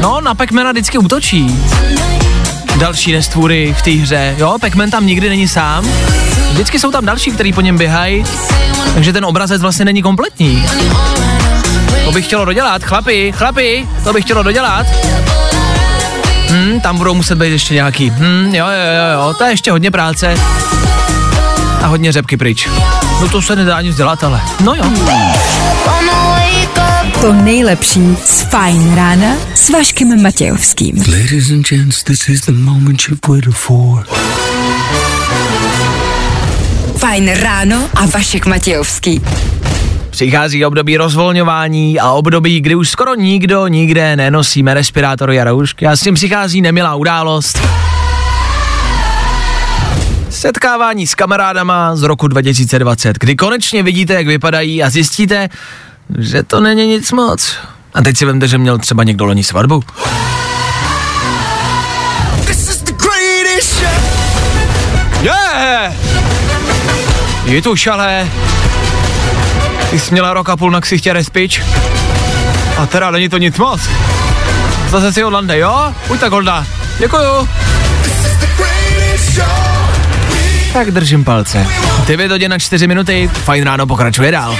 No, 0.00 0.20
na 0.20 0.34
Pekmana 0.34 0.72
vždycky 0.72 0.98
útočí. 0.98 1.60
Další 2.78 3.12
nestvůry 3.12 3.74
v 3.78 3.82
té 3.82 3.90
hře. 3.90 4.34
Jo, 4.38 4.56
Pekman 4.60 4.90
tam 4.90 5.06
nikdy 5.06 5.28
není 5.28 5.48
sám. 5.48 5.86
Vždycky 6.52 6.78
jsou 6.78 6.90
tam 6.90 7.06
další, 7.06 7.30
kteří 7.30 7.52
po 7.52 7.60
něm 7.60 7.78
běhají. 7.78 8.24
Takže 8.94 9.12
ten 9.12 9.24
obrazec 9.24 9.62
vlastně 9.62 9.84
není 9.84 10.02
kompletní. 10.02 10.66
To 12.04 12.12
bych 12.12 12.26
chtělo 12.26 12.44
dodělat, 12.44 12.84
chlapi, 12.84 13.32
chlapi, 13.36 13.88
to 14.04 14.12
bych 14.12 14.24
chtělo 14.24 14.42
dodělat. 14.42 14.86
Hmm, 16.48 16.80
tam 16.80 16.98
budou 16.98 17.14
muset 17.14 17.38
být 17.38 17.50
ještě 17.50 17.74
nějaký. 17.74 18.10
Hmm, 18.10 18.54
jo, 18.54 18.66
jo, 18.66 18.72
jo, 18.96 19.20
jo, 19.20 19.34
to 19.38 19.44
je 19.44 19.50
ještě 19.50 19.70
hodně 19.70 19.90
práce. 19.90 20.36
A 21.84 21.86
hodně 21.86 22.12
řepky 22.12 22.36
pryč. 22.36 22.68
No 23.20 23.28
to 23.28 23.42
se 23.42 23.56
nedá 23.56 23.80
nic 23.80 23.96
dělat, 23.96 24.24
ale 24.24 24.40
no 24.64 24.74
jo. 24.74 24.84
To 27.20 27.32
nejlepší 27.32 28.16
z 28.24 28.42
Fajn 28.42 28.94
rána 28.94 29.26
s 29.54 29.70
Vaškem 29.70 30.22
Matějovským. 30.22 30.96
Ladies 30.96 31.50
and 31.50 31.68
gents, 31.68 32.02
this 32.02 32.28
is 32.28 32.40
the 32.40 32.52
moment 32.52 33.02
you've 33.08 33.20
waited 33.28 33.54
for. 33.54 34.06
Fajn 36.96 37.30
ráno 37.34 37.88
a 37.94 38.06
Vašek 38.06 38.46
Matějovský. 38.46 39.22
Přichází 40.10 40.64
období 40.64 40.96
rozvolňování 40.96 42.00
a 42.00 42.10
období, 42.10 42.60
kdy 42.60 42.74
už 42.74 42.90
skoro 42.90 43.14
nikdo 43.14 43.66
nikde 43.66 44.16
nenosíme 44.16 44.74
respirátory 44.74 45.40
a 45.40 45.44
roušky 45.44 45.86
a 45.86 45.96
s 45.96 46.00
tím 46.00 46.14
přichází 46.14 46.60
nemilá 46.60 46.94
událost. 46.94 47.60
Setkávání 50.46 51.06
s 51.06 51.14
kamarádama 51.14 51.96
z 51.96 52.02
roku 52.02 52.28
2020, 52.28 53.18
kdy 53.18 53.36
konečně 53.36 53.82
vidíte, 53.82 54.14
jak 54.14 54.26
vypadají 54.26 54.82
a 54.82 54.90
zjistíte, 54.90 55.48
že 56.18 56.42
to 56.42 56.60
není 56.60 56.86
nic 56.86 57.12
moc. 57.12 57.56
A 57.94 58.02
teď 58.02 58.16
si 58.16 58.24
vemte, 58.24 58.48
že 58.48 58.58
měl 58.58 58.78
třeba 58.78 59.04
někdo 59.04 59.24
loni 59.24 59.44
svatbu. 59.44 59.82
Yeah! 65.22 65.94
Je 67.44 67.62
tu 67.62 67.76
šalé. 67.76 68.28
Ty 69.90 70.00
jsi 70.00 70.12
měla 70.12 70.34
rok 70.34 70.48
a 70.48 70.56
půl 70.56 70.70
na 70.70 70.80
ksichtě 70.80 71.12
respič. 71.12 71.62
A 72.78 72.86
teda 72.86 73.10
není 73.10 73.28
to 73.28 73.38
nic 73.38 73.58
moc. 73.58 73.80
Zase 74.90 75.12
si 75.12 75.24
odlande, 75.24 75.58
jo? 75.58 75.94
Buď 76.08 76.20
tak 76.20 76.32
holda. 76.32 76.66
Děkuju. 76.98 77.48
Tak 80.74 80.90
držím 80.90 81.24
palce. 81.24 81.66
9 82.06 82.30
hodin 82.30 82.50
na 82.50 82.58
4 82.58 82.86
minuty, 82.86 83.30
fajn 83.32 83.64
ráno 83.64 83.86
pokračuje 83.86 84.30
dál. 84.30 84.56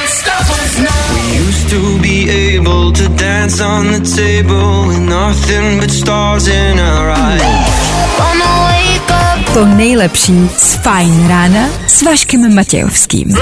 To 9.55 9.67
nejlepší 9.67 10.51
z 10.57 10.75
Fajn 10.75 11.29
rána 11.29 11.69
s 11.87 12.03
Vaškem 12.03 12.55
Matějovským. 12.55 13.37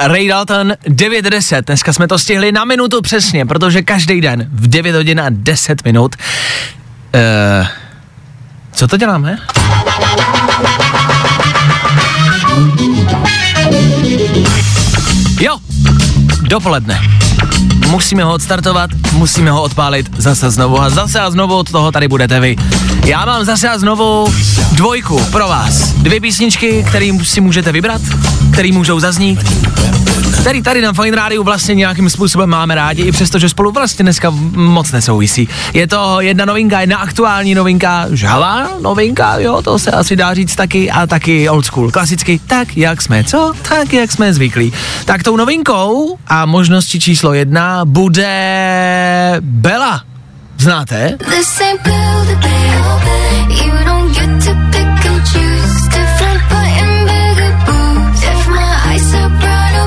Ray 0.00 0.28
Dalton 0.28 0.72
9.10. 0.88 1.62
Dneska 1.62 1.92
jsme 1.92 2.08
to 2.08 2.18
stihli 2.18 2.52
na 2.52 2.64
minutu 2.64 3.02
přesně, 3.02 3.46
protože 3.46 3.82
každý 3.82 4.20
den 4.20 4.48
v 4.52 4.68
9 4.68 4.94
hodin 4.94 5.20
a 5.20 5.26
10 5.30 5.84
minut. 5.84 6.16
Uh, 7.14 7.66
co 8.74 8.88
to 8.88 8.96
děláme? 8.96 9.38
Jo, 15.40 15.58
dopoledne. 16.42 17.00
Musíme 17.90 18.24
ho 18.24 18.32
odstartovat, 18.32 18.90
musíme 19.12 19.50
ho 19.50 19.62
odpálit 19.62 20.10
zase 20.16 20.50
znovu 20.50 20.80
a 20.80 20.90
zase 20.90 21.20
a 21.20 21.30
znovu 21.30 21.56
od 21.56 21.70
toho 21.70 21.92
tady 21.92 22.08
budete 22.08 22.40
vy. 22.40 22.56
Já 23.04 23.24
mám 23.24 23.44
zase 23.44 23.68
a 23.68 23.78
znovu 23.78 24.34
dvojku 24.72 25.24
pro 25.24 25.48
vás. 25.48 25.92
Dvě 25.92 26.20
písničky, 26.20 26.84
kterým 26.88 27.24
si 27.24 27.40
můžete 27.40 27.72
vybrat, 27.72 28.02
který 28.52 28.72
můžou 28.72 29.00
zaznít, 29.00 29.40
který 30.40 30.62
tady 30.62 30.80
na 30.80 30.92
Fine 30.92 31.16
Rádiu 31.16 31.42
vlastně 31.42 31.74
nějakým 31.74 32.10
způsobem 32.10 32.50
máme 32.50 32.74
rádi, 32.74 33.02
i 33.02 33.12
přesto, 33.12 33.38
že 33.38 33.48
spolu 33.48 33.72
vlastně 33.72 34.02
dneska 34.02 34.30
moc 34.54 34.92
nesouvisí. 34.92 35.48
Je 35.72 35.86
to 35.86 36.20
jedna 36.20 36.44
novinka, 36.44 36.80
jedna 36.80 36.96
aktuální 36.96 37.54
novinka, 37.54 38.06
žhavá 38.12 38.68
novinka, 38.82 39.38
jo, 39.38 39.62
to 39.62 39.78
se 39.78 39.90
asi 39.90 40.16
dá 40.16 40.34
říct 40.34 40.56
taky, 40.56 40.90
a 40.90 41.06
taky 41.06 41.48
old 41.48 41.66
school, 41.66 41.90
klasicky, 41.90 42.40
tak 42.46 42.76
jak 42.76 43.02
jsme, 43.02 43.24
co? 43.24 43.52
Tak 43.68 43.92
jak 43.92 44.12
jsme 44.12 44.34
zvyklí. 44.34 44.72
Tak 45.04 45.22
tou 45.22 45.36
novinkou 45.36 46.18
a 46.28 46.46
možností 46.46 47.00
číslo 47.00 47.34
jedna 47.34 47.73
bude 47.84 49.36
Bella. 49.40 50.02
Znáte? 50.58 51.18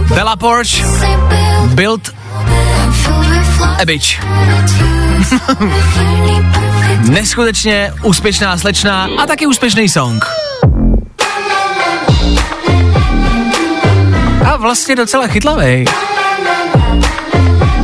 Bella 0.09 0.35
Porsche, 0.35 0.83
build 1.75 2.09
a 3.81 3.85
Bitch. 3.85 4.19
Neskutečně 7.09 7.93
úspěšná 8.03 8.57
slečna 8.57 9.07
a 9.17 9.25
taky 9.25 9.47
úspěšný 9.47 9.89
song. 9.89 10.25
A 14.45 14.57
vlastně 14.57 14.95
docela 14.95 15.27
chytlavý. 15.27 15.85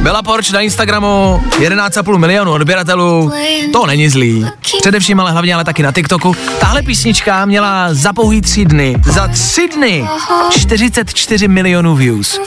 Bella 0.04 0.22
Porsche 0.22 0.54
na 0.54 0.62
Instagramu 0.62 1.41
11,5 1.60 2.18
milionu 2.18 2.51
odběratelů, 2.51 3.32
to 3.74 3.86
není 3.86 4.10
zlý. 4.10 4.45
Především 4.80 5.20
ale 5.20 5.32
hlavně 5.32 5.54
ale 5.56 5.64
taky 5.64 5.84
na 5.84 5.91
TikToku. 5.91 6.36
Tahle 6.60 6.82
písnička 6.84 7.45
měla 7.45 7.93
za 7.93 8.14
pouhý 8.14 8.41
tři 8.41 8.66
dny, 8.66 8.95
za 9.06 9.28
tři 9.28 9.68
dny 9.68 10.08
44 10.51 11.47
milionů 11.47 11.95
views. 11.95 12.39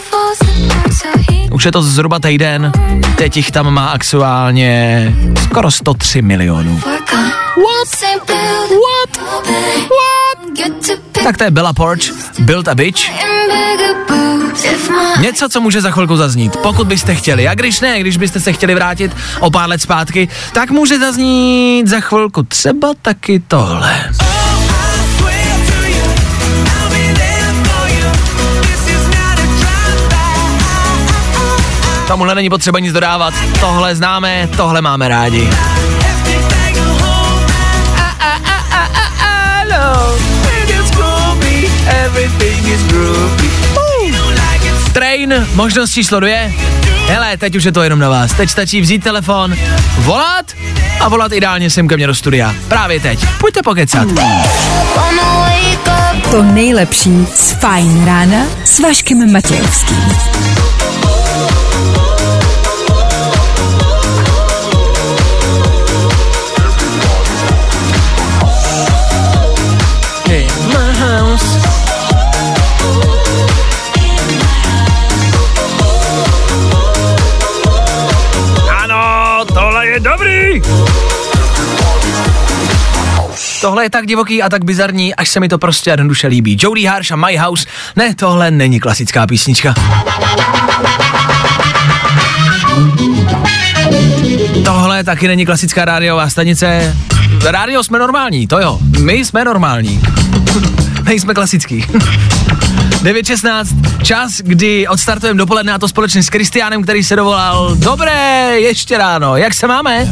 Už 1.52 1.64
je 1.64 1.72
to 1.72 1.82
zhruba 1.82 2.18
týden, 2.18 2.72
teď 3.16 3.36
jich 3.36 3.50
tam 3.50 3.74
má 3.74 3.86
aktuálně 3.86 5.14
skoro 5.42 5.70
103 5.70 6.22
milionů. 6.22 6.80
What? 6.84 7.10
What? 7.56 9.16
What? 9.20 10.25
Tak 11.24 11.36
to 11.36 11.44
je 11.44 11.50
Bella 11.50 11.72
Porsche, 11.72 12.12
Build 12.38 12.68
a 12.68 12.74
Bitch. 12.74 13.10
Něco, 15.20 15.48
co 15.48 15.60
může 15.60 15.80
za 15.80 15.90
chvilku 15.90 16.16
zaznít, 16.16 16.56
pokud 16.56 16.86
byste 16.86 17.14
chtěli. 17.14 17.48
A 17.48 17.54
když 17.54 17.80
ne, 17.80 18.00
když 18.00 18.16
byste 18.16 18.40
se 18.40 18.52
chtěli 18.52 18.74
vrátit 18.74 19.16
o 19.40 19.50
pár 19.50 19.68
let 19.68 19.82
zpátky, 19.82 20.28
tak 20.52 20.70
může 20.70 20.98
zaznít 20.98 21.86
za 21.86 22.00
chvilku 22.00 22.42
třeba 22.42 22.88
taky 23.02 23.42
tohle. 23.48 24.10
Tomuhle 32.06 32.34
není 32.34 32.50
potřeba 32.50 32.78
nic 32.78 32.92
dodávat. 32.92 33.34
Tohle 33.60 33.96
známe, 33.96 34.48
tohle 34.56 34.82
máme 34.82 35.08
rádi. 35.08 35.50
Train, 44.92 45.46
možnost 45.54 45.90
číslo 45.90 46.20
dvě. 46.20 46.52
Hele, 47.06 47.36
teď 47.36 47.56
už 47.56 47.64
je 47.64 47.72
to 47.72 47.82
jenom 47.82 47.98
na 47.98 48.08
vás. 48.08 48.32
Teď 48.32 48.50
stačí 48.50 48.80
vzít 48.80 49.04
telefon, 49.04 49.56
volat 49.98 50.52
a 51.00 51.08
volat 51.08 51.32
ideálně 51.32 51.70
sem 51.70 51.88
ke 51.88 51.96
mně 51.96 52.06
do 52.06 52.14
studia. 52.14 52.54
Právě 52.68 53.00
teď. 53.00 53.26
Pojďte 53.40 53.62
pokecat. 53.62 54.08
To 56.30 56.42
nejlepší 56.42 57.26
z 57.34 57.52
Fajn 57.52 58.04
rána 58.04 58.46
s 58.64 58.80
Vaškem 58.80 59.32
Matějovským. 59.32 60.16
Dobrý. 80.00 80.62
Tohle 83.60 83.84
je 83.84 83.90
tak 83.90 84.06
divoký 84.06 84.42
a 84.42 84.48
tak 84.48 84.64
bizarní, 84.64 85.14
až 85.14 85.28
se 85.28 85.40
mi 85.40 85.48
to 85.48 85.58
prostě 85.58 85.90
jednoduše 85.90 86.26
líbí. 86.26 86.56
Jody 86.60 86.84
Harsh 86.84 87.12
a 87.12 87.16
My 87.16 87.36
House. 87.36 87.66
Ne, 87.96 88.14
tohle 88.14 88.50
není 88.50 88.80
klasická 88.80 89.26
písnička. 89.26 89.74
Tohle 94.64 95.04
taky 95.04 95.28
není 95.28 95.46
klasická 95.46 95.84
rádiová 95.84 96.30
stanice. 96.30 96.96
Rádio 97.44 97.84
jsme 97.84 97.98
normální, 97.98 98.46
to 98.46 98.60
jo. 98.60 98.78
My 99.00 99.14
jsme 99.14 99.44
normální. 99.44 100.02
Nejsme 101.04 101.34
klasický. 101.34 101.86
9.16, 103.06 104.02
čas, 104.02 104.40
kdy 104.40 104.88
odstartujeme 104.88 105.38
dopoledne 105.38 105.72
a 105.72 105.78
to 105.78 105.88
společně 105.88 106.22
s 106.22 106.30
Kristiánem, 106.30 106.82
který 106.82 107.04
se 107.04 107.16
dovolal. 107.16 107.76
Dobré, 107.76 108.60
ještě 108.60 108.98
ráno, 108.98 109.36
jak 109.36 109.54
se 109.54 109.66
máme? 109.66 110.08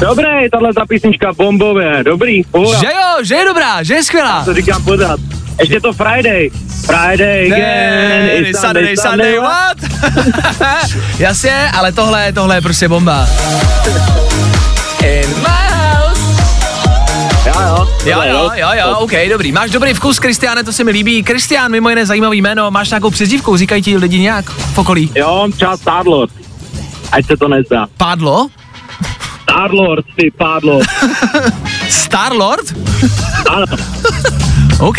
Dobré, 0.00 0.50
tahle 0.50 0.74
ta 0.74 0.86
písnička 0.86 1.32
bombové, 1.32 2.04
dobrý, 2.04 2.42
pohoda. 2.44 2.78
Že 2.78 2.86
jo, 2.86 3.24
že 3.24 3.34
je 3.34 3.44
dobrá, 3.44 3.82
že 3.82 3.94
je 3.94 4.02
skvělá. 4.02 4.44
To 4.44 4.54
říkám 4.54 4.84
pořád. 4.84 5.20
Ještě 5.60 5.80
to 5.80 5.92
Friday. 5.92 6.50
Friday 6.86 7.52
again. 7.52 7.60
Ne, 7.60 8.34
it's 8.34 8.60
Saturday, 8.60 8.96
Sunday, 8.96 9.38
what? 9.38 9.76
Jasně, 11.18 11.70
ale 11.72 11.92
tohle, 11.92 12.32
tohle 12.32 12.56
je 12.56 12.60
prostě 12.60 12.88
bomba. 12.88 13.28
In 15.02 15.28
my. 15.28 15.57
Jo, 17.58 17.76
jo. 17.76 17.88
Jo, 18.04 18.22
jo, 18.24 18.50
jo, 18.54 18.68
jo, 18.78 18.96
OK, 18.98 19.12
dobrý. 19.30 19.52
Máš 19.52 19.70
dobrý 19.70 19.94
vkus, 19.94 20.18
Kristiáne, 20.18 20.64
to 20.64 20.72
se 20.72 20.84
mi 20.84 20.90
líbí. 20.90 21.22
Kristián, 21.22 21.70
mimo 21.70 21.88
jiné 21.88 22.06
zajímavý 22.06 22.42
jméno, 22.42 22.70
máš 22.70 22.90
nějakou 22.90 23.10
přezdívku, 23.10 23.56
říkají 23.56 23.82
ti 23.82 23.96
lidi 23.96 24.18
nějak 24.18 24.50
v 24.50 24.78
okolí? 24.78 25.10
Jo, 25.14 25.48
čas 25.56 25.80
Starlord. 25.80 26.32
Ať 27.12 27.26
se 27.26 27.36
to 27.36 27.48
nezdá. 27.48 27.86
Pádlo? 27.96 28.48
Starlord, 29.42 30.06
ty 30.16 30.30
pádlo. 30.38 30.80
Starlord? 31.88 32.74
Ano. 33.50 33.66
OK, 34.80 34.96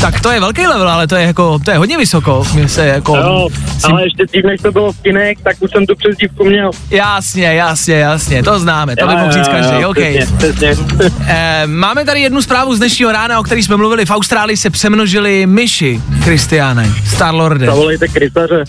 tak 0.00 0.20
to 0.20 0.30
je 0.30 0.40
velký 0.40 0.66
level, 0.66 0.88
ale 0.88 1.06
to 1.06 1.16
je 1.16 1.26
jako, 1.26 1.58
to 1.64 1.70
je 1.70 1.78
hodně 1.78 1.98
vysoko. 1.98 2.44
Mě 2.54 2.68
se 2.68 2.86
jako... 2.86 3.16
Jo, 3.16 3.48
ale 3.84 4.04
ještě 4.04 4.26
dřív, 4.26 4.44
než 4.44 4.60
to 4.60 4.72
bylo 4.72 4.92
v 4.92 5.00
kinech, 5.02 5.38
tak 5.44 5.56
už 5.60 5.70
jsem 5.70 5.86
tu 5.86 5.94
přezdívku 5.96 6.44
měl. 6.44 6.70
Jasně, 6.90 7.44
jasně, 7.54 7.94
jasně, 7.94 8.42
to 8.42 8.58
známe, 8.58 8.96
to 8.96 9.06
by 9.06 9.16
mohl 9.16 9.32
říct 9.32 9.48
každý, 9.48 9.84
OK. 9.84 9.96
přesně, 9.96 10.36
přesně. 10.56 10.86
Eh, 11.28 11.62
máme 11.66 12.04
tady 12.04 12.20
jednu 12.20 12.42
zprávu 12.42 12.74
z 12.74 12.78
dnešního 12.78 13.12
rána, 13.12 13.40
o 13.40 13.42
který 13.42 13.62
jsme 13.62 13.76
mluvili. 13.76 14.06
V 14.06 14.10
Austrálii 14.10 14.56
se 14.56 14.70
přemnožili 14.70 15.46
myši, 15.46 16.00
Kristiáne, 16.24 16.92
Starlorde. 17.06 17.66
Zavolejte 17.66 18.08
krysaře. 18.08 18.64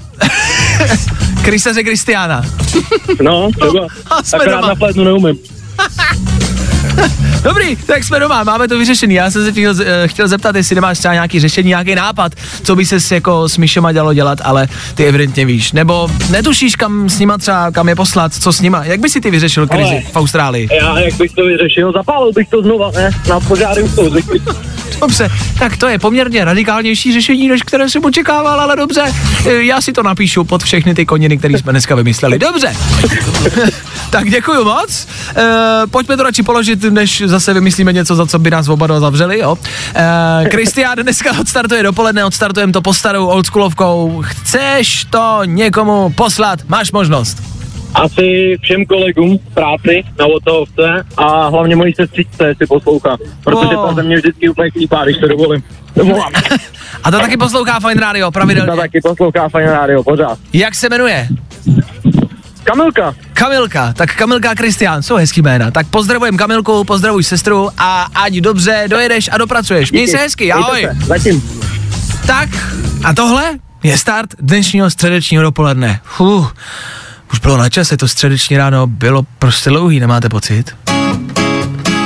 Krysaře 1.42 1.84
Kristiána. 1.84 2.42
No, 3.22 3.50
třeba. 3.52 3.88
A 4.10 4.24
jsme 4.24 4.40
Akorát 4.40 4.62
doma. 4.62 4.88
na 4.98 5.04
neumím. 5.04 5.38
Dobrý, 7.44 7.76
tak 7.76 8.04
jsme 8.04 8.20
doma, 8.20 8.44
máme 8.44 8.68
to 8.68 8.78
vyřešený. 8.78 9.16
Já 9.16 9.32
jsem 9.32 9.46
se 9.46 9.52
chtěl, 9.52 9.76
eh, 9.86 10.08
chtěl 10.08 10.28
zeptat, 10.28 10.56
jestli 10.56 10.76
nemáš 10.76 11.00
třeba 11.00 11.14
nějaký 11.14 11.40
řešení, 11.40 11.70
nějaký 11.70 11.96
nápad, 11.96 12.32
co 12.64 12.76
by 12.76 12.86
se 12.86 13.16
jako 13.16 13.50
s 13.50 13.58
myšema 13.58 13.92
dalo 13.92 14.14
dělat, 14.14 14.40
ale 14.44 14.68
ty 14.96 15.06
evidentně 15.06 15.46
víš. 15.46 15.72
Nebo 15.72 16.10
netušíš, 16.30 16.76
kam 16.76 17.10
s 17.10 17.20
nima 17.20 17.38
třeba, 17.38 17.72
kam 17.72 17.90
je 17.90 17.96
poslat, 17.96 18.34
co 18.34 18.54
s 18.54 18.62
nima. 18.62 18.84
Jak 18.84 19.00
by 19.00 19.10
si 19.10 19.22
ty 19.22 19.32
vyřešil 19.32 19.68
krizi 19.68 19.90
Ale- 19.90 20.02
v 20.12 20.16
Austrálii? 20.16 20.70
Já, 20.82 21.00
jak 21.00 21.14
bych 21.14 21.32
to 21.32 21.46
vyřešil, 21.46 21.92
zapálil 21.92 22.32
bych 22.36 22.48
to 22.50 22.62
znova, 22.62 22.92
ne? 22.96 23.10
Na 23.30 23.40
požáry 23.40 23.84
už 23.84 23.92
to. 23.96 24.04
Dobře, 25.00 25.30
tak 25.60 25.78
to 25.78 25.88
je 25.88 26.00
poměrně 26.00 26.46
radikálnější 26.46 27.14
řešení, 27.14 27.48
než 27.48 27.62
které 27.64 27.90
jsem 27.90 28.06
očekával, 28.06 28.60
ale 28.62 28.76
dobře. 28.76 29.04
Eh, 29.46 29.64
Já 29.64 29.82
si 29.82 29.94
to 29.94 30.04
napíšu 30.04 30.44
pod 30.44 30.64
všechny 30.64 30.96
ty 30.96 31.06
koniny, 31.06 31.38
které 31.38 31.58
jsme 31.58 31.72
dneska 31.72 31.96
vymysleli. 31.96 32.40
Dobře. 32.40 32.76
tak 34.10 34.30
děkuji 34.30 34.64
moc. 34.66 35.08
E, 35.36 35.88
pojďme 35.88 36.18
to 36.18 36.24
radši 36.24 36.44
položit, 36.44 36.84
než 36.84 37.24
zase 37.26 37.54
vymyslíme 37.54 37.94
něco, 37.94 38.16
za 38.16 38.26
co 38.26 38.40
by 38.40 38.52
nás 38.52 38.68
oba 38.68 38.88
dva 38.88 39.00
zavřeli, 39.00 39.40
jo. 39.40 39.58
E, 39.96 40.50
Kristián 40.50 40.98
dneska 41.02 41.40
odstartuje 41.40 41.84
dopoledne, 41.84 42.26
odstartujeme 42.26 42.74
to 42.74 42.82
po 42.82 42.94
starou 42.94 43.26
oldschoolovkou. 43.26 44.24
Chceš 44.26 45.06
to 45.10 45.40
někomu 45.46 46.10
poslat? 46.10 46.60
Máš 46.68 46.92
možnost. 46.92 47.57
Asi 47.96 48.58
všem 48.62 48.86
kolegům 48.86 49.38
v 49.38 49.54
práci 49.54 50.04
na 50.20 50.26
Otohovce 50.26 51.06
a 51.18 51.48
hlavně 51.48 51.76
mojí 51.76 51.94
sestřičce 51.94 52.54
si 52.58 52.66
poslouchá, 52.68 53.18
protože 53.44 53.76
Oh. 53.78 53.88
ta 53.90 53.94
ze 53.96 54.04
mě 54.04 54.16
vždycky 54.16 54.50
úplně 54.50 54.72
klípá, 54.72 55.04
když 55.04 55.18
to 55.18 55.28
dovolím. 55.28 55.64
A 57.04 57.12
to 57.12 57.20
taky 57.20 57.38
poslouchá 57.38 57.80
Fine 57.80 58.02
Radio 58.02 58.26
Ta 58.28 58.32
pravidelně. 58.32 58.76
taky 58.82 59.02
poslouchá 59.02 59.50
Fine 59.50 59.72
Radio, 59.72 60.04
pořád. 60.04 60.40
Jak 60.54 60.76
se 60.76 60.90
jmenuje? 60.90 61.28
Kamilka. 62.64 63.16
Kamilka, 63.34 63.94
tak 63.94 64.16
Kamilka 64.16 64.50
a 64.52 64.56
Kristián, 64.56 65.04
jsou 65.04 65.16
hezký 65.16 65.42
jména. 65.42 65.72
Tak 65.72 65.88
pozdravujem 65.88 66.38
Kamilku, 66.38 66.84
pozdravuj 66.84 67.24
sestru 67.24 67.70
a 67.78 68.08
ať 68.16 68.34
dobře 68.34 68.84
dojedeš 68.88 69.30
a 69.34 69.38
dopracuješ. 69.38 69.92
Měj 69.92 70.08
se 70.08 70.18
hezky, 70.18 70.52
ahoj. 70.52 70.82
Se, 70.82 71.06
Zatím. 71.06 71.44
Tak 72.28 72.50
a 73.04 73.14
tohle 73.14 73.44
je 73.84 73.98
start 73.98 74.30
dnešního 74.40 74.90
středečního 74.90 75.44
dopoledne. 75.44 76.00
Fuh, 76.04 76.56
už 77.34 77.40
bylo 77.40 77.58
na 77.58 77.70
čase, 77.70 77.98
to 77.98 78.08
středeční 78.08 78.58
ráno 78.58 78.88
bylo 78.88 79.24
prostě 79.40 79.70
dlouhý, 79.70 80.00
nemáte 80.00 80.30
pocit? 80.30 80.76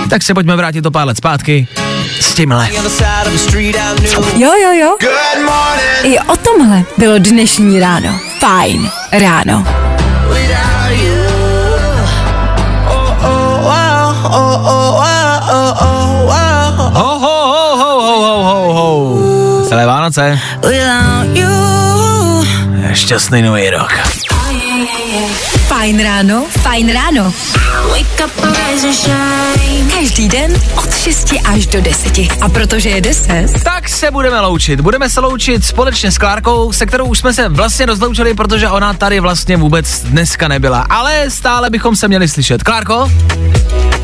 Tak 0.09 0.23
se 0.23 0.33
pojďme 0.33 0.55
vrátit 0.55 0.85
o 0.85 0.91
pár 0.91 1.07
let 1.07 1.17
zpátky 1.17 1.67
s 2.19 2.33
tímhle. 2.33 2.69
Jo, 4.37 4.51
jo, 4.63 4.71
jo. 4.81 4.97
I 6.03 6.19
o 6.19 6.37
tomhle 6.37 6.83
bylo 6.97 7.17
dnešní 7.17 7.79
ráno. 7.79 8.19
Fajn 8.39 8.89
ráno. 9.11 9.65
Ho, 12.85 13.15
ho, 13.19 13.61
ho, 14.13 14.57
ho, 14.59 14.91
ho, 16.93 17.19
ho, 17.99 18.43
ho, 18.43 18.73
ho. 18.73 19.65
Celé 19.69 19.85
Vánoce. 19.85 20.39
Šťastný 22.93 23.41
nový 23.41 23.69
rok. 23.69 23.91
Fajn 25.67 26.03
ráno, 26.03 26.45
fajn 26.49 26.93
ráno. 26.93 27.33
Každý 29.93 30.29
den 30.29 30.53
od 30.75 30.95
6 30.95 31.33
až 31.45 31.67
do 31.67 31.81
10. 31.81 32.19
A 32.41 32.49
protože 32.49 32.89
je 32.89 33.01
10, 33.01 33.63
Tak 33.63 33.89
se 33.89 34.11
budeme 34.11 34.39
loučit. 34.39 34.81
Budeme 34.81 35.09
se 35.09 35.19
loučit 35.19 35.65
společně 35.65 36.11
s 36.11 36.17
Klárkou, 36.17 36.71
se 36.71 36.85
kterou 36.85 37.05
už 37.05 37.19
jsme 37.19 37.33
se 37.33 37.49
vlastně 37.49 37.85
rozloučili, 37.85 38.33
protože 38.33 38.69
ona 38.69 38.93
tady 38.93 39.19
vlastně 39.19 39.57
vůbec 39.57 39.99
dneska 39.99 40.47
nebyla. 40.47 40.85
Ale 40.89 41.25
stále 41.29 41.69
bychom 41.69 41.95
se 41.95 42.07
měli 42.07 42.27
slyšet. 42.27 42.63
Klárko? 42.63 43.11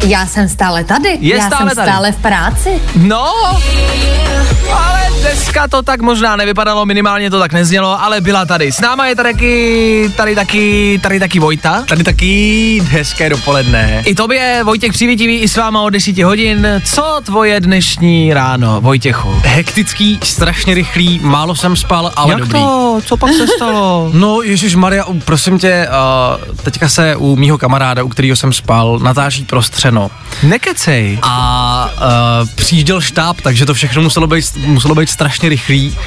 Já 0.05 0.25
jsem 0.25 0.49
stále 0.49 0.83
tady. 0.83 1.17
Je 1.21 1.35
Já 1.35 1.47
stále 1.47 1.69
jsem 1.69 1.75
tady. 1.75 1.89
stále 1.91 2.11
v 2.11 2.15
práci. 2.15 2.69
No, 2.95 3.31
ale 4.73 4.99
dneska 5.21 5.67
to 5.67 5.81
tak 5.83 6.01
možná 6.01 6.35
nevypadalo, 6.35 6.85
minimálně 6.85 7.29
to 7.29 7.39
tak 7.39 7.53
neznělo, 7.53 8.03
ale 8.03 8.21
byla 8.21 8.45
tady. 8.45 8.71
S 8.71 8.79
náma 8.81 9.07
je 9.07 9.15
tady 9.15 9.33
taky, 9.33 10.11
tady 10.17 10.35
taky, 10.35 10.99
tady 11.03 11.19
taky 11.19 11.39
Vojta. 11.39 11.83
Tady 11.87 12.03
taky 12.03 12.81
hezké 12.89 13.29
dopoledne. 13.29 14.03
I 14.05 14.15
tobě, 14.15 14.61
Vojtěch 14.63 14.91
Přivětivý, 14.91 15.37
i 15.37 15.47
s 15.47 15.57
váma 15.57 15.81
od 15.81 15.89
10 15.89 16.17
hodin. 16.17 16.67
Co 16.85 17.19
tvoje 17.23 17.59
dnešní 17.59 18.33
ráno, 18.33 18.81
Vojtěchu? 18.81 19.41
Hektický, 19.45 20.19
strašně 20.23 20.73
rychlý, 20.73 21.19
málo 21.23 21.55
jsem 21.55 21.75
spal, 21.75 22.11
ale 22.15 22.31
Jak 22.33 22.39
dobrý. 22.39 22.59
to? 22.59 22.99
Co 23.05 23.17
pak 23.17 23.33
se 23.33 23.47
stalo? 23.47 24.09
No, 24.17 24.41
Ježíš 24.41 24.75
Maria, 24.75 25.05
prosím 25.25 25.59
tě, 25.59 25.87
uh, 26.47 26.55
teďka 26.63 26.89
se 26.89 27.15
u 27.15 27.35
mýho 27.35 27.57
kamaráda, 27.57 28.03
u 28.03 28.07
kterého 28.09 28.35
jsem 28.35 28.53
spal, 28.53 28.99
natáčí 28.99 29.45
prostřeno. 29.91 30.11
Nekecej. 30.43 31.19
A 31.21 31.89
uh, 32.41 32.49
přijížděl 32.55 33.01
štáb, 33.01 33.41
takže 33.41 33.65
to 33.65 33.73
všechno 33.73 34.01
muselo 34.01 34.27
být, 34.27 34.45
muselo 34.57 34.95
být 34.95 35.09
strašně 35.09 35.49
rychlý. 35.49 35.97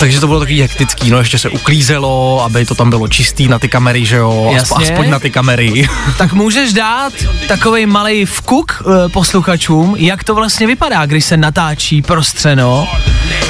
Takže 0.00 0.20
to 0.20 0.26
bylo 0.26 0.40
takový 0.40 0.62
hektický, 0.62 1.10
no 1.10 1.18
ještě 1.18 1.38
se 1.38 1.48
uklízelo, 1.48 2.44
aby 2.44 2.66
to 2.66 2.74
tam 2.74 2.90
bylo 2.90 3.08
čistý 3.08 3.48
na 3.48 3.58
ty 3.58 3.68
kamery, 3.68 4.04
že 4.04 4.16
jo, 4.16 4.50
Jasně. 4.54 4.90
aspoň 4.90 5.10
na 5.10 5.18
ty 5.18 5.30
kamery. 5.30 5.88
Tak 6.18 6.32
můžeš 6.32 6.72
dát 6.72 7.12
takový 7.48 7.86
malý 7.86 8.24
vkuk 8.24 8.82
e, 8.82 9.08
posluchačům, 9.08 9.94
jak 9.98 10.24
to 10.24 10.34
vlastně 10.34 10.66
vypadá, 10.66 11.06
když 11.06 11.24
se 11.24 11.36
natáčí 11.36 12.02
prostřeno. 12.02 12.88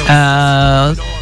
E, 0.07 0.15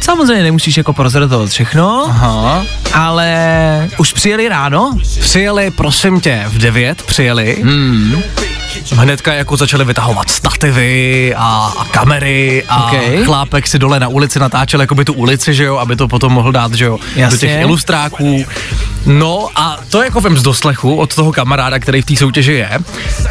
samozřejmě 0.00 0.42
nemusíš 0.42 0.76
jako 0.76 0.92
prozradovat 0.92 1.50
všechno, 1.50 2.06
Aha. 2.08 2.64
ale 2.94 3.88
už 3.98 4.12
přijeli 4.12 4.48
ráno? 4.48 4.98
Přijeli, 5.20 5.70
prosím 5.70 6.20
tě, 6.20 6.44
v 6.48 6.58
9 6.58 7.02
přijeli. 7.02 7.56
Hmm. 7.62 8.22
see. 8.46 8.65
Hnedka 8.92 9.32
jako 9.34 9.56
začali 9.56 9.84
vytahovat 9.84 10.30
stativy 10.30 11.34
a, 11.36 11.72
a 11.78 11.84
kamery 11.84 12.64
a 12.68 12.84
Okej. 12.86 13.24
chlápek 13.24 13.66
si 13.66 13.78
dole 13.78 14.00
na 14.00 14.08
ulici 14.08 14.38
natáčel 14.38 14.80
jakoby 14.80 15.04
tu 15.04 15.12
ulici, 15.12 15.54
že 15.54 15.64
jo, 15.64 15.76
aby 15.76 15.96
to 15.96 16.08
potom 16.08 16.32
mohl 16.32 16.52
dát, 16.52 16.74
že 16.74 16.84
jo, 16.84 16.98
do 17.14 17.20
Jasně. 17.20 17.38
těch 17.38 17.60
ilustráků. 17.60 18.44
No 19.06 19.48
a 19.56 19.76
to 19.90 20.02
jako 20.02 20.20
vem 20.20 20.38
z 20.38 20.42
doslechu 20.42 20.96
od 20.96 21.14
toho 21.14 21.32
kamaráda, 21.32 21.78
který 21.78 22.02
v 22.02 22.04
té 22.06 22.16
soutěži 22.16 22.52
je, 22.52 22.70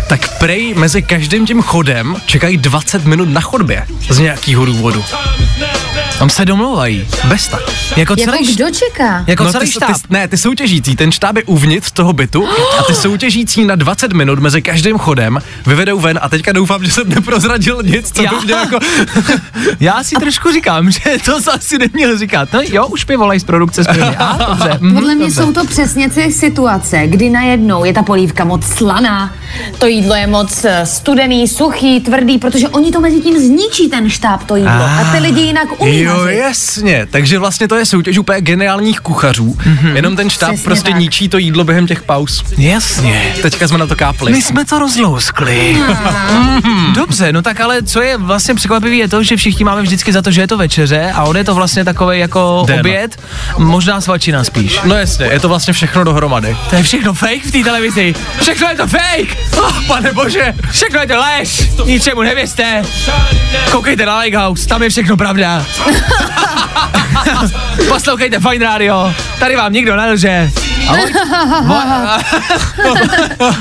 tak 0.07 0.37
prej 0.37 0.73
mezi 0.73 1.01
každým 1.01 1.45
tím 1.47 1.61
chodem 1.61 2.15
čekají 2.25 2.57
20 2.57 3.05
minut 3.05 3.29
na 3.29 3.41
chodbě 3.41 3.87
z 4.09 4.19
nějakého 4.19 4.65
důvodu. 4.65 5.03
Tam 6.19 6.29
se 6.29 6.45
domluvají. 6.45 7.07
Bez 7.23 7.47
tak. 7.47 7.61
Jako 7.97 7.99
Jako 7.99 8.15
celý, 8.31 8.55
kdo 8.55 8.65
čeká? 8.71 9.23
jako 9.27 9.43
no, 9.43 9.51
celý 9.51 9.65
ty, 9.65 9.71
štáb. 9.71 9.89
Ty, 9.95 10.01
ne, 10.09 10.27
ty 10.27 10.37
soutěžící, 10.37 10.95
ten 10.95 11.11
štáb 11.11 11.35
je 11.37 11.43
uvnitř 11.43 11.91
toho 11.91 12.13
bytu 12.13 12.47
a 12.79 12.83
ty 12.83 12.95
soutěžící 12.95 13.65
na 13.65 13.75
20 13.75 14.13
minut 14.13 14.39
mezi 14.39 14.61
každým 14.61 14.97
chodem 14.97 15.34
vyvedou 15.67 15.99
ven 15.99 16.19
a 16.21 16.29
teďka 16.29 16.51
doufám, 16.51 16.83
že 16.85 16.91
jsem 16.91 17.09
neprozradil 17.09 17.79
nic, 17.83 18.11
co 18.11 18.23
Já- 18.23 18.29
by 18.29 18.35
mě 18.45 18.53
jako... 18.53 18.79
Já 19.79 20.03
si 20.03 20.15
trošku 20.15 20.51
říkám, 20.51 20.91
že 20.91 20.99
to 21.25 21.51
asi 21.53 21.77
neměl 21.77 22.17
říkat. 22.17 22.53
No 22.53 22.59
jo, 22.69 22.87
už 22.87 23.05
mi 23.07 23.17
volají 23.17 23.39
z 23.39 23.43
produkce 23.43 23.83
zpěvně. 23.83 24.15
A, 24.17 24.45
dobře. 24.49 24.77
mhm, 24.81 24.93
Podle 24.95 25.15
mě 25.15 25.25
dobře. 25.25 25.41
jsou 25.43 25.53
to 25.53 25.65
přesně 25.65 26.09
ty 26.09 26.31
situace, 26.31 27.07
kdy 27.07 27.29
najednou 27.29 27.85
je 27.85 27.93
ta 27.93 28.03
polívka 28.03 28.43
moc 28.45 28.65
slaná, 28.65 29.33
to 29.79 29.85
jídlo 29.87 30.15
je 30.15 30.27
moc 30.27 30.65
eh, 30.65 30.85
studený, 30.85 31.47
suchý, 31.47 31.99
tvrdý, 31.99 32.37
protože 32.37 32.67
oni 32.69 32.91
to 32.91 33.01
mezi 33.01 33.21
tím 33.21 33.39
zničí 33.39 33.89
ten 33.89 34.09
štáb, 34.09 34.43
to 34.43 34.55
jídlo. 34.55 34.71
A 34.71 35.09
ty 35.11 35.17
lidi 35.19 35.41
jinak 35.41 35.81
umí 35.81 35.99
Jo, 35.99 36.17
vařit. 36.17 36.37
jasně. 36.37 37.07
Takže 37.11 37.39
vlastně 37.39 37.67
to 37.67 37.75
je 37.75 37.85
soutěž 37.85 38.17
úplně 38.17 38.41
geniálních 38.41 38.99
kuchařů. 38.99 39.57
Mm-hmm. 39.63 39.95
Jenom 39.95 40.15
ten 40.15 40.29
štáb 40.29 40.49
Přesně 40.51 40.63
prostě 40.63 40.89
tak. 40.91 40.99
ničí 40.99 41.29
to 41.29 41.37
jídlo 41.37 41.63
během 41.63 41.87
těch 41.87 42.03
pauz. 42.03 42.43
Jasně. 42.57 43.33
Teďka 43.41 43.67
jsme 43.67 43.77
na 43.77 43.87
to 43.87 43.95
kápli. 43.95 44.31
My 44.31 44.41
jsme 44.41 44.65
to 44.65 44.79
rozlouskli. 44.79 45.77
Mhm. 45.87 46.93
Dobře, 46.95 47.33
no 47.33 47.41
tak 47.41 47.59
ale 47.59 47.83
co 47.83 48.01
je 48.01 48.17
vlastně 48.17 48.55
překvapivé 48.55 48.95
je 48.95 49.07
to, 49.07 49.23
že 49.23 49.37
všichni 49.37 49.65
máme 49.65 49.81
vždycky 49.81 50.13
za 50.13 50.21
to, 50.21 50.31
že 50.31 50.41
je 50.41 50.47
to 50.47 50.57
večeře 50.57 51.11
a 51.15 51.23
on 51.23 51.37
je 51.37 51.43
to 51.43 51.55
vlastně 51.55 51.85
takový 51.85 52.19
jako 52.19 52.63
Den. 52.67 52.79
oběd, 52.79 53.19
možná 53.57 54.01
svačina 54.01 54.43
spíš. 54.43 54.79
No 54.83 54.95
jasně, 54.95 55.25
je 55.25 55.39
to 55.39 55.49
vlastně 55.49 55.73
všechno 55.73 56.03
dohromady. 56.03 56.57
To 56.69 56.75
je 56.75 56.83
všechno 56.83 57.13
fake 57.13 57.45
v 57.45 57.51
té 57.51 57.63
televizi. 57.63 58.15
Všechno 58.41 58.67
je 58.69 58.75
to 58.75 58.87
fake. 58.87 59.37
Oh, 59.57 59.87
pane 59.87 60.13
bože. 60.13 60.53
Všechno 60.71 60.99
je 60.99 61.07
to 61.07 61.17
lež. 61.17 61.69
Ničemu 61.85 62.21
nevěřte. 62.21 62.81
Koukejte 63.71 64.05
na 64.05 64.19
Lighthouse, 64.19 64.67
tam 64.67 64.83
je 64.83 64.89
všechno 64.89 65.17
pravda. 65.17 65.65
Poslouchejte 67.87 68.39
Fine 68.39 68.65
Radio. 68.65 69.13
Tady 69.39 69.55
vám 69.55 69.73
nikdo 69.73 69.95
nelže. 69.95 70.51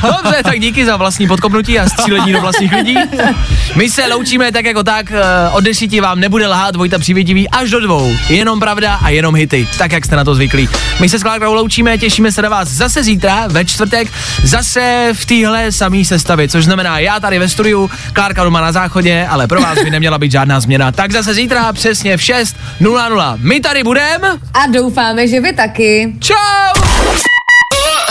Dobře, 0.02 0.42
tak 0.42 0.60
díky 0.60 0.86
za 0.86 0.96
vlastní 0.96 1.28
podkopnutí 1.28 1.78
a 1.78 1.88
střílení 1.88 2.32
do 2.32 2.40
vlastních 2.40 2.72
lidí. 2.72 2.96
My 3.74 3.90
se 3.90 4.06
loučíme 4.06 4.52
tak 4.52 4.64
jako 4.64 4.82
tak, 4.82 5.10
eh, 5.10 5.50
od 5.50 5.64
desíti 5.64 6.00
vám 6.00 6.20
nebude 6.20 6.46
lhát 6.46 6.76
Vojta 6.76 6.98
Přívětivý 6.98 7.48
až 7.48 7.70
do 7.70 7.80
dvou. 7.80 8.12
Jenom 8.28 8.60
pravda 8.60 8.94
a 8.94 9.08
jenom 9.08 9.34
hity, 9.34 9.68
tak 9.78 9.92
jak 9.92 10.04
jste 10.04 10.16
na 10.16 10.24
to 10.24 10.34
zvyklí. 10.34 10.68
My 11.00 11.08
se 11.08 11.18
s 11.18 11.22
Klárkou 11.22 11.54
loučíme, 11.54 11.98
těšíme 11.98 12.32
se 12.32 12.42
na 12.42 12.48
vás 12.48 12.68
zase 12.68 13.02
zítra, 13.02 13.44
ve 13.48 13.64
čtvrtek, 13.64 14.08
zase 14.42 15.08
v 15.12 15.26
téhle 15.26 15.72
samý 15.72 16.04
sestavě, 16.04 16.48
což 16.48 16.64
znamená 16.64 16.98
já 16.98 17.20
tady 17.20 17.38
ve 17.38 17.48
studiu, 17.48 17.90
Klárka 18.12 18.44
doma 18.44 18.60
na 18.60 18.72
záchodě, 18.72 19.26
ale 19.30 19.46
pro 19.46 19.60
vás 19.60 19.78
by 19.84 19.90
neměla 19.90 20.18
být 20.18 20.32
žádná 20.32 20.60
změna. 20.60 20.92
Tak 20.92 21.12
zase 21.12 21.34
zítra 21.34 21.72
přesně 21.72 22.16
v 22.16 22.20
6.00. 22.20 23.36
My 23.40 23.60
tady 23.60 23.82
budeme. 23.82 24.28
A 24.54 24.66
doufáme, 24.66 25.28
že 25.28 25.40
vy 25.40 25.52
taky. 25.52 26.12
Čau! 26.20 27.13